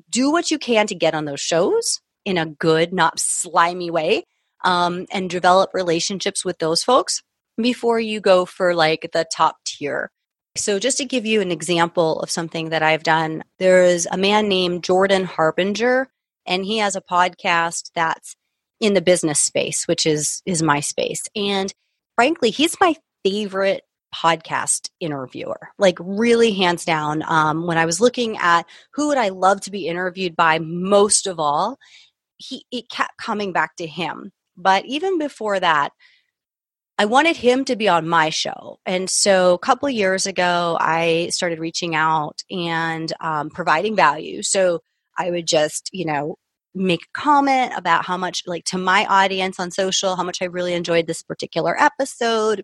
do 0.08 0.32
what 0.32 0.50
you 0.50 0.58
can 0.58 0.86
to 0.86 0.94
get 0.94 1.14
on 1.14 1.26
those 1.26 1.40
shows 1.40 2.00
in 2.24 2.38
a 2.38 2.46
good, 2.46 2.94
not 2.94 3.20
slimy 3.20 3.90
way, 3.90 4.24
um, 4.64 5.04
and 5.12 5.28
develop 5.28 5.74
relationships 5.74 6.46
with 6.46 6.58
those 6.60 6.82
folks 6.82 7.22
before 7.60 8.00
you 8.00 8.22
go 8.22 8.46
for 8.46 8.74
like 8.74 9.10
the 9.12 9.26
top 9.30 9.56
tier. 9.66 10.10
So, 10.54 10.78
just 10.78 10.98
to 10.98 11.04
give 11.06 11.24
you 11.24 11.40
an 11.40 11.50
example 11.50 12.20
of 12.20 12.30
something 12.30 12.70
that 12.70 12.82
I've 12.82 13.02
done, 13.02 13.42
there's 13.58 14.06
a 14.06 14.18
man 14.18 14.48
named 14.48 14.84
Jordan 14.84 15.24
Harbinger, 15.24 16.08
and 16.46 16.64
he 16.64 16.78
has 16.78 16.94
a 16.94 17.00
podcast 17.00 17.90
that's 17.94 18.36
in 18.78 18.94
the 18.94 19.00
business 19.00 19.40
space, 19.40 19.84
which 19.86 20.04
is 20.04 20.42
is 20.44 20.62
my 20.62 20.80
space. 20.80 21.22
And 21.34 21.72
frankly, 22.16 22.50
he's 22.50 22.78
my 22.80 22.96
favorite 23.24 23.82
podcast 24.14 24.90
interviewer 25.00 25.70
like 25.78 25.96
really 26.00 26.52
hands 26.52 26.84
down 26.84 27.22
um, 27.28 27.66
when 27.66 27.78
i 27.78 27.86
was 27.86 28.00
looking 28.00 28.36
at 28.36 28.66
who 28.92 29.08
would 29.08 29.16
i 29.16 29.30
love 29.30 29.60
to 29.60 29.70
be 29.70 29.88
interviewed 29.88 30.36
by 30.36 30.58
most 30.58 31.26
of 31.26 31.40
all 31.40 31.78
he 32.36 32.64
it 32.70 32.88
kept 32.90 33.16
coming 33.16 33.52
back 33.52 33.74
to 33.76 33.86
him 33.86 34.30
but 34.56 34.84
even 34.84 35.18
before 35.18 35.58
that 35.58 35.92
I 36.98 37.06
wanted 37.06 37.36
him 37.36 37.64
to 37.64 37.76
be 37.76 37.88
on 37.88 38.08
my 38.08 38.28
show. 38.30 38.78
And 38.86 39.08
so 39.08 39.54
a 39.54 39.58
couple 39.58 39.88
years 39.88 40.26
ago, 40.26 40.76
I 40.80 41.28
started 41.30 41.58
reaching 41.58 41.94
out 41.94 42.42
and 42.50 43.12
um, 43.20 43.50
providing 43.50 43.96
value. 43.96 44.42
So 44.42 44.80
I 45.18 45.30
would 45.30 45.46
just, 45.46 45.90
you 45.92 46.04
know, 46.04 46.36
make 46.74 47.02
a 47.02 47.18
comment 47.20 47.72
about 47.76 48.04
how 48.04 48.16
much, 48.16 48.42
like 48.46 48.64
to 48.66 48.78
my 48.78 49.04
audience 49.06 49.58
on 49.58 49.70
social, 49.70 50.16
how 50.16 50.22
much 50.22 50.40
I 50.40 50.46
really 50.46 50.74
enjoyed 50.74 51.06
this 51.06 51.22
particular 51.22 51.80
episode, 51.80 52.62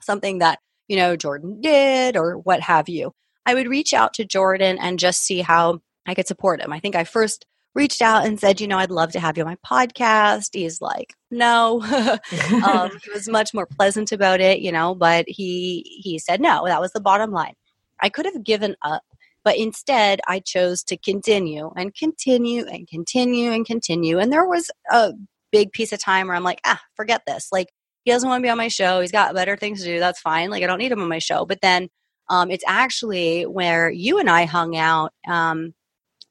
something 0.00 0.38
that, 0.38 0.60
you 0.88 0.96
know, 0.96 1.16
Jordan 1.16 1.60
did 1.60 2.16
or 2.16 2.38
what 2.38 2.60
have 2.60 2.88
you. 2.88 3.12
I 3.46 3.54
would 3.54 3.68
reach 3.68 3.92
out 3.92 4.14
to 4.14 4.24
Jordan 4.24 4.78
and 4.78 4.98
just 4.98 5.22
see 5.22 5.40
how 5.40 5.80
I 6.06 6.14
could 6.14 6.28
support 6.28 6.60
him. 6.60 6.72
I 6.72 6.80
think 6.80 6.96
I 6.96 7.04
first 7.04 7.46
reached 7.74 8.02
out 8.02 8.26
and 8.26 8.38
said, 8.38 8.60
you 8.60 8.66
know, 8.66 8.78
I'd 8.78 8.90
love 8.90 9.12
to 9.12 9.20
have 9.20 9.36
you 9.36 9.44
on 9.44 9.50
my 9.50 9.56
podcast. 9.64 10.50
He's 10.52 10.80
like, 10.80 11.14
no. 11.30 11.82
um, 12.64 12.90
he 13.02 13.10
was 13.10 13.28
much 13.30 13.54
more 13.54 13.66
pleasant 13.66 14.12
about 14.12 14.40
it, 14.40 14.60
you 14.60 14.72
know, 14.72 14.94
but 14.94 15.24
he 15.28 16.00
he 16.02 16.18
said 16.18 16.40
no. 16.40 16.66
That 16.66 16.80
was 16.80 16.92
the 16.92 17.00
bottom 17.00 17.30
line. 17.30 17.54
I 18.00 18.08
could 18.08 18.26
have 18.26 18.42
given 18.44 18.76
up, 18.82 19.02
but 19.44 19.56
instead 19.56 20.20
I 20.26 20.40
chose 20.40 20.82
to 20.84 20.96
continue 20.96 21.70
and 21.76 21.94
continue 21.94 22.64
and 22.66 22.88
continue 22.88 23.52
and 23.52 23.64
continue. 23.66 24.18
And 24.18 24.32
there 24.32 24.46
was 24.46 24.70
a 24.90 25.12
big 25.52 25.72
piece 25.72 25.92
of 25.92 26.00
time 26.00 26.26
where 26.28 26.36
I'm 26.36 26.44
like, 26.44 26.60
ah, 26.64 26.80
forget 26.96 27.22
this. 27.26 27.48
Like 27.52 27.68
he 28.04 28.10
doesn't 28.10 28.28
want 28.28 28.40
to 28.40 28.46
be 28.46 28.50
on 28.50 28.58
my 28.58 28.68
show. 28.68 29.00
He's 29.00 29.12
got 29.12 29.34
better 29.34 29.56
things 29.56 29.80
to 29.80 29.86
do. 29.86 30.00
That's 30.00 30.20
fine. 30.20 30.50
Like 30.50 30.62
I 30.62 30.66
don't 30.66 30.78
need 30.78 30.92
him 30.92 31.02
on 31.02 31.08
my 31.08 31.18
show. 31.18 31.44
But 31.44 31.60
then 31.60 31.88
um, 32.28 32.50
it's 32.50 32.64
actually 32.66 33.42
where 33.44 33.90
you 33.90 34.18
and 34.18 34.30
I 34.30 34.44
hung 34.46 34.76
out 34.76 35.12
um, 35.28 35.74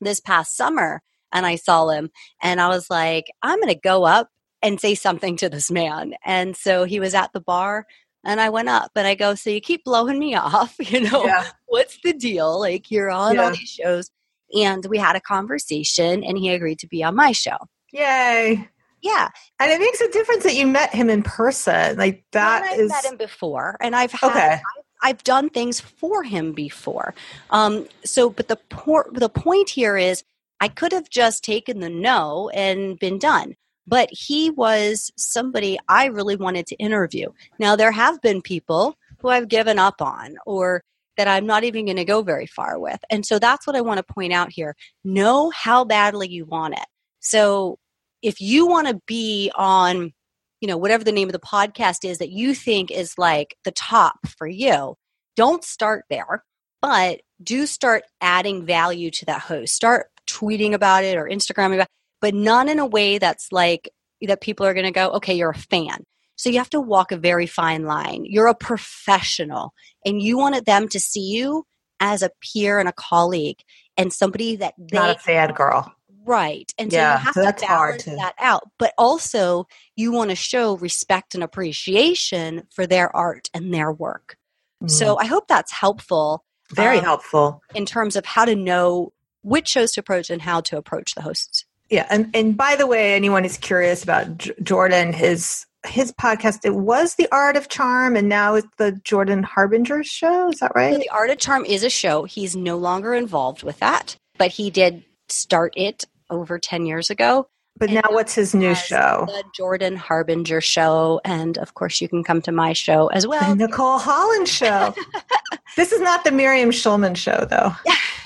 this 0.02 0.20
past 0.20 0.56
summer 0.56 1.02
and 1.32 1.46
I 1.46 1.56
saw 1.56 1.90
him 1.90 2.10
and 2.42 2.60
I 2.60 2.70
was 2.70 2.90
like, 2.90 3.32
I'm 3.42 3.60
going 3.60 3.74
to 3.74 3.80
go 3.80 4.06
up 4.06 4.30
and 4.62 4.80
say 4.80 4.96
something 4.96 5.38
to 5.38 5.50
this 5.50 5.72
man. 5.72 6.14
And 6.26 6.56
so 6.56 6.84
he 6.84 7.00
was 7.00 7.14
at 7.14 7.32
the 7.34 7.42
bar 7.42 7.86
and 8.26 8.42
I 8.42 8.50
went 8.50 8.70
up 8.70 8.92
and 8.96 9.08
I 9.08 9.16
go, 9.16 9.36
So 9.36 9.50
you 9.50 9.62
keep 9.62 9.84
blowing 9.84 10.20
me 10.20 10.36
off, 10.36 10.76
you 10.80 11.02
know, 11.02 11.26
yeah. 11.26 11.48
what's 11.68 11.98
the 12.04 12.14
deal? 12.14 12.60
Like 12.60 12.92
you're 12.92 13.10
on 13.10 13.36
yeah. 13.36 13.44
all 13.44 13.52
these 13.52 13.70
shows. 13.70 14.10
And 14.54 14.86
we 14.88 14.98
had 14.98 15.16
a 15.16 15.22
conversation 15.22 16.24
and 16.24 16.38
he 16.38 16.50
agreed 16.50 16.80
to 16.80 16.88
be 16.88 17.04
on 17.04 17.16
my 17.16 17.32
show. 17.34 17.58
Yay. 17.92 18.68
Yeah. 19.02 19.30
And 19.60 19.72
it 19.72 19.80
makes 19.80 20.02
a 20.02 20.10
difference 20.10 20.44
that 20.44 20.56
you 20.56 20.66
met 20.66 20.94
him 20.94 21.10
in 21.10 21.24
person. 21.24 21.98
Like 21.98 22.26
that 22.32 22.64
I've 22.64 22.80
is... 22.80 22.90
met 22.90 23.06
him 23.06 23.18
before 23.18 23.78
and 23.80 23.96
I've 23.96 24.12
had 24.12 24.32
okay. 24.32 24.54
I've, 24.54 24.62
I've 25.02 25.24
done 25.24 25.50
things 25.50 25.80
for 25.80 26.24
him 26.24 26.52
before. 26.54 27.14
Um 27.52 27.88
so 28.04 28.30
but 28.30 28.48
the 28.48 28.58
por- 28.70 29.10
the 29.14 29.30
point 29.30 29.70
here 29.70 29.98
is 29.98 30.24
I 30.60 30.68
could 30.68 30.91
have 30.91 31.10
just 31.10 31.43
taken 31.43 31.80
the 31.80 31.89
no 31.89 32.49
and 32.49 32.99
been 32.99 33.18
done. 33.18 33.55
But 33.88 34.10
he 34.12 34.51
was 34.51 35.12
somebody 35.18 35.80
I 35.88 36.05
really 36.05 36.36
wanted 36.36 36.68
to 36.68 36.76
interview. 36.76 37.30
Now, 37.57 37.76
there 37.76 37.91
have 37.91 38.22
been 38.22 38.41
people 38.41 38.95
who 39.20 39.30
I've 39.30 39.47
given 39.47 39.80
up 39.80 39.99
on 39.99 40.36
or 40.45 40.84
that 41.18 41.28
I'm 41.28 41.45
not 41.45 41.64
even 41.64 41.86
going 41.86 41.97
to 41.97 42.05
go 42.05 42.22
very 42.22 42.45
far 42.45 42.80
with. 42.80 43.03
And 43.10 43.26
so 43.26 43.39
that's 43.39 43.66
what 43.66 43.76
I 43.76 43.82
want 43.82 43.97
to 43.97 44.14
point 44.14 44.32
out 44.32 44.51
here. 44.51 44.76
Know 45.03 45.49
how 45.49 45.86
badly 45.86 46.30
you 46.30 46.45
want 46.45 46.76
it. 46.76 46.86
So 47.20 47.78
if 48.22 48.39
you 48.39 48.68
want 48.68 48.88
to 48.88 49.01
be 49.07 49.51
on, 49.55 50.14
you 50.62 50.68
know, 50.68 50.78
whatever 50.78 51.03
the 51.03 51.12
name 51.12 51.28
of 51.28 51.34
the 51.34 51.39
podcast 51.39 52.07
is 52.07 52.20
that 52.20 52.32
you 52.32 52.53
think 52.53 52.91
is 52.91 53.18
like 53.18 53.57
the 53.64 53.72
top 53.72 54.20
for 54.38 54.47
you, 54.47 54.95
don't 55.36 55.64
start 55.64 56.05
there, 56.10 56.43
but 56.82 57.22
do 57.41 57.66
start 57.66 58.03
adding 58.22 58.66
value 58.66 59.10
to 59.12 59.26
that 59.26 59.41
host. 59.41 59.74
Start 59.74 60.07
tweeting 60.32 60.74
about 60.74 61.04
it 61.04 61.18
or 61.18 61.28
Instagramming 61.28 61.76
about 61.76 61.84
it, 61.84 62.22
but 62.22 62.34
not 62.34 62.70
in 62.70 62.80
a 62.80 62.86
way 62.86 63.18
that's 63.18 63.52
like 63.52 63.90
that 64.22 64.42
people 64.42 64.66
are 64.66 64.74
going 64.74 64.86
to 64.86 64.92
go, 64.92 65.12
okay, 65.12 65.34
you're 65.34 65.52
a 65.52 65.58
fan. 65.58 66.04
So 66.36 66.50
you 66.50 66.58
have 66.58 66.70
to 66.70 66.82
walk 66.82 67.12
a 67.12 67.18
very 67.18 67.48
fine 67.48 67.84
line. 67.84 68.24
You're 68.26 68.48
a 68.48 68.56
professional 68.56 69.74
and 70.06 70.22
you 70.22 70.38
wanted 70.38 70.66
them 70.66 70.88
to 70.90 71.00
see 71.00 71.22
you 71.22 71.66
as 72.00 72.22
a 72.22 72.32
peer 72.42 72.80
and 72.80 72.88
a 72.88 72.94
colleague 72.94 73.60
and 73.98 74.14
somebody 74.14 74.56
that 74.56 74.74
they 74.78 74.98
not 74.98 75.18
a 75.18 75.20
fan 75.20 75.54
girl. 75.54 75.94
Right. 76.26 76.72
And 76.78 76.92
so 76.92 76.98
yeah, 76.98 77.18
you 77.18 77.26
have 77.26 77.34
so 77.34 77.52
to 77.52 77.66
balance 77.66 78.04
to... 78.04 78.12
that 78.12 78.36
out. 78.40 78.64
But 78.78 78.94
also 78.98 79.68
you 79.96 80.12
want 80.12 80.30
to 80.30 80.36
show 80.36 80.78
respect 80.78 81.36
and 81.36 81.44
appreciation 81.44 82.64
for 82.74 82.88
their 82.88 83.14
art 83.14 83.50
and 83.54 83.74
their 83.74 83.92
work. 83.92 84.38
Mm. 84.84 84.90
So 84.90 85.18
I 85.18 85.26
hope 85.26 85.48
that's 85.48 85.74
helpful. 85.74 86.46
Very 86.72 87.00
um, 87.00 87.04
helpful. 87.04 87.62
In 87.76 87.86
terms 87.86 88.16
of 88.16 88.26
how 88.26 88.46
to 88.46 88.56
know 88.56 89.12
which 89.42 89.68
shows 89.68 89.92
to 89.94 90.00
approach 90.02 90.30
and 90.30 90.42
how 90.42 90.62
to 90.62 90.78
approach 90.78 91.16
the 91.16 91.22
hosts. 91.22 91.66
Yeah, 91.90 92.06
and 92.10 92.30
and 92.34 92.56
by 92.56 92.76
the 92.76 92.88
way, 92.88 93.14
anyone 93.14 93.46
is 93.46 93.58
curious 93.58 94.04
about 94.04 94.38
J- 94.38 94.54
Jordan, 94.62 95.14
his 95.14 95.66
his 95.86 96.12
podcast 96.12 96.60
it 96.66 96.76
was 96.76 97.16
the 97.16 97.28
art 97.32 97.56
of 97.56 97.70
charm 97.70 98.18
and 98.18 98.28
now 98.28 98.56
it's 98.56 98.68
the 98.78 98.92
jordan 99.06 99.44
harbinger 99.44 100.04
show 100.04 100.50
is 100.50 100.60
that 100.60 100.74
right 100.76 100.94
so 100.94 101.00
the 101.00 101.10
art 101.10 101.30
of 101.30 101.38
charm 101.38 101.64
is 101.64 101.86
a 101.86 101.90
show 101.90 102.26
he's 102.26 102.54
no 102.54 102.78
longer 102.78 103.14
involved 103.14 103.64
with 103.64 103.80
that 103.80 104.18
but 104.38 104.52
he 104.52 104.70
did 104.70 105.06
start 105.30 105.74
it 105.78 106.04
over 106.30 106.60
10 106.60 106.86
years 106.86 107.10
ago 107.10 107.48
but 107.80 107.90
now, 107.92 108.02
what's 108.10 108.36
his 108.36 108.54
new 108.54 108.76
show? 108.76 109.24
The 109.28 109.44
Jordan 109.56 109.96
Harbinger 109.96 110.60
show, 110.60 111.22
and 111.24 111.58
of 111.58 111.76
course, 111.76 112.02
you 112.02 112.10
can 112.10 112.26
come 112.26 112.42
to 112.42 112.52
my 112.52 112.74
show 112.74 113.08
as 113.08 113.26
well. 113.26 113.56
The 113.56 113.68
Nicole 113.68 114.00
Holland 114.00 114.50
show. 114.50 114.94
this 115.78 115.94
is 115.94 116.02
not 116.02 116.26
the 116.26 116.32
Miriam 116.32 116.72
Schulman 116.72 117.16
show, 117.16 117.48
though. 117.50 117.72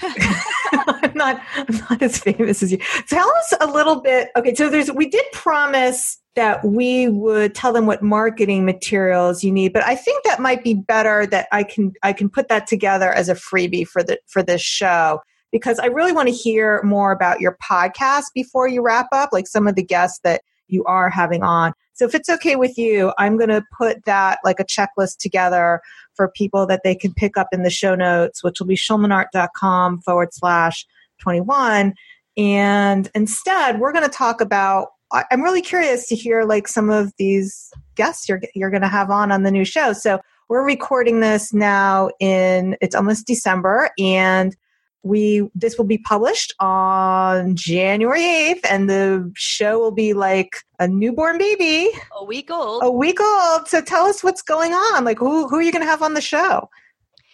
Not. 1.23 1.41
I'm 1.55 1.75
not 1.89 2.01
as 2.01 2.17
famous 2.17 2.61
as 2.61 2.71
you. 2.71 2.79
Tell 3.07 3.29
us 3.29 3.53
a 3.61 3.67
little 3.67 4.01
bit. 4.01 4.29
Okay, 4.35 4.53
so 4.55 4.69
there's. 4.69 4.91
We 4.91 5.07
did 5.07 5.25
promise 5.31 6.17
that 6.35 6.65
we 6.65 7.07
would 7.07 7.55
tell 7.55 7.71
them 7.71 7.85
what 7.85 8.01
marketing 8.01 8.65
materials 8.65 9.43
you 9.43 9.51
need, 9.51 9.71
but 9.71 9.83
I 9.83 9.95
think 9.95 10.23
that 10.25 10.39
might 10.39 10.63
be 10.63 10.73
better. 10.73 11.25
That 11.25 11.47
I 11.51 11.63
can. 11.63 11.93
I 12.03 12.11
can 12.13 12.29
put 12.29 12.49
that 12.49 12.67
together 12.67 13.11
as 13.11 13.29
a 13.29 13.35
freebie 13.35 13.87
for 13.87 14.03
the 14.03 14.19
for 14.27 14.43
this 14.43 14.61
show 14.61 15.21
because 15.51 15.79
I 15.79 15.85
really 15.85 16.11
want 16.11 16.27
to 16.27 16.33
hear 16.33 16.81
more 16.83 17.11
about 17.11 17.39
your 17.39 17.57
podcast 17.63 18.25
before 18.33 18.67
you 18.67 18.81
wrap 18.81 19.07
up, 19.13 19.29
like 19.31 19.47
some 19.47 19.67
of 19.67 19.75
the 19.75 19.83
guests 19.83 20.19
that 20.23 20.41
you 20.67 20.83
are 20.85 21.09
having 21.09 21.43
on. 21.43 21.73
So 21.93 22.05
if 22.05 22.15
it's 22.15 22.29
okay 22.29 22.55
with 22.55 22.77
you, 22.77 23.13
I'm 23.19 23.37
going 23.37 23.49
to 23.49 23.63
put 23.77 24.03
that 24.05 24.39
like 24.43 24.59
a 24.59 24.65
checklist 24.65 25.17
together 25.19 25.79
for 26.15 26.27
people 26.29 26.65
that 26.65 26.81
they 26.83 26.95
can 26.95 27.13
pick 27.13 27.37
up 27.37 27.47
in 27.51 27.61
the 27.61 27.69
show 27.69 27.93
notes, 27.93 28.43
which 28.43 28.59
will 28.59 28.67
be 28.67 28.75
schulmanart.com 28.75 30.01
forward 30.01 30.33
slash 30.33 30.85
21. 31.23 31.93
And 32.37 33.09
instead, 33.15 33.79
we're 33.79 33.93
going 33.93 34.09
to 34.09 34.15
talk 34.15 34.41
about, 34.41 34.89
I'm 35.31 35.41
really 35.41 35.61
curious 35.61 36.07
to 36.07 36.15
hear 36.15 36.43
like 36.43 36.67
some 36.67 36.89
of 36.89 37.13
these 37.17 37.71
guests 37.95 38.27
you're, 38.27 38.41
you're 38.55 38.71
going 38.71 38.81
to 38.81 38.87
have 38.87 39.09
on 39.09 39.31
on 39.31 39.43
the 39.43 39.51
new 39.51 39.65
show. 39.65 39.93
So 39.93 40.19
we're 40.49 40.65
recording 40.65 41.19
this 41.19 41.53
now 41.53 42.09
in, 42.19 42.75
it's 42.81 42.95
almost 42.95 43.27
December 43.27 43.91
and 43.99 44.55
we 45.03 45.49
this 45.53 45.77
will 45.77 45.85
be 45.85 45.97
published 45.97 46.53
on 46.59 47.57
January 47.57 48.21
8th 48.21 48.61
and 48.69 48.89
the 48.89 49.31
show 49.35 49.77
will 49.77 49.91
be 49.91 50.13
like 50.13 50.55
a 50.79 50.87
newborn 50.87 51.37
baby. 51.37 51.89
A 52.17 52.23
week 52.23 52.49
old. 52.49 52.83
A 52.83 52.89
week 52.89 53.19
old. 53.19 53.67
So 53.67 53.81
tell 53.81 54.05
us 54.05 54.23
what's 54.23 54.41
going 54.41 54.71
on. 54.71 55.03
Like 55.03 55.19
who 55.19 55.49
who 55.49 55.57
are 55.57 55.61
you 55.61 55.73
going 55.73 55.83
to 55.83 55.89
have 55.89 56.01
on 56.01 56.13
the 56.13 56.21
show? 56.21 56.69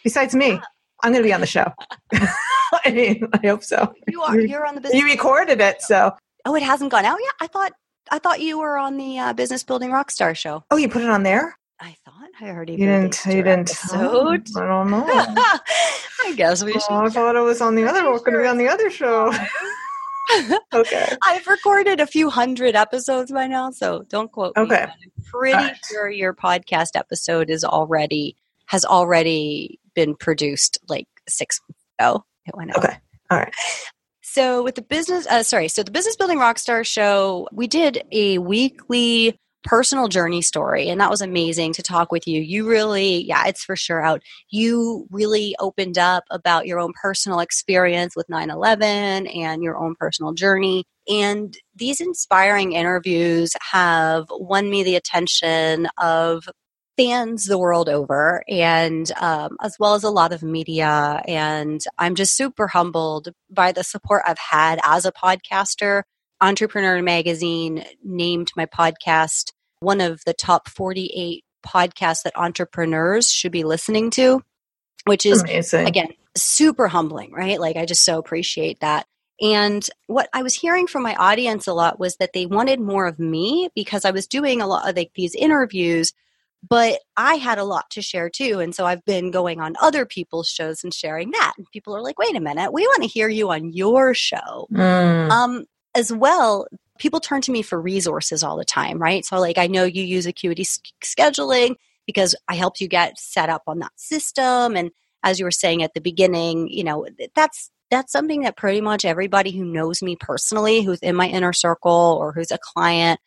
Besides 0.03 0.33
me. 0.33 0.53
Yeah. 0.53 0.61
I'm 1.03 1.11
going 1.11 1.23
to 1.23 1.27
be 1.27 1.33
on 1.33 1.41
the 1.41 1.47
show. 1.47 1.71
I 2.13 2.91
mean, 2.91 3.27
I 3.33 3.47
hope 3.47 3.63
so. 3.63 3.93
You 4.07 4.21
are. 4.21 4.39
You're 4.39 4.65
on 4.65 4.75
the 4.75 4.81
business. 4.81 5.01
You 5.01 5.07
recorded 5.07 5.61
it, 5.61 5.81
so. 5.81 6.15
Oh, 6.45 6.55
it 6.55 6.63
hasn't 6.63 6.91
gone 6.91 7.05
out 7.05 7.19
yet. 7.21 7.33
I 7.41 7.47
thought. 7.47 7.73
I 8.11 8.17
thought 8.17 8.41
you 8.41 8.57
were 8.57 8.77
on 8.77 8.97
the 8.97 9.19
uh, 9.19 9.33
Business 9.33 9.63
Building 9.63 9.91
Rockstar 9.91 10.35
show. 10.35 10.63
Oh, 10.71 10.77
you 10.77 10.89
put 10.89 11.03
it 11.03 11.09
on 11.09 11.21
there. 11.21 11.55
I 11.79 11.95
thought 12.03 12.29
I 12.41 12.45
heard 12.45 12.69
you 12.69 12.77
didn't. 12.77 13.23
You 13.25 13.43
didn't. 13.43 13.69
Episode. 13.69 14.47
I 14.57 14.65
don't 14.65 14.89
know. 14.89 15.05
I 15.07 16.33
guess 16.35 16.63
we 16.63 16.73
oh, 16.73 16.79
should. 16.79 16.91
I 16.91 17.09
thought 17.09 17.35
it 17.35 17.41
was 17.41 17.61
on 17.61 17.75
the 17.75 17.87
other. 17.87 18.03
We're 18.11 18.19
going 18.19 18.33
to 18.33 18.39
be 18.39 18.47
on 18.47 18.57
the 18.57 18.67
other 18.67 18.89
show. 18.89 19.31
okay. 20.73 21.15
I've 21.23 21.47
recorded 21.47 21.99
a 21.99 22.07
few 22.07 22.29
hundred 22.29 22.75
episodes 22.75 23.31
by 23.31 23.47
now, 23.47 23.71
so 23.71 24.03
don't 24.09 24.31
quote 24.31 24.57
okay. 24.57 24.69
me. 24.69 24.75
Okay. 24.75 24.83
I'm 24.83 25.23
pretty 25.23 25.57
right. 25.57 25.77
sure 25.89 26.09
your 26.09 26.33
podcast 26.33 26.95
episode 26.95 27.49
is 27.49 27.63
already 27.63 28.35
has 28.65 28.85
already 28.85 29.79
been 29.99 30.15
produced 30.15 30.79
like 30.87 31.07
six 31.27 31.59
months 31.67 31.83
ago. 31.99 32.25
It 32.45 32.55
went 32.55 32.71
out. 32.71 32.77
Okay. 32.77 32.97
All 33.29 33.37
right. 33.37 33.53
So 34.21 34.63
with 34.63 34.75
the 34.75 34.81
business, 34.81 35.27
uh, 35.27 35.43
sorry, 35.43 35.67
so 35.67 35.83
the 35.83 35.91
Business 35.91 36.15
Building 36.15 36.37
Rockstar 36.37 36.85
show, 36.85 37.49
we 37.51 37.67
did 37.67 38.03
a 38.11 38.37
weekly 38.37 39.37
personal 39.65 40.07
journey 40.07 40.41
story 40.41 40.87
and 40.87 41.01
that 41.01 41.09
was 41.09 41.19
amazing 41.19 41.73
to 41.73 41.83
talk 41.83 42.13
with 42.13 42.25
you 42.25 42.39
you 42.39 42.65
really 42.65 43.25
yeah 43.25 43.45
it's 43.45 43.61
for 43.61 43.75
sure 43.75 44.01
out 44.01 44.21
you 44.49 45.05
really 45.11 45.53
opened 45.59 45.97
up 45.97 46.23
about 46.31 46.65
your 46.65 46.79
own 46.79 46.93
personal 47.01 47.41
experience 47.41 48.15
with 48.15 48.25
9-11 48.27 49.35
and 49.35 49.61
your 49.61 49.77
own 49.77 49.95
personal 49.99 50.31
journey 50.31 50.85
and 51.09 51.55
these 51.75 51.99
inspiring 51.99 52.71
interviews 52.71 53.51
have 53.71 54.27
won 54.29 54.69
me 54.69 54.81
the 54.81 54.95
attention 54.95 55.89
of 55.97 56.47
fans 56.99 57.45
the 57.45 57.57
world 57.57 57.87
over 57.87 58.43
and 58.49 59.09
um, 59.21 59.55
as 59.61 59.77
well 59.79 59.93
as 59.93 60.03
a 60.03 60.09
lot 60.09 60.33
of 60.33 60.43
media. 60.43 61.21
And 61.25 61.81
i'm 61.97 62.15
just 62.15 62.35
super 62.35 62.67
humbled 62.67 63.29
by 63.49 63.71
the 63.71 63.85
support 63.85 64.23
i've 64.27 64.37
had 64.37 64.79
as 64.83 65.05
a 65.05 65.11
podcaster. 65.11 66.03
Entrepreneur 66.41 67.01
magazine 67.01 67.85
named 68.03 68.51
my 68.55 68.65
podcast 68.65 69.53
one 69.79 70.01
of 70.01 70.21
the 70.25 70.33
top 70.33 70.67
48 70.69 71.45
podcasts 71.65 72.23
that 72.23 72.37
entrepreneurs 72.37 73.31
should 73.31 73.51
be 73.53 73.63
listening 73.63 74.09
to 74.11 74.41
which 75.05 75.25
is 75.25 75.41
Amazing. 75.41 75.87
again 75.87 76.09
super 76.35 76.87
humbling 76.89 77.31
right? 77.31 77.59
Like 77.61 77.77
i 77.77 77.85
just 77.85 78.03
so 78.03 78.19
appreciate 78.19 78.81
that. 78.81 79.05
And 79.41 79.87
what 80.07 80.27
I 80.33 80.43
was 80.43 80.53
hearing 80.53 80.87
from 80.87 81.03
my 81.03 81.15
audience 81.15 81.65
a 81.65 81.73
lot 81.73 81.97
was 81.97 82.17
that 82.17 82.33
they 82.33 82.45
wanted 82.45 82.81
more 82.81 83.05
of 83.07 83.19
me 83.19 83.69
because 83.73 84.03
I 84.03 84.11
was 84.11 84.27
doing 84.27 84.59
a 84.59 84.67
lot 84.67 84.89
of 84.89 84.97
like 84.97 85.11
these 85.15 85.33
interviews 85.33 86.11
but 86.67 86.99
I 87.15 87.35
had 87.35 87.57
a 87.57 87.63
lot 87.63 87.89
to 87.91 88.01
share 88.01 88.29
too. 88.29 88.59
And 88.59 88.75
so 88.75 88.85
I've 88.85 89.03
been 89.05 89.31
going 89.31 89.61
on 89.61 89.75
other 89.81 90.05
people's 90.05 90.49
shows 90.49 90.83
and 90.83 90.93
sharing 90.93 91.31
that. 91.31 91.53
And 91.57 91.65
people 91.71 91.95
are 91.95 92.01
like, 92.01 92.19
wait 92.19 92.35
a 92.35 92.41
minute, 92.41 92.73
we 92.73 92.85
want 92.85 93.03
to 93.03 93.07
hear 93.07 93.29
you 93.29 93.49
on 93.51 93.71
your 93.71 94.13
show. 94.13 94.67
Mm. 94.71 95.29
Um, 95.31 95.65
as 95.95 96.11
well, 96.11 96.67
people 96.99 97.19
turn 97.19 97.41
to 97.41 97.51
me 97.51 97.61
for 97.61 97.81
resources 97.81 98.43
all 98.43 98.57
the 98.57 98.65
time, 98.65 98.99
right? 98.99 99.25
So, 99.25 99.39
like, 99.39 99.57
I 99.57 99.67
know 99.67 99.85
you 99.85 100.03
use 100.03 100.25
Acuity 100.25 100.63
scheduling 100.63 101.75
because 102.05 102.35
I 102.47 102.55
helped 102.55 102.81
you 102.81 102.87
get 102.87 103.17
set 103.17 103.49
up 103.49 103.63
on 103.67 103.79
that 103.79 103.91
system. 103.95 104.75
And 104.75 104.91
as 105.23 105.39
you 105.39 105.45
were 105.45 105.51
saying 105.51 105.81
at 105.81 105.93
the 105.93 106.01
beginning, 106.01 106.67
you 106.69 106.83
know, 106.83 107.07
that's 107.35 107.71
that's 107.89 108.11
something 108.11 108.41
that 108.41 108.57
pretty 108.57 108.81
much 108.81 109.03
everybody 109.03 109.51
who 109.51 109.65
knows 109.65 110.03
me 110.03 110.15
personally, 110.15 110.83
who's 110.83 110.99
in 110.99 111.15
my 111.15 111.27
inner 111.27 111.53
circle 111.53 112.17
or 112.19 112.33
who's 112.33 112.51
a 112.51 112.59
client, 112.59 113.19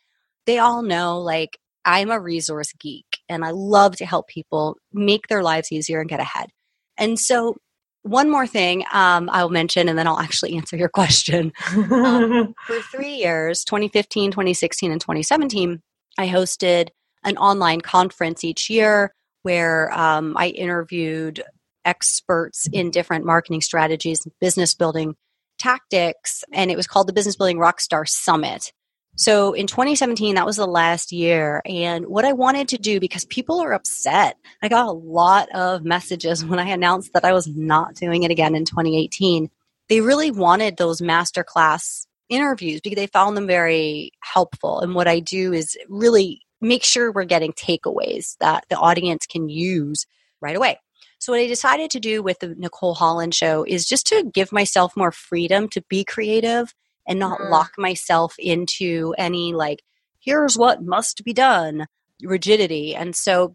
they 0.47 0.59
all 0.59 0.83
know 0.83 1.20
like 1.20 1.59
I'm 1.85 2.11
a 2.11 2.20
resource 2.20 2.72
geek 2.78 3.11
and 3.33 3.45
I 3.45 3.51
love 3.51 3.97
to 3.97 4.07
help 4.07 4.28
people 4.28 4.76
make 4.93 5.28
their 5.28 5.43
lives 5.43 5.72
easier 5.72 6.01
and 6.01 6.09
get 6.09 6.20
ahead. 6.20 6.51
And 6.97 7.18
so, 7.18 7.57
one 8.05 8.30
more 8.30 8.47
thing 8.47 8.85
um, 8.93 9.30
I'll 9.33 9.49
mention, 9.49 9.89
and 9.89 9.97
then 9.99 10.07
I'll 10.07 10.18
actually 10.18 10.57
answer 10.57 10.76
your 10.76 10.89
question. 10.89 11.53
um, 11.74 12.55
for 12.66 12.80
three 12.80 13.14
years 13.14 13.64
2015, 13.64 14.30
2016, 14.30 14.93
and 14.93 15.01
2017 15.01 15.80
I 16.18 16.28
hosted 16.28 16.89
an 17.24 17.37
online 17.37 17.80
conference 17.80 18.45
each 18.45 18.68
year 18.68 19.14
where 19.43 19.93
um, 19.93 20.37
I 20.37 20.49
interviewed 20.49 21.43
experts 21.85 22.68
in 22.72 22.91
different 22.91 23.24
marketing 23.24 23.61
strategies, 23.61 24.26
business 24.41 24.74
building 24.74 25.16
tactics, 25.59 26.45
and 26.53 26.70
it 26.70 26.76
was 26.76 26.87
called 26.87 27.09
the 27.09 27.12
Business 27.12 27.37
Building 27.37 27.59
Rockstar 27.59 28.09
Summit. 28.09 28.72
So 29.16 29.52
in 29.52 29.66
2017, 29.66 30.36
that 30.36 30.46
was 30.46 30.56
the 30.56 30.66
last 30.66 31.12
year. 31.12 31.60
And 31.66 32.06
what 32.06 32.24
I 32.24 32.32
wanted 32.32 32.68
to 32.68 32.78
do, 32.78 32.98
because 32.98 33.24
people 33.26 33.60
are 33.60 33.72
upset, 33.72 34.38
I 34.62 34.68
got 34.68 34.86
a 34.86 34.92
lot 34.92 35.48
of 35.54 35.84
messages 35.84 36.44
when 36.44 36.58
I 36.58 36.68
announced 36.68 37.12
that 37.12 37.24
I 37.24 37.32
was 37.32 37.46
not 37.48 37.94
doing 37.94 38.22
it 38.22 38.30
again 38.30 38.54
in 38.54 38.64
2018. 38.64 39.50
They 39.88 40.00
really 40.00 40.30
wanted 40.30 40.76
those 40.76 41.00
masterclass 41.00 42.06
interviews 42.28 42.80
because 42.80 42.96
they 42.96 43.06
found 43.06 43.36
them 43.36 43.46
very 43.46 44.12
helpful. 44.20 44.80
And 44.80 44.94
what 44.94 45.08
I 45.08 45.20
do 45.20 45.52
is 45.52 45.76
really 45.88 46.40
make 46.62 46.84
sure 46.84 47.12
we're 47.12 47.24
getting 47.24 47.52
takeaways 47.52 48.36
that 48.40 48.64
the 48.70 48.76
audience 48.76 49.26
can 49.26 49.48
use 49.48 50.06
right 50.40 50.56
away. 50.56 50.78
So, 51.18 51.32
what 51.32 51.40
I 51.40 51.46
decided 51.46 51.90
to 51.92 52.00
do 52.00 52.22
with 52.22 52.40
the 52.40 52.54
Nicole 52.56 52.94
Holland 52.94 53.34
show 53.34 53.64
is 53.64 53.86
just 53.86 54.06
to 54.08 54.24
give 54.32 54.50
myself 54.50 54.96
more 54.96 55.12
freedom 55.12 55.68
to 55.68 55.82
be 55.82 56.04
creative 56.04 56.74
and 57.07 57.18
not 57.18 57.38
mm. 57.38 57.50
lock 57.50 57.72
myself 57.78 58.34
into 58.38 59.14
any 59.18 59.53
like, 59.53 59.80
here's 60.20 60.57
what 60.57 60.82
must 60.82 61.24
be 61.24 61.32
done 61.32 61.86
rigidity. 62.22 62.94
And 62.94 63.16
so 63.16 63.55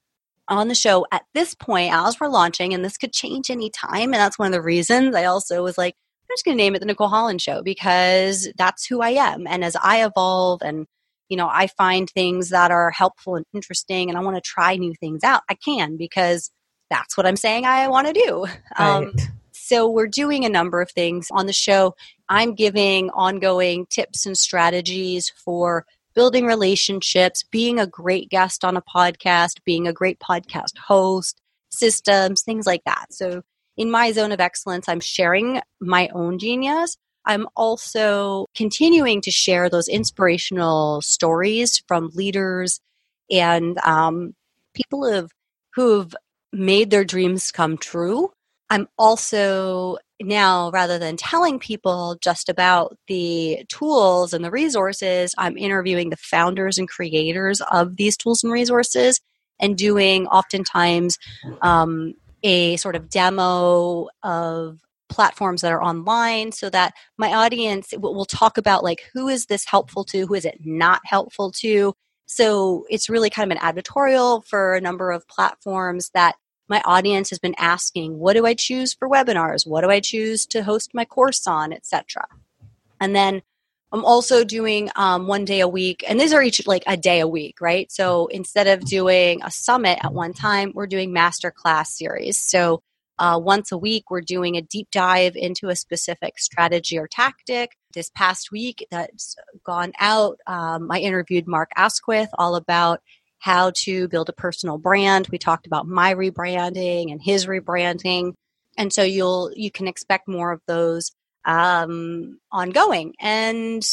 on 0.50 0.68
the 0.68 0.76
show 0.76 1.06
at 1.12 1.24
this 1.34 1.54
point, 1.54 1.94
as 1.94 2.20
we're 2.20 2.28
launching, 2.28 2.74
and 2.74 2.84
this 2.84 2.98
could 2.98 3.14
change 3.14 3.50
any 3.50 3.70
time, 3.70 4.14
and 4.14 4.16
that's 4.16 4.40
one 4.40 4.48
of 4.48 4.54
the 4.54 4.62
reasons 4.62 5.16
I 5.16 5.26
also 5.26 5.64
was 5.64 5.78
like, 5.78 5.96
I'm 5.96 6.34
just 6.34 6.46
going 6.46 6.58
to 6.58 6.64
name 6.64 6.76
it 6.76 6.80
the 6.80 6.86
Nicole 6.86 7.08
Holland 7.08 7.42
Show 7.42 7.62
because 7.64 8.50
that's 8.58 8.86
who 8.86 9.02
I 9.02 9.12
am. 9.12 9.48
And 9.48 9.64
as 9.64 9.78
I 9.82 10.06
evolve 10.06 10.62
and 10.62 10.86
you 11.30 11.38
know, 11.38 11.50
I 11.52 11.68
find 11.68 12.10
things 12.10 12.50
that 12.50 12.72
are 12.72 12.92
helpful 12.92 13.36
and 13.36 13.46
interesting, 13.54 14.10
and 14.10 14.18
I 14.18 14.22
want 14.22 14.38
to 14.38 14.42
try 14.42 14.76
new 14.76 14.94
things 14.96 15.24
out. 15.24 15.44
I 15.50 15.56
can 15.56 15.98
because 15.98 16.52
that's 16.90 17.18
what 17.18 17.26
I'm 17.26 17.36
saying 17.36 17.66
I 17.66 17.88
want 17.90 18.08
to 18.08 18.14
do. 18.14 18.46
Right. 18.80 19.04
Um, 19.04 19.14
so 19.52 19.90
we're 19.90 20.08
doing 20.08 20.46
a 20.46 20.50
number 20.50 20.82
of 20.82 20.90
things 20.92 21.28
on 21.32 21.46
the 21.46 21.54
show. 21.54 21.96
I'm 22.30 22.54
giving 22.56 23.10
ongoing 23.12 23.86
tips 23.88 24.26
and 24.26 24.38
strategies 24.38 25.32
for 25.44 25.86
building 26.16 26.46
relationships, 26.46 27.44
being 27.44 27.80
a 27.80 27.88
great 27.88 28.30
guest 28.30 28.66
on 28.66 28.76
a 28.76 28.82
podcast, 28.82 29.64
being 29.66 29.88
a 29.88 29.94
great 29.94 30.20
podcast 30.20 30.78
host, 30.78 31.40
systems, 31.70 32.42
things 32.42 32.66
like 32.66 32.84
that. 32.86 33.06
So 33.12 33.44
in 33.78 33.92
my 33.92 34.12
zone 34.12 34.32
of 34.32 34.40
excellence, 34.40 34.90
I'm 34.90 35.00
sharing 35.00 35.62
my 35.80 36.10
own 36.14 36.40
genius. 36.40 36.98
I'm 37.26 37.48
also 37.56 38.48
continuing 38.56 39.22
to 39.22 39.32
share 39.32 39.70
those 39.70 39.88
inspirational 39.88 41.02
stories 41.02 41.84
from 41.88 42.10
leaders 42.14 42.80
and 43.30 43.78
um, 43.80 44.34
people 44.74 45.06
who've, 45.06 45.32
who've 45.76 46.16
made 46.52 46.90
their 46.90 47.04
dreams 47.04 47.52
come 47.52 47.78
true 47.78 48.32
I'm 48.70 48.88
also 48.98 49.98
now, 50.22 50.72
rather 50.72 50.98
than 50.98 51.16
telling 51.18 51.60
people 51.60 52.18
just 52.22 52.50
about 52.50 52.98
the 53.08 53.64
tools 53.70 54.34
and 54.34 54.44
the 54.44 54.52
resources, 54.52 55.36
I'm 55.38 55.58
interviewing 55.58 56.10
the 56.10 56.18
founders 56.18 56.78
and 56.78 56.90
creators 56.90 57.62
of 57.72 57.98
these 57.98 58.18
tools 58.18 58.44
and 58.44 58.52
resources 58.52 59.20
and 59.60 59.78
doing 59.78 60.28
oftentimes 60.28 61.18
um, 61.62 62.14
a 62.44 62.78
sort 62.78 62.96
of 62.96 63.10
demo 63.10 64.08
of 64.24 64.80
platforms 65.10 65.62
that 65.62 65.72
are 65.72 65.84
online 65.84 66.52
so 66.52 66.70
that 66.70 66.94
my 67.18 67.34
audience 67.34 67.94
will 67.98 68.26
talk 68.26 68.58
about 68.58 68.84
like 68.84 69.04
who 69.14 69.28
is 69.28 69.46
this 69.46 69.66
helpful 69.66 70.04
to 70.04 70.28
who 70.28 70.34
is 70.34 70.46
it 70.46 70.60
not 70.66 71.02
helpful 71.06 71.52
to? 71.52 71.94
So 72.26 72.86
it's 72.90 73.10
really 73.10 73.30
kind 73.30 73.52
of 73.52 73.58
an 73.58 73.64
advertorial 73.64 74.46
for 74.46 74.76
a 74.76 74.82
number 74.82 75.12
of 75.12 75.28
platforms 75.28 76.10
that 76.14 76.36
my 76.70 76.82
audience 76.86 77.30
has 77.30 77.40
been 77.40 77.56
asking 77.58 78.18
what 78.18 78.34
do 78.34 78.46
i 78.46 78.54
choose 78.54 78.94
for 78.94 79.10
webinars? 79.10 79.66
What 79.68 79.82
do 79.82 79.90
i 79.90 80.00
choose 80.00 80.46
to 80.48 80.64
host 80.64 80.94
my 80.94 81.06
course 81.06 81.48
on? 81.48 81.74
etc 81.74 82.26
and 83.00 83.16
then 83.16 83.42
i'm 83.92 84.04
also 84.04 84.44
doing 84.44 84.90
um, 84.96 85.28
one 85.28 85.46
day 85.46 85.60
a 85.62 85.68
week 85.68 86.04
and 86.08 86.20
these 86.20 86.34
are 86.34 86.42
each 86.42 86.66
like 86.68 86.84
a 86.88 86.98
day 86.98 87.20
a 87.20 87.28
week 87.28 87.56
right? 87.62 87.92
So 87.92 88.28
instead 88.28 88.68
of 88.68 88.86
doing 88.86 89.42
a 89.44 89.52
summit 89.52 90.00
at 90.04 90.14
one 90.14 90.34
time 90.34 90.72
we're 90.74 90.88
doing 90.88 91.14
master 91.14 91.52
class 91.52 91.98
series. 91.98 92.38
So 92.38 92.82
uh, 93.20 93.40
once 93.42 93.72
a 93.72 93.78
week 93.78 94.12
we're 94.12 94.22
doing 94.22 94.58
a 94.58 94.62
deep 94.62 94.90
dive 94.92 95.36
into 95.36 95.70
a 95.70 95.76
specific 95.76 96.38
strategy 96.38 97.00
or 97.00 97.08
tactic. 97.08 97.72
This 97.94 98.12
past 98.14 98.52
week 98.52 98.86
that's 98.92 99.36
gone 99.64 99.94
out 100.00 100.38
um, 100.48 100.92
i 100.92 101.00
interviewed 101.00 101.48
mark 101.48 101.70
asquith 101.76 102.30
all 102.38 102.56
about 102.56 103.02
how 103.40 103.72
to 103.84 104.08
build 104.08 104.30
a 104.30 104.34
personal 104.34 104.78
brand. 104.78 105.28
We 105.32 105.38
talked 105.38 105.68
about 105.68 105.88
my 105.88 106.14
rebranding 106.14 107.12
and 107.12 107.22
his 107.22 107.46
rebranding. 107.46 108.34
and 108.78 108.94
so 108.94 109.04
you'll 109.04 109.52
you 109.56 109.72
can 109.72 109.88
expect 109.88 110.28
more 110.28 110.52
of 110.52 110.62
those 110.68 111.12
um, 111.46 112.40
ongoing 112.52 113.14
and 113.22 113.84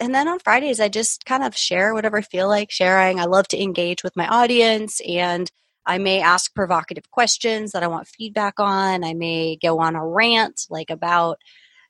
and 0.00 0.12
then 0.12 0.26
on 0.26 0.40
Fridays, 0.40 0.80
I 0.80 0.88
just 0.88 1.24
kind 1.26 1.44
of 1.44 1.56
share 1.56 1.94
whatever 1.94 2.18
I 2.18 2.22
feel 2.22 2.48
like 2.48 2.72
sharing. 2.72 3.20
I 3.20 3.26
love 3.26 3.46
to 3.48 3.62
engage 3.62 4.02
with 4.02 4.16
my 4.16 4.26
audience 4.26 5.00
and 5.06 5.48
I 5.86 5.98
may 5.98 6.20
ask 6.20 6.52
provocative 6.54 7.08
questions 7.10 7.70
that 7.70 7.84
I 7.84 7.86
want 7.86 8.08
feedback 8.08 8.54
on. 8.58 9.04
I 9.04 9.14
may 9.14 9.56
go 9.62 9.78
on 9.78 9.94
a 9.94 10.04
rant 10.04 10.62
like 10.70 10.90
about 10.90 11.38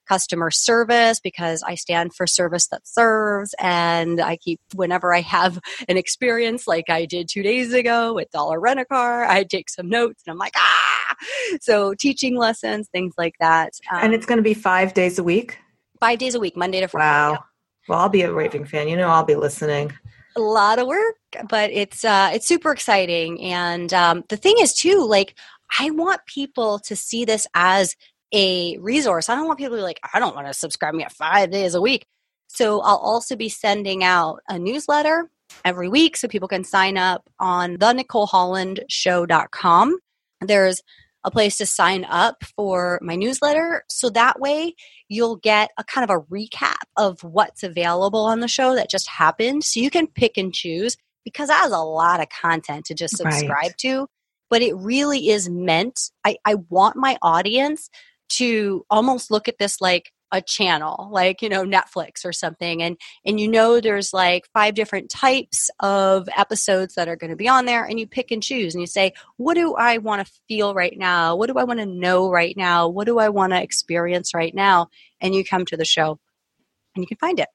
customer 0.08 0.50
service 0.50 1.20
because 1.20 1.62
I 1.62 1.74
stand 1.74 2.14
for 2.14 2.26
service 2.26 2.68
that 2.68 2.86
serves. 2.86 3.54
And 3.58 4.20
I 4.20 4.36
keep, 4.36 4.60
whenever 4.74 5.14
I 5.14 5.20
have 5.20 5.58
an 5.88 5.96
experience 5.96 6.66
like 6.66 6.88
I 6.88 7.06
did 7.06 7.28
two 7.28 7.42
days 7.42 7.72
ago 7.72 8.14
with 8.14 8.30
Dollar 8.30 8.60
Rent 8.60 8.80
a 8.80 8.84
Car, 8.84 9.24
I 9.24 9.44
take 9.44 9.70
some 9.70 9.88
notes 9.88 10.22
and 10.26 10.32
I'm 10.32 10.38
like, 10.38 10.54
ah! 10.56 11.16
So 11.60 11.94
teaching 11.94 12.36
lessons, 12.36 12.88
things 12.88 13.14
like 13.16 13.34
that. 13.40 13.72
Um, 13.92 14.04
and 14.04 14.14
it's 14.14 14.26
going 14.26 14.38
to 14.38 14.42
be 14.42 14.54
five 14.54 14.94
days 14.94 15.18
a 15.18 15.22
week? 15.22 15.58
Five 16.00 16.18
days 16.18 16.34
a 16.34 16.40
week, 16.40 16.56
Monday 16.56 16.80
to 16.80 16.88
Friday. 16.88 17.06
Wow. 17.06 17.44
Well, 17.88 17.98
I'll 17.98 18.08
be 18.08 18.22
a 18.22 18.32
raving 18.32 18.64
fan. 18.64 18.88
You 18.88 18.96
know, 18.96 19.08
I'll 19.08 19.24
be 19.24 19.34
listening. 19.34 19.92
A 20.36 20.40
lot 20.40 20.78
of 20.78 20.86
work, 20.86 21.16
but 21.48 21.70
it's 21.70 22.04
uh, 22.04 22.30
it's 22.32 22.48
super 22.48 22.72
exciting. 22.72 23.40
And 23.42 23.92
um, 23.92 24.24
the 24.28 24.36
thing 24.36 24.54
is, 24.60 24.72
too, 24.72 25.04
like 25.06 25.34
I 25.78 25.90
want 25.90 26.24
people 26.26 26.78
to 26.80 26.96
see 26.96 27.24
this 27.24 27.46
as 27.54 27.96
a 28.32 28.78
resource. 28.78 29.28
I 29.28 29.34
don't 29.34 29.46
want 29.46 29.58
people 29.58 29.76
to 29.76 29.80
be 29.80 29.84
like, 29.84 30.00
I 30.12 30.18
don't 30.18 30.34
want 30.34 30.46
to 30.46 30.54
subscribe 30.54 30.94
me 30.94 31.04
at 31.04 31.12
five 31.12 31.50
days 31.50 31.74
a 31.74 31.80
week. 31.80 32.06
So 32.48 32.80
I'll 32.80 32.96
also 32.96 33.36
be 33.36 33.48
sending 33.48 34.04
out 34.04 34.40
a 34.48 34.58
newsletter 34.58 35.30
every 35.64 35.88
week 35.88 36.16
so 36.16 36.28
people 36.28 36.48
can 36.48 36.64
sign 36.64 36.98
up 36.98 37.28
on 37.38 37.74
the 37.74 37.92
NicoleHollandShow.com. 37.92 39.98
There's 40.40 40.82
a 41.24 41.30
place 41.30 41.58
to 41.58 41.66
sign 41.66 42.04
up 42.04 42.42
for 42.56 42.98
my 43.02 43.14
newsletter. 43.14 43.84
So 43.88 44.10
that 44.10 44.40
way 44.40 44.74
you'll 45.08 45.36
get 45.36 45.70
a 45.78 45.84
kind 45.84 46.10
of 46.10 46.10
a 46.10 46.20
recap 46.20 46.82
of 46.96 47.22
what's 47.22 47.62
available 47.62 48.24
on 48.24 48.40
the 48.40 48.48
show 48.48 48.74
that 48.74 48.90
just 48.90 49.08
happened. 49.08 49.62
So 49.64 49.78
you 49.80 49.90
can 49.90 50.08
pick 50.08 50.36
and 50.36 50.52
choose 50.52 50.96
because 51.24 51.48
that 51.48 51.62
has 51.62 51.72
a 51.72 51.78
lot 51.78 52.20
of 52.20 52.28
content 52.28 52.84
to 52.86 52.94
just 52.94 53.16
subscribe 53.16 53.50
right. 53.50 53.78
to. 53.78 54.08
But 54.50 54.62
it 54.62 54.74
really 54.76 55.30
is 55.30 55.48
meant, 55.48 56.10
I, 56.24 56.36
I 56.44 56.56
want 56.68 56.96
my 56.96 57.16
audience 57.22 57.88
to 58.36 58.84
almost 58.90 59.30
look 59.30 59.48
at 59.48 59.58
this 59.58 59.80
like 59.80 60.12
a 60.32 60.40
channel 60.40 61.08
like 61.12 61.42
you 61.42 61.48
know 61.48 61.62
netflix 61.62 62.24
or 62.24 62.32
something 62.32 62.82
and 62.82 62.96
and 63.24 63.38
you 63.38 63.46
know 63.46 63.80
there's 63.80 64.14
like 64.14 64.46
five 64.54 64.74
different 64.74 65.10
types 65.10 65.70
of 65.80 66.26
episodes 66.36 66.94
that 66.94 67.06
are 67.06 67.16
going 67.16 67.30
to 67.30 67.36
be 67.36 67.48
on 67.48 67.66
there 67.66 67.84
and 67.84 68.00
you 68.00 68.06
pick 68.06 68.30
and 68.30 68.42
choose 68.42 68.74
and 68.74 68.80
you 68.80 68.86
say 68.86 69.12
what 69.36 69.54
do 69.54 69.74
i 69.74 69.98
want 69.98 70.26
to 70.26 70.32
feel 70.48 70.74
right 70.74 70.96
now? 70.96 71.36
What 71.36 71.48
do 71.48 71.58
i 71.58 71.64
want 71.64 71.80
to 71.80 71.86
know 71.86 72.30
right 72.30 72.56
now? 72.56 72.88
What 72.88 73.04
do 73.04 73.18
i 73.18 73.28
want 73.28 73.52
to 73.52 73.62
experience 73.62 74.32
right 74.34 74.54
now? 74.54 74.88
And 75.20 75.34
you 75.34 75.44
come 75.44 75.66
to 75.66 75.76
the 75.76 75.84
show 75.84 76.18
and 76.94 77.02
you 77.02 77.06
can 77.06 77.18
find 77.18 77.38
it. 77.38 77.48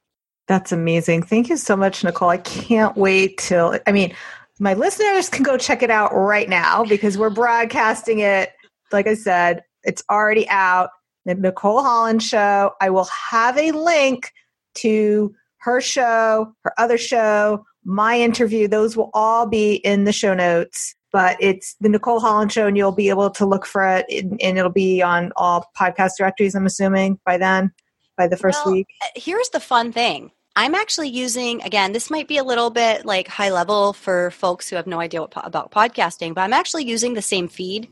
That's 0.48 0.72
amazing. 0.72 1.24
Thank 1.24 1.50
you 1.50 1.58
so 1.58 1.76
much 1.76 2.04
nicole. 2.04 2.30
I 2.30 2.38
can't 2.38 2.96
wait 2.96 3.40
till 3.40 3.80
i 3.88 3.92
mean 3.92 4.14
my 4.60 4.76
listeners 4.76 5.30
can 5.30 5.44
go 5.44 5.58
check 5.58 5.82
it 5.82 5.90
out 5.90 6.14
right 6.14 6.48
now 6.48 6.84
because 6.86 7.18
we're 7.18 7.30
broadcasting 7.30 8.20
it 8.20 8.54
like 8.92 9.08
i 9.08 9.14
said 9.14 9.64
it's 9.88 10.04
already 10.12 10.48
out 10.50 10.90
the 11.26 11.34
Nicole 11.34 11.82
Holland 11.82 12.22
show. 12.22 12.72
I 12.80 12.90
will 12.90 13.10
have 13.32 13.58
a 13.58 13.72
link 13.72 14.32
to 14.76 15.34
her 15.62 15.82
show, 15.82 16.54
her 16.64 16.74
other 16.78 16.98
show, 16.98 17.66
my 17.84 18.20
interview. 18.20 18.68
Those 18.68 18.96
will 18.96 19.10
all 19.14 19.48
be 19.48 19.76
in 19.76 20.04
the 20.04 20.14
show 20.14 20.34
notes. 20.34 20.94
But 21.14 21.38
it's 21.40 21.76
the 21.80 21.88
Nicole 21.88 22.20
Holland 22.20 22.52
show, 22.52 22.68
and 22.68 22.76
you'll 22.76 22.92
be 22.92 23.10
able 23.10 23.30
to 23.32 23.46
look 23.46 23.66
for 23.66 23.88
it, 23.88 24.06
and 24.12 24.58
it'll 24.58 24.70
be 24.70 25.02
on 25.02 25.32
all 25.38 25.66
podcast 25.76 26.12
directories. 26.18 26.54
I'm 26.54 26.66
assuming 26.66 27.18
by 27.26 27.38
then, 27.38 27.72
by 28.18 28.28
the 28.28 28.36
first 28.36 28.66
well, 28.66 28.74
week. 28.74 28.88
Uh, 29.02 29.08
here's 29.16 29.50
the 29.50 29.62
fun 29.62 29.94
thing. 29.94 30.32
I'm 30.58 30.76
actually 30.76 31.08
using 31.08 31.62
again. 31.62 31.94
This 31.94 32.12
might 32.12 32.28
be 32.28 32.38
a 32.38 32.44
little 32.44 32.72
bit 32.72 33.06
like 33.06 33.30
high 33.30 33.52
level 33.52 33.94
for 33.94 34.32
folks 34.32 34.70
who 34.70 34.76
have 34.76 34.86
no 34.86 35.00
idea 35.00 35.22
what, 35.22 35.32
about 35.38 35.72
podcasting, 35.72 36.36
but 36.36 36.42
I'm 36.42 36.54
actually 36.54 36.84
using 36.84 37.14
the 37.14 37.22
same 37.22 37.48
feed. 37.48 37.88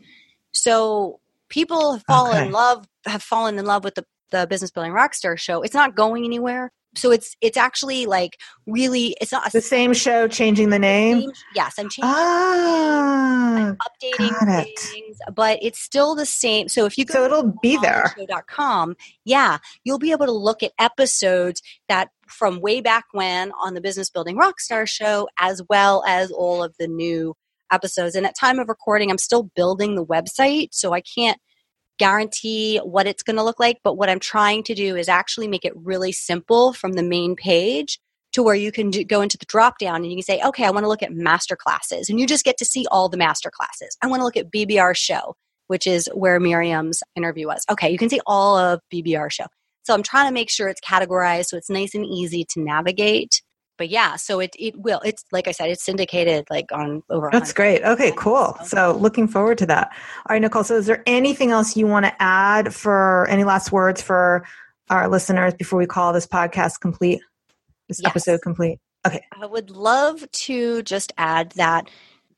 So 0.51 1.21
people 1.49 1.93
have 1.93 2.03
fallen 2.03 2.37
okay. 2.37 2.45
in 2.47 2.51
love 2.51 2.87
have 3.05 3.23
fallen 3.23 3.57
in 3.57 3.65
love 3.65 3.83
with 3.83 3.95
the, 3.95 4.05
the 4.31 4.47
business 4.47 4.71
building 4.71 4.91
rockstar 4.91 5.37
show. 5.37 5.61
It's 5.61 5.73
not 5.73 5.95
going 5.95 6.25
anywhere. 6.25 6.71
So 6.97 7.11
it's 7.11 7.35
it's 7.41 7.57
actually 7.57 8.05
like 8.05 8.39
really 8.65 9.15
it's 9.19 9.31
not 9.31 9.51
the 9.51 9.61
same 9.61 9.93
show 9.93 10.27
changing 10.27 10.69
the 10.69 10.79
name? 10.79 11.21
same, 11.21 11.31
yes 11.53 11.73
i'm 11.77 11.89
changing 11.89 12.03
ah, 12.05 13.57
I'm 13.57 13.77
updating 13.77 14.65
things 14.77 15.17
but 15.33 15.59
it's 15.61 15.79
still 15.79 16.15
the 16.15 16.25
same. 16.25 16.69
So 16.69 16.85
if 16.85 16.97
you 16.97 17.05
go 17.05 17.13
so 17.13 17.25
it'll 17.25 17.53
be 17.61 17.77
there. 17.77 18.15
com 18.47 18.95
yeah 19.25 19.57
you'll 19.83 19.99
be 19.99 20.11
able 20.11 20.25
to 20.25 20.31
look 20.31 20.63
at 20.63 20.71
episodes 20.79 21.61
that 21.89 22.09
from 22.27 22.61
way 22.61 22.81
back 22.81 23.05
when 23.11 23.51
on 23.61 23.73
the 23.73 23.81
business 23.81 24.09
building 24.09 24.37
rockstar 24.37 24.87
show 24.87 25.27
as 25.37 25.61
well 25.69 26.03
as 26.07 26.31
all 26.31 26.63
of 26.63 26.75
the 26.79 26.87
new 26.87 27.35
episodes. 27.72 28.16
And 28.16 28.26
at 28.26 28.36
time 28.38 28.59
of 28.59 28.70
recording, 28.70 29.09
I'm 29.09 29.18
still 29.18 29.49
building 29.55 29.95
the 29.95 30.05
website, 30.05 30.70
so 30.72 30.93
I 30.93 31.01
can't 31.01 31.39
guarantee 31.97 32.78
what 32.80 33.07
it's 33.07 33.24
going 33.24 33.38
to 33.38 33.43
look 33.43 33.59
like. 33.59 33.80
But 33.84 33.95
what 33.95 34.09
I'm 34.09 34.20
trying 34.20 34.63
to 34.63 34.76
do 34.76 34.95
is 34.95 35.07
actually 35.07 35.47
make 35.47 35.66
it 35.66 35.74
really 35.76 36.11
simple 36.11 36.74
from 36.74 36.93
the 36.93 37.03
main 37.03 37.36
page 37.36 37.99
to 38.34 38.43
where 38.43 38.55
you 38.55 38.72
can 38.72 38.89
do, 38.89 39.03
go 39.03 39.22
into 39.22 39.38
the 39.38 39.45
drop 39.45 39.78
down 39.80 39.97
and 39.97 40.07
you 40.07 40.18
can 40.18 40.24
say, 40.24 40.41
okay, 40.43 40.66
I 40.66 40.72
want 40.72 40.84
to 40.84 40.89
look 40.89 41.03
at 41.03 41.13
master 41.13 41.55
classes. 41.55 42.09
And 42.09 42.20
you 42.20 42.28
just 42.28 42.43
get 42.43 42.57
to 42.57 42.66
see 42.66 42.86
all 42.91 43.07
the 43.07 43.18
master 43.18 43.49
classes. 43.49 43.97
I 44.01 44.07
want 44.07 44.20
to 44.20 44.26
look 44.26 44.36
at 44.36 44.51
BBR 44.51 44.95
show, 44.95 45.36
which 45.68 45.88
is 45.88 46.09
where 46.13 46.39
Miriam's 46.39 47.01
interview 47.16 47.47
was. 47.47 47.63
Okay, 47.72 47.89
you 47.89 47.97
can 47.97 48.09
see 48.09 48.20
all 48.26 48.57
of 48.57 48.82
BBR 48.93 49.32
show. 49.32 49.45
So 49.84 49.93
I'm 49.93 50.03
trying 50.03 50.28
to 50.28 50.34
make 50.34 50.49
sure 50.49 50.68
it's 50.68 50.82
categorized 50.82 51.45
so 51.45 51.57
it's 51.57 51.70
nice 51.70 51.95
and 51.95 52.05
easy 52.05 52.45
to 52.49 52.59
navigate 52.59 53.41
but 53.78 53.89
yeah, 53.89 54.15
so 54.15 54.39
it 54.39 54.55
it 54.57 54.78
will. 54.78 55.01
It's 55.03 55.23
like 55.32 55.47
I 55.47 55.51
said, 55.51 55.69
it's 55.69 55.84
syndicated 55.84 56.45
like 56.49 56.71
on 56.71 57.03
over. 57.09 57.30
That's 57.32 57.53
great. 57.53 57.84
Okay, 57.84 58.13
cool. 58.15 58.57
So 58.65 58.97
looking 58.99 59.28
forward 59.28 59.57
to 59.59 59.65
that. 59.67 59.91
All 60.28 60.34
right, 60.34 60.41
Nicole. 60.41 60.63
So 60.63 60.76
is 60.78 60.86
there 60.86 61.03
anything 61.05 61.51
else 61.51 61.76
you 61.76 61.88
want 61.88 62.05
to 62.05 62.21
add 62.21 62.73
for 62.73 63.28
any 63.30 63.43
last 63.43 63.71
words 63.71 64.01
for 64.01 64.45
our 64.89 65.09
listeners 65.09 65.53
before 65.53 65.80
we 65.80 65.86
call 65.86 66.13
this 66.13 66.28
podcast 66.28 66.80
complete? 66.80 67.21
This 67.88 67.99
yes. 68.01 68.09
episode 68.09 68.41
complete. 68.41 68.80
Okay. 69.05 69.23
I 69.39 69.45
would 69.45 69.69
love 69.69 70.30
to 70.32 70.82
just 70.82 71.13
add 71.17 71.51
that 71.51 71.89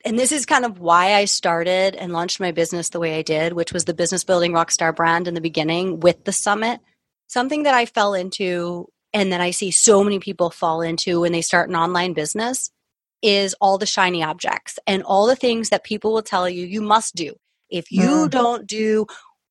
and 0.04 0.18
this 0.18 0.32
is 0.32 0.46
kind 0.46 0.64
of 0.64 0.78
why 0.78 1.14
I 1.14 1.24
started 1.24 1.96
and 1.96 2.12
launched 2.12 2.40
my 2.40 2.52
business 2.52 2.90
the 2.90 3.00
way 3.00 3.18
I 3.18 3.22
did, 3.22 3.52
which 3.52 3.72
was 3.72 3.84
the 3.84 3.94
business 3.94 4.24
building 4.24 4.52
rockstar 4.52 4.94
brand 4.94 5.26
in 5.26 5.34
the 5.34 5.40
beginning 5.40 6.00
with 6.00 6.24
the 6.24 6.32
summit. 6.32 6.80
Something 7.26 7.64
that 7.64 7.74
I 7.74 7.84
fell 7.84 8.14
into 8.14 8.88
and 9.12 9.32
that 9.32 9.40
I 9.40 9.50
see 9.50 9.70
so 9.70 10.04
many 10.04 10.18
people 10.18 10.50
fall 10.50 10.80
into 10.82 11.20
when 11.20 11.32
they 11.32 11.42
start 11.42 11.68
an 11.68 11.76
online 11.76 12.12
business 12.12 12.70
is 13.22 13.54
all 13.60 13.78
the 13.78 13.86
shiny 13.86 14.22
objects 14.22 14.78
and 14.86 15.02
all 15.02 15.26
the 15.26 15.36
things 15.36 15.70
that 15.70 15.84
people 15.84 16.12
will 16.12 16.22
tell 16.22 16.48
you 16.48 16.64
you 16.64 16.80
must 16.80 17.14
do. 17.14 17.34
If 17.70 17.90
you 17.90 18.26
mm. 18.26 18.30
don't 18.30 18.66
do 18.66 19.06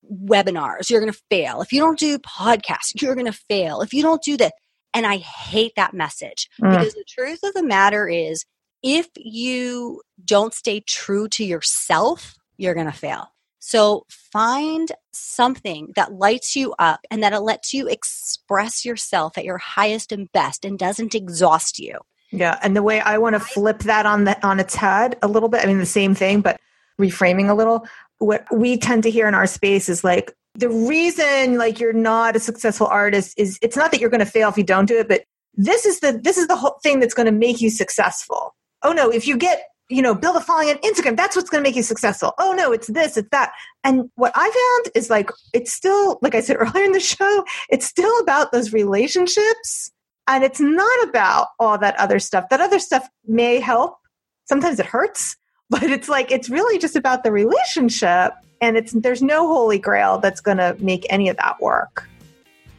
webinars, 0.09 0.89
you're 0.89 1.01
going 1.01 1.11
to 1.11 1.21
fail. 1.29 1.61
If 1.61 1.73
you 1.73 1.81
don't 1.81 1.99
do 1.99 2.17
podcasts, 2.19 3.01
you're 3.01 3.15
going 3.15 3.25
to 3.25 3.39
fail. 3.49 3.81
If 3.81 3.93
you 3.93 4.01
don't 4.01 4.23
do 4.23 4.37
this, 4.37 4.51
and 4.93 5.05
I 5.05 5.17
hate 5.17 5.73
that 5.75 5.93
message 5.93 6.49
mm. 6.61 6.69
because 6.69 6.93
the 6.93 7.05
truth 7.07 7.39
of 7.43 7.53
the 7.53 7.63
matter 7.63 8.07
is 8.07 8.45
if 8.83 9.07
you 9.17 10.01
don't 10.23 10.53
stay 10.53 10.79
true 10.79 11.27
to 11.29 11.43
yourself, 11.43 12.35
you're 12.57 12.73
going 12.73 12.87
to 12.87 12.91
fail. 12.91 13.27
So 13.59 14.05
find 14.09 14.91
something 15.13 15.91
that 15.95 16.13
lights 16.13 16.55
you 16.55 16.73
up 16.79 17.01
and 17.09 17.23
that 17.23 17.33
it 17.33 17.39
lets 17.39 17.73
you 17.73 17.87
express 17.87 18.85
yourself 18.85 19.37
at 19.37 19.45
your 19.45 19.57
highest 19.57 20.11
and 20.11 20.31
best 20.31 20.63
and 20.63 20.77
doesn't 20.77 21.15
exhaust 21.15 21.79
you. 21.79 21.99
Yeah, 22.31 22.59
and 22.61 22.75
the 22.75 22.83
way 22.83 22.99
I 22.99 23.17
want 23.17 23.35
to 23.35 23.39
flip 23.39 23.79
that 23.79 24.05
on 24.05 24.25
the 24.25 24.45
on 24.45 24.59
its 24.59 24.75
head 24.75 25.17
a 25.21 25.27
little 25.27 25.49
bit, 25.49 25.63
I 25.63 25.67
mean 25.67 25.79
the 25.79 25.85
same 25.85 26.13
thing 26.13 26.41
but 26.41 26.59
reframing 26.99 27.49
a 27.49 27.53
little, 27.53 27.87
what 28.19 28.45
we 28.51 28.77
tend 28.77 29.03
to 29.03 29.11
hear 29.11 29.27
in 29.27 29.33
our 29.33 29.47
space 29.47 29.89
is 29.89 30.03
like 30.03 30.33
the 30.55 30.69
reason 30.69 31.57
like 31.57 31.79
you're 31.79 31.93
not 31.93 32.35
a 32.35 32.39
successful 32.39 32.87
artist 32.87 33.33
is 33.37 33.59
it's 33.61 33.77
not 33.77 33.91
that 33.91 33.99
you're 33.99 34.09
going 34.09 34.19
to 34.19 34.25
fail 34.25 34.49
if 34.49 34.57
you 34.57 34.63
don't 34.63 34.87
do 34.87 34.97
it, 34.97 35.07
but 35.07 35.23
this 35.53 35.85
is 35.85 35.99
the 35.99 36.19
this 36.23 36.37
is 36.37 36.47
the 36.47 36.55
whole 36.55 36.79
thing 36.83 36.99
that's 36.99 37.13
going 37.13 37.27
to 37.27 37.31
make 37.31 37.61
you 37.61 37.69
successful. 37.69 38.55
Oh 38.83 38.91
no, 38.91 39.09
if 39.09 39.27
you 39.27 39.37
get 39.37 39.63
you 39.89 40.01
know, 40.01 40.13
build 40.13 40.35
a 40.35 40.41
following 40.41 40.69
on 40.69 40.77
Instagram. 40.77 41.15
That's 41.15 41.35
what's 41.35 41.49
going 41.49 41.63
to 41.63 41.67
make 41.67 41.75
you 41.75 41.83
successful. 41.83 42.33
Oh 42.39 42.51
no, 42.51 42.71
it's 42.71 42.87
this, 42.87 43.17
it's 43.17 43.29
that. 43.31 43.51
And 43.83 44.09
what 44.15 44.31
I 44.35 44.81
found 44.83 44.95
is 44.95 45.09
like, 45.09 45.31
it's 45.53 45.71
still, 45.71 46.19
like 46.21 46.35
I 46.35 46.41
said 46.41 46.57
earlier 46.59 46.83
in 46.83 46.91
the 46.91 46.99
show, 46.99 47.45
it's 47.69 47.85
still 47.85 48.19
about 48.19 48.51
those 48.51 48.73
relationships. 48.73 49.91
And 50.27 50.43
it's 50.43 50.59
not 50.59 51.07
about 51.07 51.47
all 51.57 51.77
that 51.77 51.97
other 51.97 52.19
stuff. 52.19 52.49
That 52.49 52.59
other 52.59 52.79
stuff 52.79 53.07
may 53.25 53.59
help. 53.59 53.97
Sometimes 54.45 54.79
it 54.79 54.85
hurts, 54.85 55.37
but 55.69 55.83
it's 55.83 56.09
like, 56.09 56.31
it's 56.31 56.49
really 56.49 56.77
just 56.79 56.95
about 56.95 57.23
the 57.23 57.31
relationship. 57.31 58.33
And 58.59 58.75
it's, 58.75 58.91
there's 58.91 59.21
no 59.21 59.47
holy 59.47 59.79
grail 59.79 60.17
that's 60.17 60.41
going 60.41 60.57
to 60.57 60.75
make 60.79 61.05
any 61.09 61.29
of 61.29 61.37
that 61.37 61.61
work. 61.61 62.07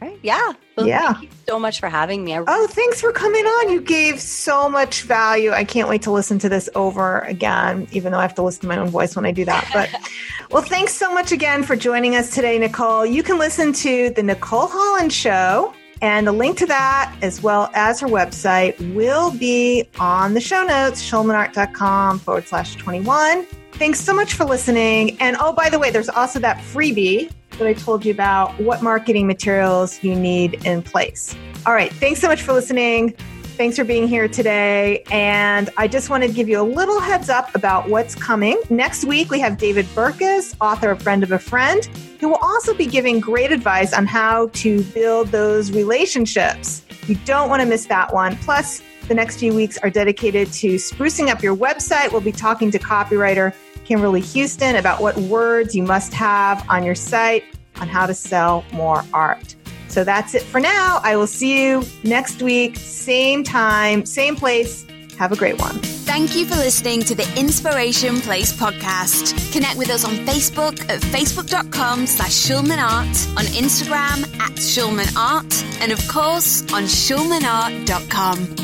Right. 0.01 0.17
Yeah. 0.23 0.53
Well, 0.77 0.87
Yeah. 0.87 1.13
Thank 1.13 1.23
you 1.23 1.29
so 1.47 1.59
much 1.59 1.79
for 1.79 1.89
having 1.89 2.23
me. 2.23 2.37
Oh, 2.37 2.67
thanks 2.67 3.01
for 3.01 3.11
coming 3.11 3.45
on. 3.45 3.69
You 3.71 3.81
gave 3.81 4.21
so 4.21 4.69
much 4.69 5.03
value. 5.03 5.51
I 5.51 5.63
can't 5.65 5.89
wait 5.89 6.01
to 6.03 6.11
listen 6.11 6.39
to 6.39 6.49
this 6.49 6.69
over 6.73 7.19
again, 7.21 7.87
even 7.91 8.11
though 8.13 8.19
I 8.19 8.21
have 8.21 8.35
to 8.35 8.41
listen 8.41 8.61
to 8.61 8.67
my 8.67 8.77
own 8.77 8.89
voice 8.89 9.15
when 9.15 9.25
I 9.25 9.31
do 9.31 9.43
that. 9.45 9.69
But 9.73 9.89
well, 10.51 10.63
thanks 10.63 10.93
so 10.93 11.13
much 11.13 11.31
again 11.31 11.63
for 11.63 11.75
joining 11.75 12.15
us 12.15 12.33
today, 12.33 12.57
Nicole. 12.57 13.05
You 13.05 13.23
can 13.23 13.37
listen 13.37 13.73
to 13.73 14.09
the 14.11 14.23
Nicole 14.23 14.67
Holland 14.67 15.11
Show. 15.11 15.73
And 16.01 16.25
the 16.25 16.31
link 16.31 16.57
to 16.59 16.65
that, 16.67 17.13
as 17.21 17.43
well 17.43 17.69
as 17.73 17.99
her 17.99 18.07
website, 18.07 18.95
will 18.95 19.31
be 19.31 19.83
on 19.99 20.33
the 20.33 20.39
show 20.39 20.63
notes, 20.63 21.03
schulmanart.com 21.03 22.19
forward 22.19 22.47
slash 22.47 22.75
21. 22.75 23.45
Thanks 23.73 23.99
so 23.99 24.13
much 24.13 24.33
for 24.33 24.45
listening. 24.45 25.17
And 25.19 25.35
oh, 25.41 25.51
by 25.51 25.69
the 25.69 25.77
way, 25.77 25.91
there's 25.91 26.07
also 26.07 26.39
that 26.39 26.57
freebie 26.59 27.29
that 27.59 27.67
I 27.67 27.73
told 27.73 28.05
you 28.05 28.11
about 28.11 28.59
what 28.59 28.81
marketing 28.81 29.27
materials 29.27 30.03
you 30.03 30.15
need 30.15 30.65
in 30.65 30.81
place. 30.81 31.35
All 31.65 31.73
right. 31.73 31.93
Thanks 31.93 32.19
so 32.19 32.27
much 32.27 32.41
for 32.41 32.53
listening. 32.53 33.13
Thanks 33.59 33.75
for 33.75 33.83
being 33.83 34.07
here 34.07 34.29
today. 34.29 35.03
And 35.11 35.69
I 35.75 35.89
just 35.89 36.09
wanted 36.09 36.29
to 36.29 36.33
give 36.33 36.47
you 36.47 36.61
a 36.61 36.63
little 36.63 37.01
heads 37.01 37.29
up 37.29 37.53
about 37.53 37.89
what's 37.89 38.15
coming. 38.15 38.57
Next 38.69 39.03
week, 39.03 39.29
we 39.29 39.39
have 39.41 39.57
David 39.57 39.85
Burkus, 39.87 40.55
author 40.61 40.91
of 40.91 41.01
Friend 41.01 41.21
of 41.23 41.33
a 41.33 41.39
Friend, 41.39 41.85
who 42.21 42.29
will 42.29 42.39
also 42.41 42.73
be 42.73 42.85
giving 42.85 43.19
great 43.19 43.51
advice 43.51 43.91
on 43.91 44.05
how 44.05 44.47
to 44.53 44.81
build 44.85 45.27
those 45.27 45.71
relationships. 45.71 46.83
You 47.07 47.15
don't 47.25 47.49
want 47.49 47.61
to 47.61 47.67
miss 47.67 47.85
that 47.87 48.13
one. 48.13 48.37
Plus, 48.37 48.81
the 49.09 49.13
next 49.13 49.39
few 49.39 49.53
weeks 49.53 49.77
are 49.79 49.89
dedicated 49.89 50.53
to 50.53 50.75
sprucing 50.75 51.27
up 51.27 51.43
your 51.43 51.55
website. 51.55 52.11
We'll 52.13 52.21
be 52.21 52.31
talking 52.31 52.71
to 52.71 52.79
copywriter 52.79 53.53
Kimberly 53.89 54.21
Houston 54.21 54.75
about 54.75 55.01
what 55.01 55.17
words 55.17 55.75
you 55.75 55.81
must 55.81 56.13
have 56.13 56.63
on 56.69 56.83
your 56.83 56.93
site 56.93 57.43
on 57.77 57.87
how 57.87 58.05
to 58.05 58.13
sell 58.13 58.63
more 58.71 59.03
art. 59.15 59.55
So 59.87 60.03
that's 60.03 60.35
it 60.35 60.43
for 60.43 60.59
now. 60.59 60.99
I 61.03 61.15
will 61.15 61.25
see 61.25 61.65
you 61.65 61.81
next 62.03 62.43
week, 62.43 62.75
same 62.75 63.43
time, 63.43 64.05
same 64.05 64.35
place. 64.35 64.85
Have 65.17 65.31
a 65.31 65.35
great 65.35 65.59
one. 65.59 65.73
Thank 66.05 66.35
you 66.35 66.45
for 66.45 66.55
listening 66.55 67.01
to 67.01 67.15
the 67.15 67.27
Inspiration 67.35 68.21
Place 68.21 68.53
podcast. 68.53 69.51
Connect 69.51 69.75
with 69.75 69.89
us 69.89 70.05
on 70.05 70.13
Facebook 70.17 70.79
at 70.87 71.01
facebook.com 71.01 72.05
slash 72.05 72.31
schulmanart, 72.31 73.37
on 73.37 73.45
Instagram 73.45 74.23
at 74.39 74.51
schulmanart, 74.51 75.81
and 75.81 75.91
of 75.91 76.07
course 76.07 76.61
on 76.73 76.83
schulmanart.com. 76.83 78.55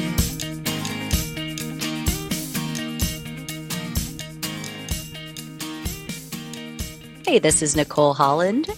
Hey, 7.25 7.39
this 7.39 7.63
is 7.63 7.75
Nicole 7.75 8.13
Holland. 8.13 8.69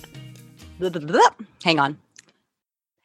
Blah, 0.80 0.88
blah, 0.90 1.02
blah. 1.02 1.30
Hang 1.66 1.80
on. 1.80 1.98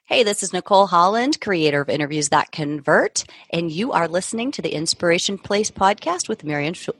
Hey, 0.04 0.22
this 0.22 0.40
is 0.44 0.52
Nicole 0.52 0.86
Holland, 0.86 1.40
creator 1.40 1.80
of 1.80 1.88
Interviews 1.88 2.28
That 2.28 2.52
Convert, 2.52 3.24
and 3.50 3.68
you 3.72 3.90
are 3.90 4.06
listening 4.06 4.52
to 4.52 4.62
the 4.62 4.72
Inspiration 4.72 5.38
Place 5.38 5.68
podcast 5.68 6.28
with 6.28 6.44
Miriam. 6.44 6.74
Sch- 6.74 6.90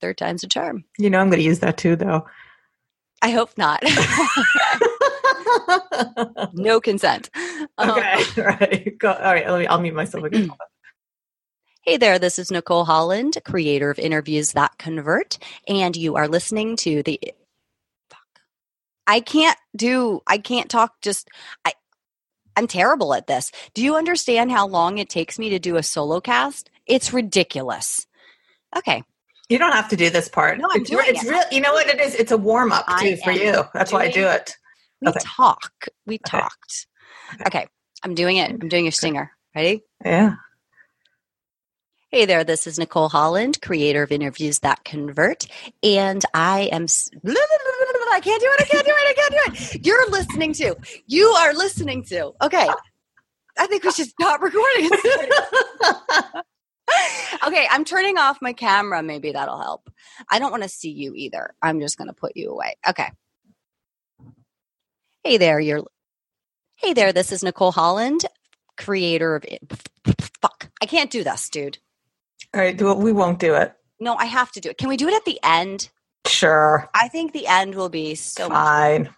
Third 0.00 0.18
time's 0.18 0.42
a 0.42 0.48
charm. 0.48 0.84
You 0.98 1.08
know, 1.08 1.20
I'm 1.20 1.30
going 1.30 1.38
to 1.38 1.46
use 1.46 1.60
that 1.60 1.78
too, 1.78 1.94
though. 1.94 2.26
I 3.22 3.30
hope 3.30 3.56
not. 3.56 3.84
no 6.52 6.80
consent. 6.80 7.30
Um, 7.78 7.90
okay, 7.90 8.24
all 8.38 8.44
right. 8.44 8.98
Go, 8.98 9.12
all 9.12 9.34
right, 9.34 9.48
let 9.48 9.60
me, 9.60 9.66
I'll 9.68 9.80
mute 9.80 9.94
myself 9.94 10.24
again. 10.24 10.50
Hey 11.86 11.98
there, 11.98 12.18
this 12.18 12.38
is 12.38 12.50
Nicole 12.50 12.86
Holland, 12.86 13.36
creator 13.44 13.90
of 13.90 13.98
Interviews 13.98 14.52
That 14.52 14.78
Convert, 14.78 15.36
and 15.68 15.94
you 15.94 16.16
are 16.16 16.26
listening 16.28 16.76
to 16.76 17.02
the 17.02 17.20
fuck. 18.08 18.40
I 19.06 19.20
can't 19.20 19.58
do 19.76 20.22
I 20.26 20.38
can't 20.38 20.70
talk 20.70 21.02
just 21.02 21.28
I 21.66 21.74
I'm 22.56 22.68
terrible 22.68 23.12
at 23.12 23.26
this. 23.26 23.52
Do 23.74 23.82
you 23.84 23.96
understand 23.96 24.50
how 24.50 24.66
long 24.66 24.96
it 24.96 25.10
takes 25.10 25.38
me 25.38 25.50
to 25.50 25.58
do 25.58 25.76
a 25.76 25.82
solo 25.82 26.22
cast? 26.22 26.70
It's 26.86 27.12
ridiculous. 27.12 28.06
Okay. 28.74 29.02
You 29.50 29.58
don't 29.58 29.72
have 29.72 29.90
to 29.90 29.96
do 29.96 30.08
this 30.08 30.30
part. 30.30 30.56
No, 30.56 30.68
I'm 30.72 30.80
it's, 30.80 30.88
doing 30.90 31.04
it's 31.08 31.22
it. 31.22 31.30
real. 31.30 31.42
You 31.52 31.60
know 31.60 31.74
what 31.74 31.86
it 31.86 32.00
is? 32.00 32.14
It's 32.14 32.32
a 32.32 32.38
warm 32.38 32.72
up 32.72 32.86
too 32.98 33.16
for 33.18 33.32
you. 33.32 33.62
That's 33.74 33.92
why 33.92 34.04
I 34.04 34.10
do 34.10 34.26
it. 34.26 34.56
We 35.02 35.08
Okay. 35.08 35.20
talk. 35.20 35.88
We 36.06 36.14
Okay. 36.14 36.38
talked. 36.38 36.86
Okay. 37.34 37.44
Okay. 37.46 37.66
I'm 38.02 38.14
doing 38.14 38.38
it. 38.38 38.50
I'm 38.50 38.70
doing 38.70 38.86
your 38.86 38.92
stinger. 38.92 39.32
Ready? 39.54 39.82
Yeah. 40.02 40.36
Hey 42.14 42.26
there, 42.26 42.44
this 42.44 42.68
is 42.68 42.78
Nicole 42.78 43.08
Holland, 43.08 43.60
creator 43.60 44.04
of 44.04 44.12
Interviews 44.12 44.60
That 44.60 44.84
Convert, 44.84 45.48
and 45.82 46.24
I 46.32 46.68
am. 46.70 46.84
I 47.26 48.20
can't 48.22 48.40
do 48.40 48.48
it. 48.52 48.60
I 48.60 48.64
can't 48.70 48.86
do 48.86 48.92
it. 48.94 48.94
I 48.94 49.14
can't 49.16 49.32
do 49.32 49.40
it. 49.52 49.84
You're 49.84 50.08
listening 50.10 50.52
to. 50.52 50.76
You 51.08 51.26
are 51.26 51.52
listening 51.54 52.04
to. 52.04 52.30
Okay. 52.40 52.68
I 53.58 53.66
think 53.66 53.82
we 53.82 53.90
should 53.90 54.06
stop 54.06 54.40
recording. 54.40 54.90
okay, 57.48 57.66
I'm 57.68 57.84
turning 57.84 58.16
off 58.16 58.38
my 58.40 58.52
camera. 58.52 59.02
Maybe 59.02 59.32
that'll 59.32 59.60
help. 59.60 59.90
I 60.30 60.38
don't 60.38 60.52
want 60.52 60.62
to 60.62 60.68
see 60.68 60.92
you 60.92 61.14
either. 61.16 61.52
I'm 61.60 61.80
just 61.80 61.98
going 61.98 62.06
to 62.06 62.14
put 62.14 62.36
you 62.36 62.52
away. 62.52 62.76
Okay. 62.88 63.10
Hey 65.24 65.36
there, 65.36 65.58
you're. 65.58 65.82
Hey 66.76 66.92
there, 66.92 67.12
this 67.12 67.32
is 67.32 67.42
Nicole 67.42 67.72
Holland, 67.72 68.24
creator 68.76 69.34
of. 69.34 69.44
Fuck, 70.40 70.70
I 70.80 70.86
can't 70.86 71.10
do 71.10 71.24
this, 71.24 71.48
dude. 71.48 71.78
All 72.54 72.60
right. 72.60 72.76
Do 72.76 72.90
it. 72.90 72.98
We 72.98 73.12
won't 73.12 73.38
do 73.38 73.54
it. 73.54 73.72
No, 74.00 74.14
I 74.16 74.26
have 74.26 74.52
to 74.52 74.60
do 74.60 74.70
it. 74.70 74.78
Can 74.78 74.88
we 74.88 74.96
do 74.96 75.08
it 75.08 75.14
at 75.14 75.24
the 75.24 75.38
end? 75.42 75.90
Sure. 76.26 76.88
I 76.94 77.08
think 77.08 77.32
the 77.32 77.46
end 77.46 77.74
will 77.74 77.88
be 77.88 78.14
so 78.14 78.48
much. 78.48 78.56
Fine. 78.56 79.10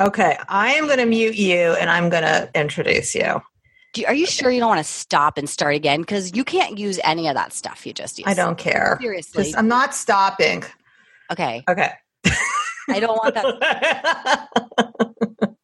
Okay. 0.00 0.38
I 0.48 0.72
am 0.72 0.86
going 0.86 0.98
to 0.98 1.06
mute 1.06 1.36
you 1.36 1.72
and 1.74 1.90
I'm 1.90 2.08
going 2.08 2.22
to 2.22 2.50
introduce 2.54 3.14
you. 3.14 3.42
Do 3.94 4.04
Are 4.06 4.14
you 4.14 4.26
sure 4.26 4.50
you 4.50 4.58
don't 4.58 4.70
want 4.70 4.78
to 4.78 4.90
stop 4.90 5.36
and 5.36 5.48
start 5.48 5.74
again? 5.74 6.00
Because 6.00 6.34
you 6.34 6.44
can't 6.44 6.78
use 6.78 6.98
any 7.04 7.28
of 7.28 7.34
that 7.34 7.52
stuff 7.52 7.86
you 7.86 7.92
just 7.92 8.18
used. 8.18 8.28
I 8.28 8.34
don't 8.34 8.56
care. 8.56 8.96
Seriously. 9.00 9.44
Just- 9.44 9.58
I'm 9.58 9.68
not 9.68 9.94
stopping. 9.94 10.64
Okay. 11.30 11.62
Okay. 11.68 11.92
I 12.88 13.00
don't 13.00 13.16
want 13.16 13.34
that. 13.34 14.48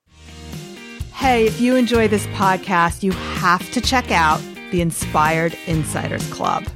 Hey, 1.19 1.47
if 1.49 1.61
you 1.61 1.75
enjoy 1.75 2.07
this 2.07 2.29
podcast, 2.29 3.03
you 3.03 3.11
have 3.11 3.69
to 3.73 3.81
check 3.81 4.13
out 4.13 4.41
the 4.71 4.81
Inspired 4.81 5.57
Insiders 5.67 6.29
Club. 6.33 6.67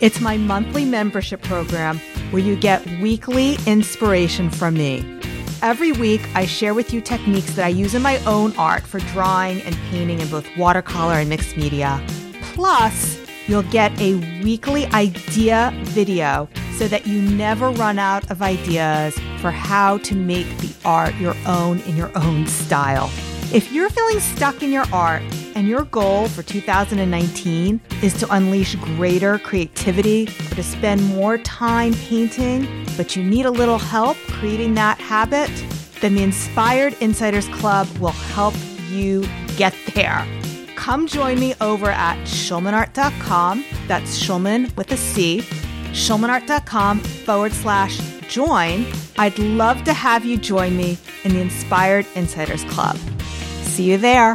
It's 0.00 0.20
my 0.20 0.36
monthly 0.36 0.84
membership 0.84 1.42
program 1.42 1.98
where 2.30 2.42
you 2.42 2.56
get 2.56 2.84
weekly 3.00 3.56
inspiration 3.66 4.50
from 4.50 4.74
me. 4.74 5.20
Every 5.62 5.92
week, 5.92 6.20
I 6.34 6.44
share 6.44 6.74
with 6.74 6.92
you 6.92 7.00
techniques 7.00 7.54
that 7.54 7.64
I 7.64 7.68
use 7.68 7.94
in 7.94 8.02
my 8.02 8.18
own 8.24 8.54
art 8.56 8.82
for 8.82 9.00
drawing 9.00 9.62
and 9.62 9.74
painting 9.90 10.20
in 10.20 10.28
both 10.28 10.46
watercolor 10.56 11.14
and 11.14 11.28
mixed 11.28 11.56
media. 11.56 12.04
Plus, 12.52 13.18
you'll 13.46 13.62
get 13.62 13.98
a 14.00 14.16
weekly 14.42 14.86
idea 14.86 15.72
video 15.84 16.48
so 16.76 16.88
that 16.88 17.06
you 17.06 17.22
never 17.22 17.70
run 17.70 17.98
out 17.98 18.30
of 18.30 18.42
ideas 18.42 19.18
for 19.40 19.50
how 19.50 19.98
to 19.98 20.14
make 20.14 20.46
the 20.58 20.74
art 20.84 21.14
your 21.16 21.34
own 21.46 21.78
in 21.80 21.96
your 21.96 22.10
own 22.16 22.46
style. 22.46 23.10
If 23.52 23.72
you're 23.72 23.90
feeling 23.90 24.20
stuck 24.20 24.62
in 24.62 24.72
your 24.72 24.86
art 24.92 25.22
and 25.54 25.68
your 25.68 25.84
goal 25.84 26.28
for 26.28 26.42
2019 26.42 27.80
is 28.02 28.14
to 28.20 28.32
unleash 28.34 28.74
greater 28.76 29.38
creativity 29.38 30.24
or 30.50 30.54
to 30.56 30.62
spend 30.62 31.04
more 31.04 31.38
time 31.38 31.94
painting, 31.94 32.86
but 32.96 33.16
you 33.16 33.22
need 33.22 33.46
a 33.46 33.50
little 33.50 33.78
help 33.78 34.16
creating 34.28 34.74
that 34.74 34.98
habit, 34.98 35.50
then 36.00 36.14
the 36.14 36.22
Inspired 36.22 36.94
Insiders 37.00 37.48
Club 37.48 37.88
will 37.98 38.10
help 38.10 38.54
you 38.88 39.26
get 39.56 39.74
there. 39.94 40.26
Come 40.76 41.06
join 41.06 41.40
me 41.40 41.54
over 41.60 41.90
at 41.90 42.18
schulmanart.com. 42.26 43.64
That's 43.86 44.22
Schulman 44.22 44.76
with 44.76 44.92
a 44.92 44.96
C. 44.96 45.40
Schulmanart.com 45.92 47.00
forward 47.00 47.52
slash 47.52 47.98
join. 48.28 48.86
I'd 49.16 49.38
love 49.38 49.84
to 49.84 49.92
have 49.92 50.24
you 50.24 50.36
join 50.36 50.76
me 50.76 50.98
in 51.22 51.32
the 51.34 51.40
Inspired 51.40 52.06
Insiders 52.14 52.64
Club. 52.64 52.96
See 53.62 53.90
you 53.90 53.98
there. 53.98 54.34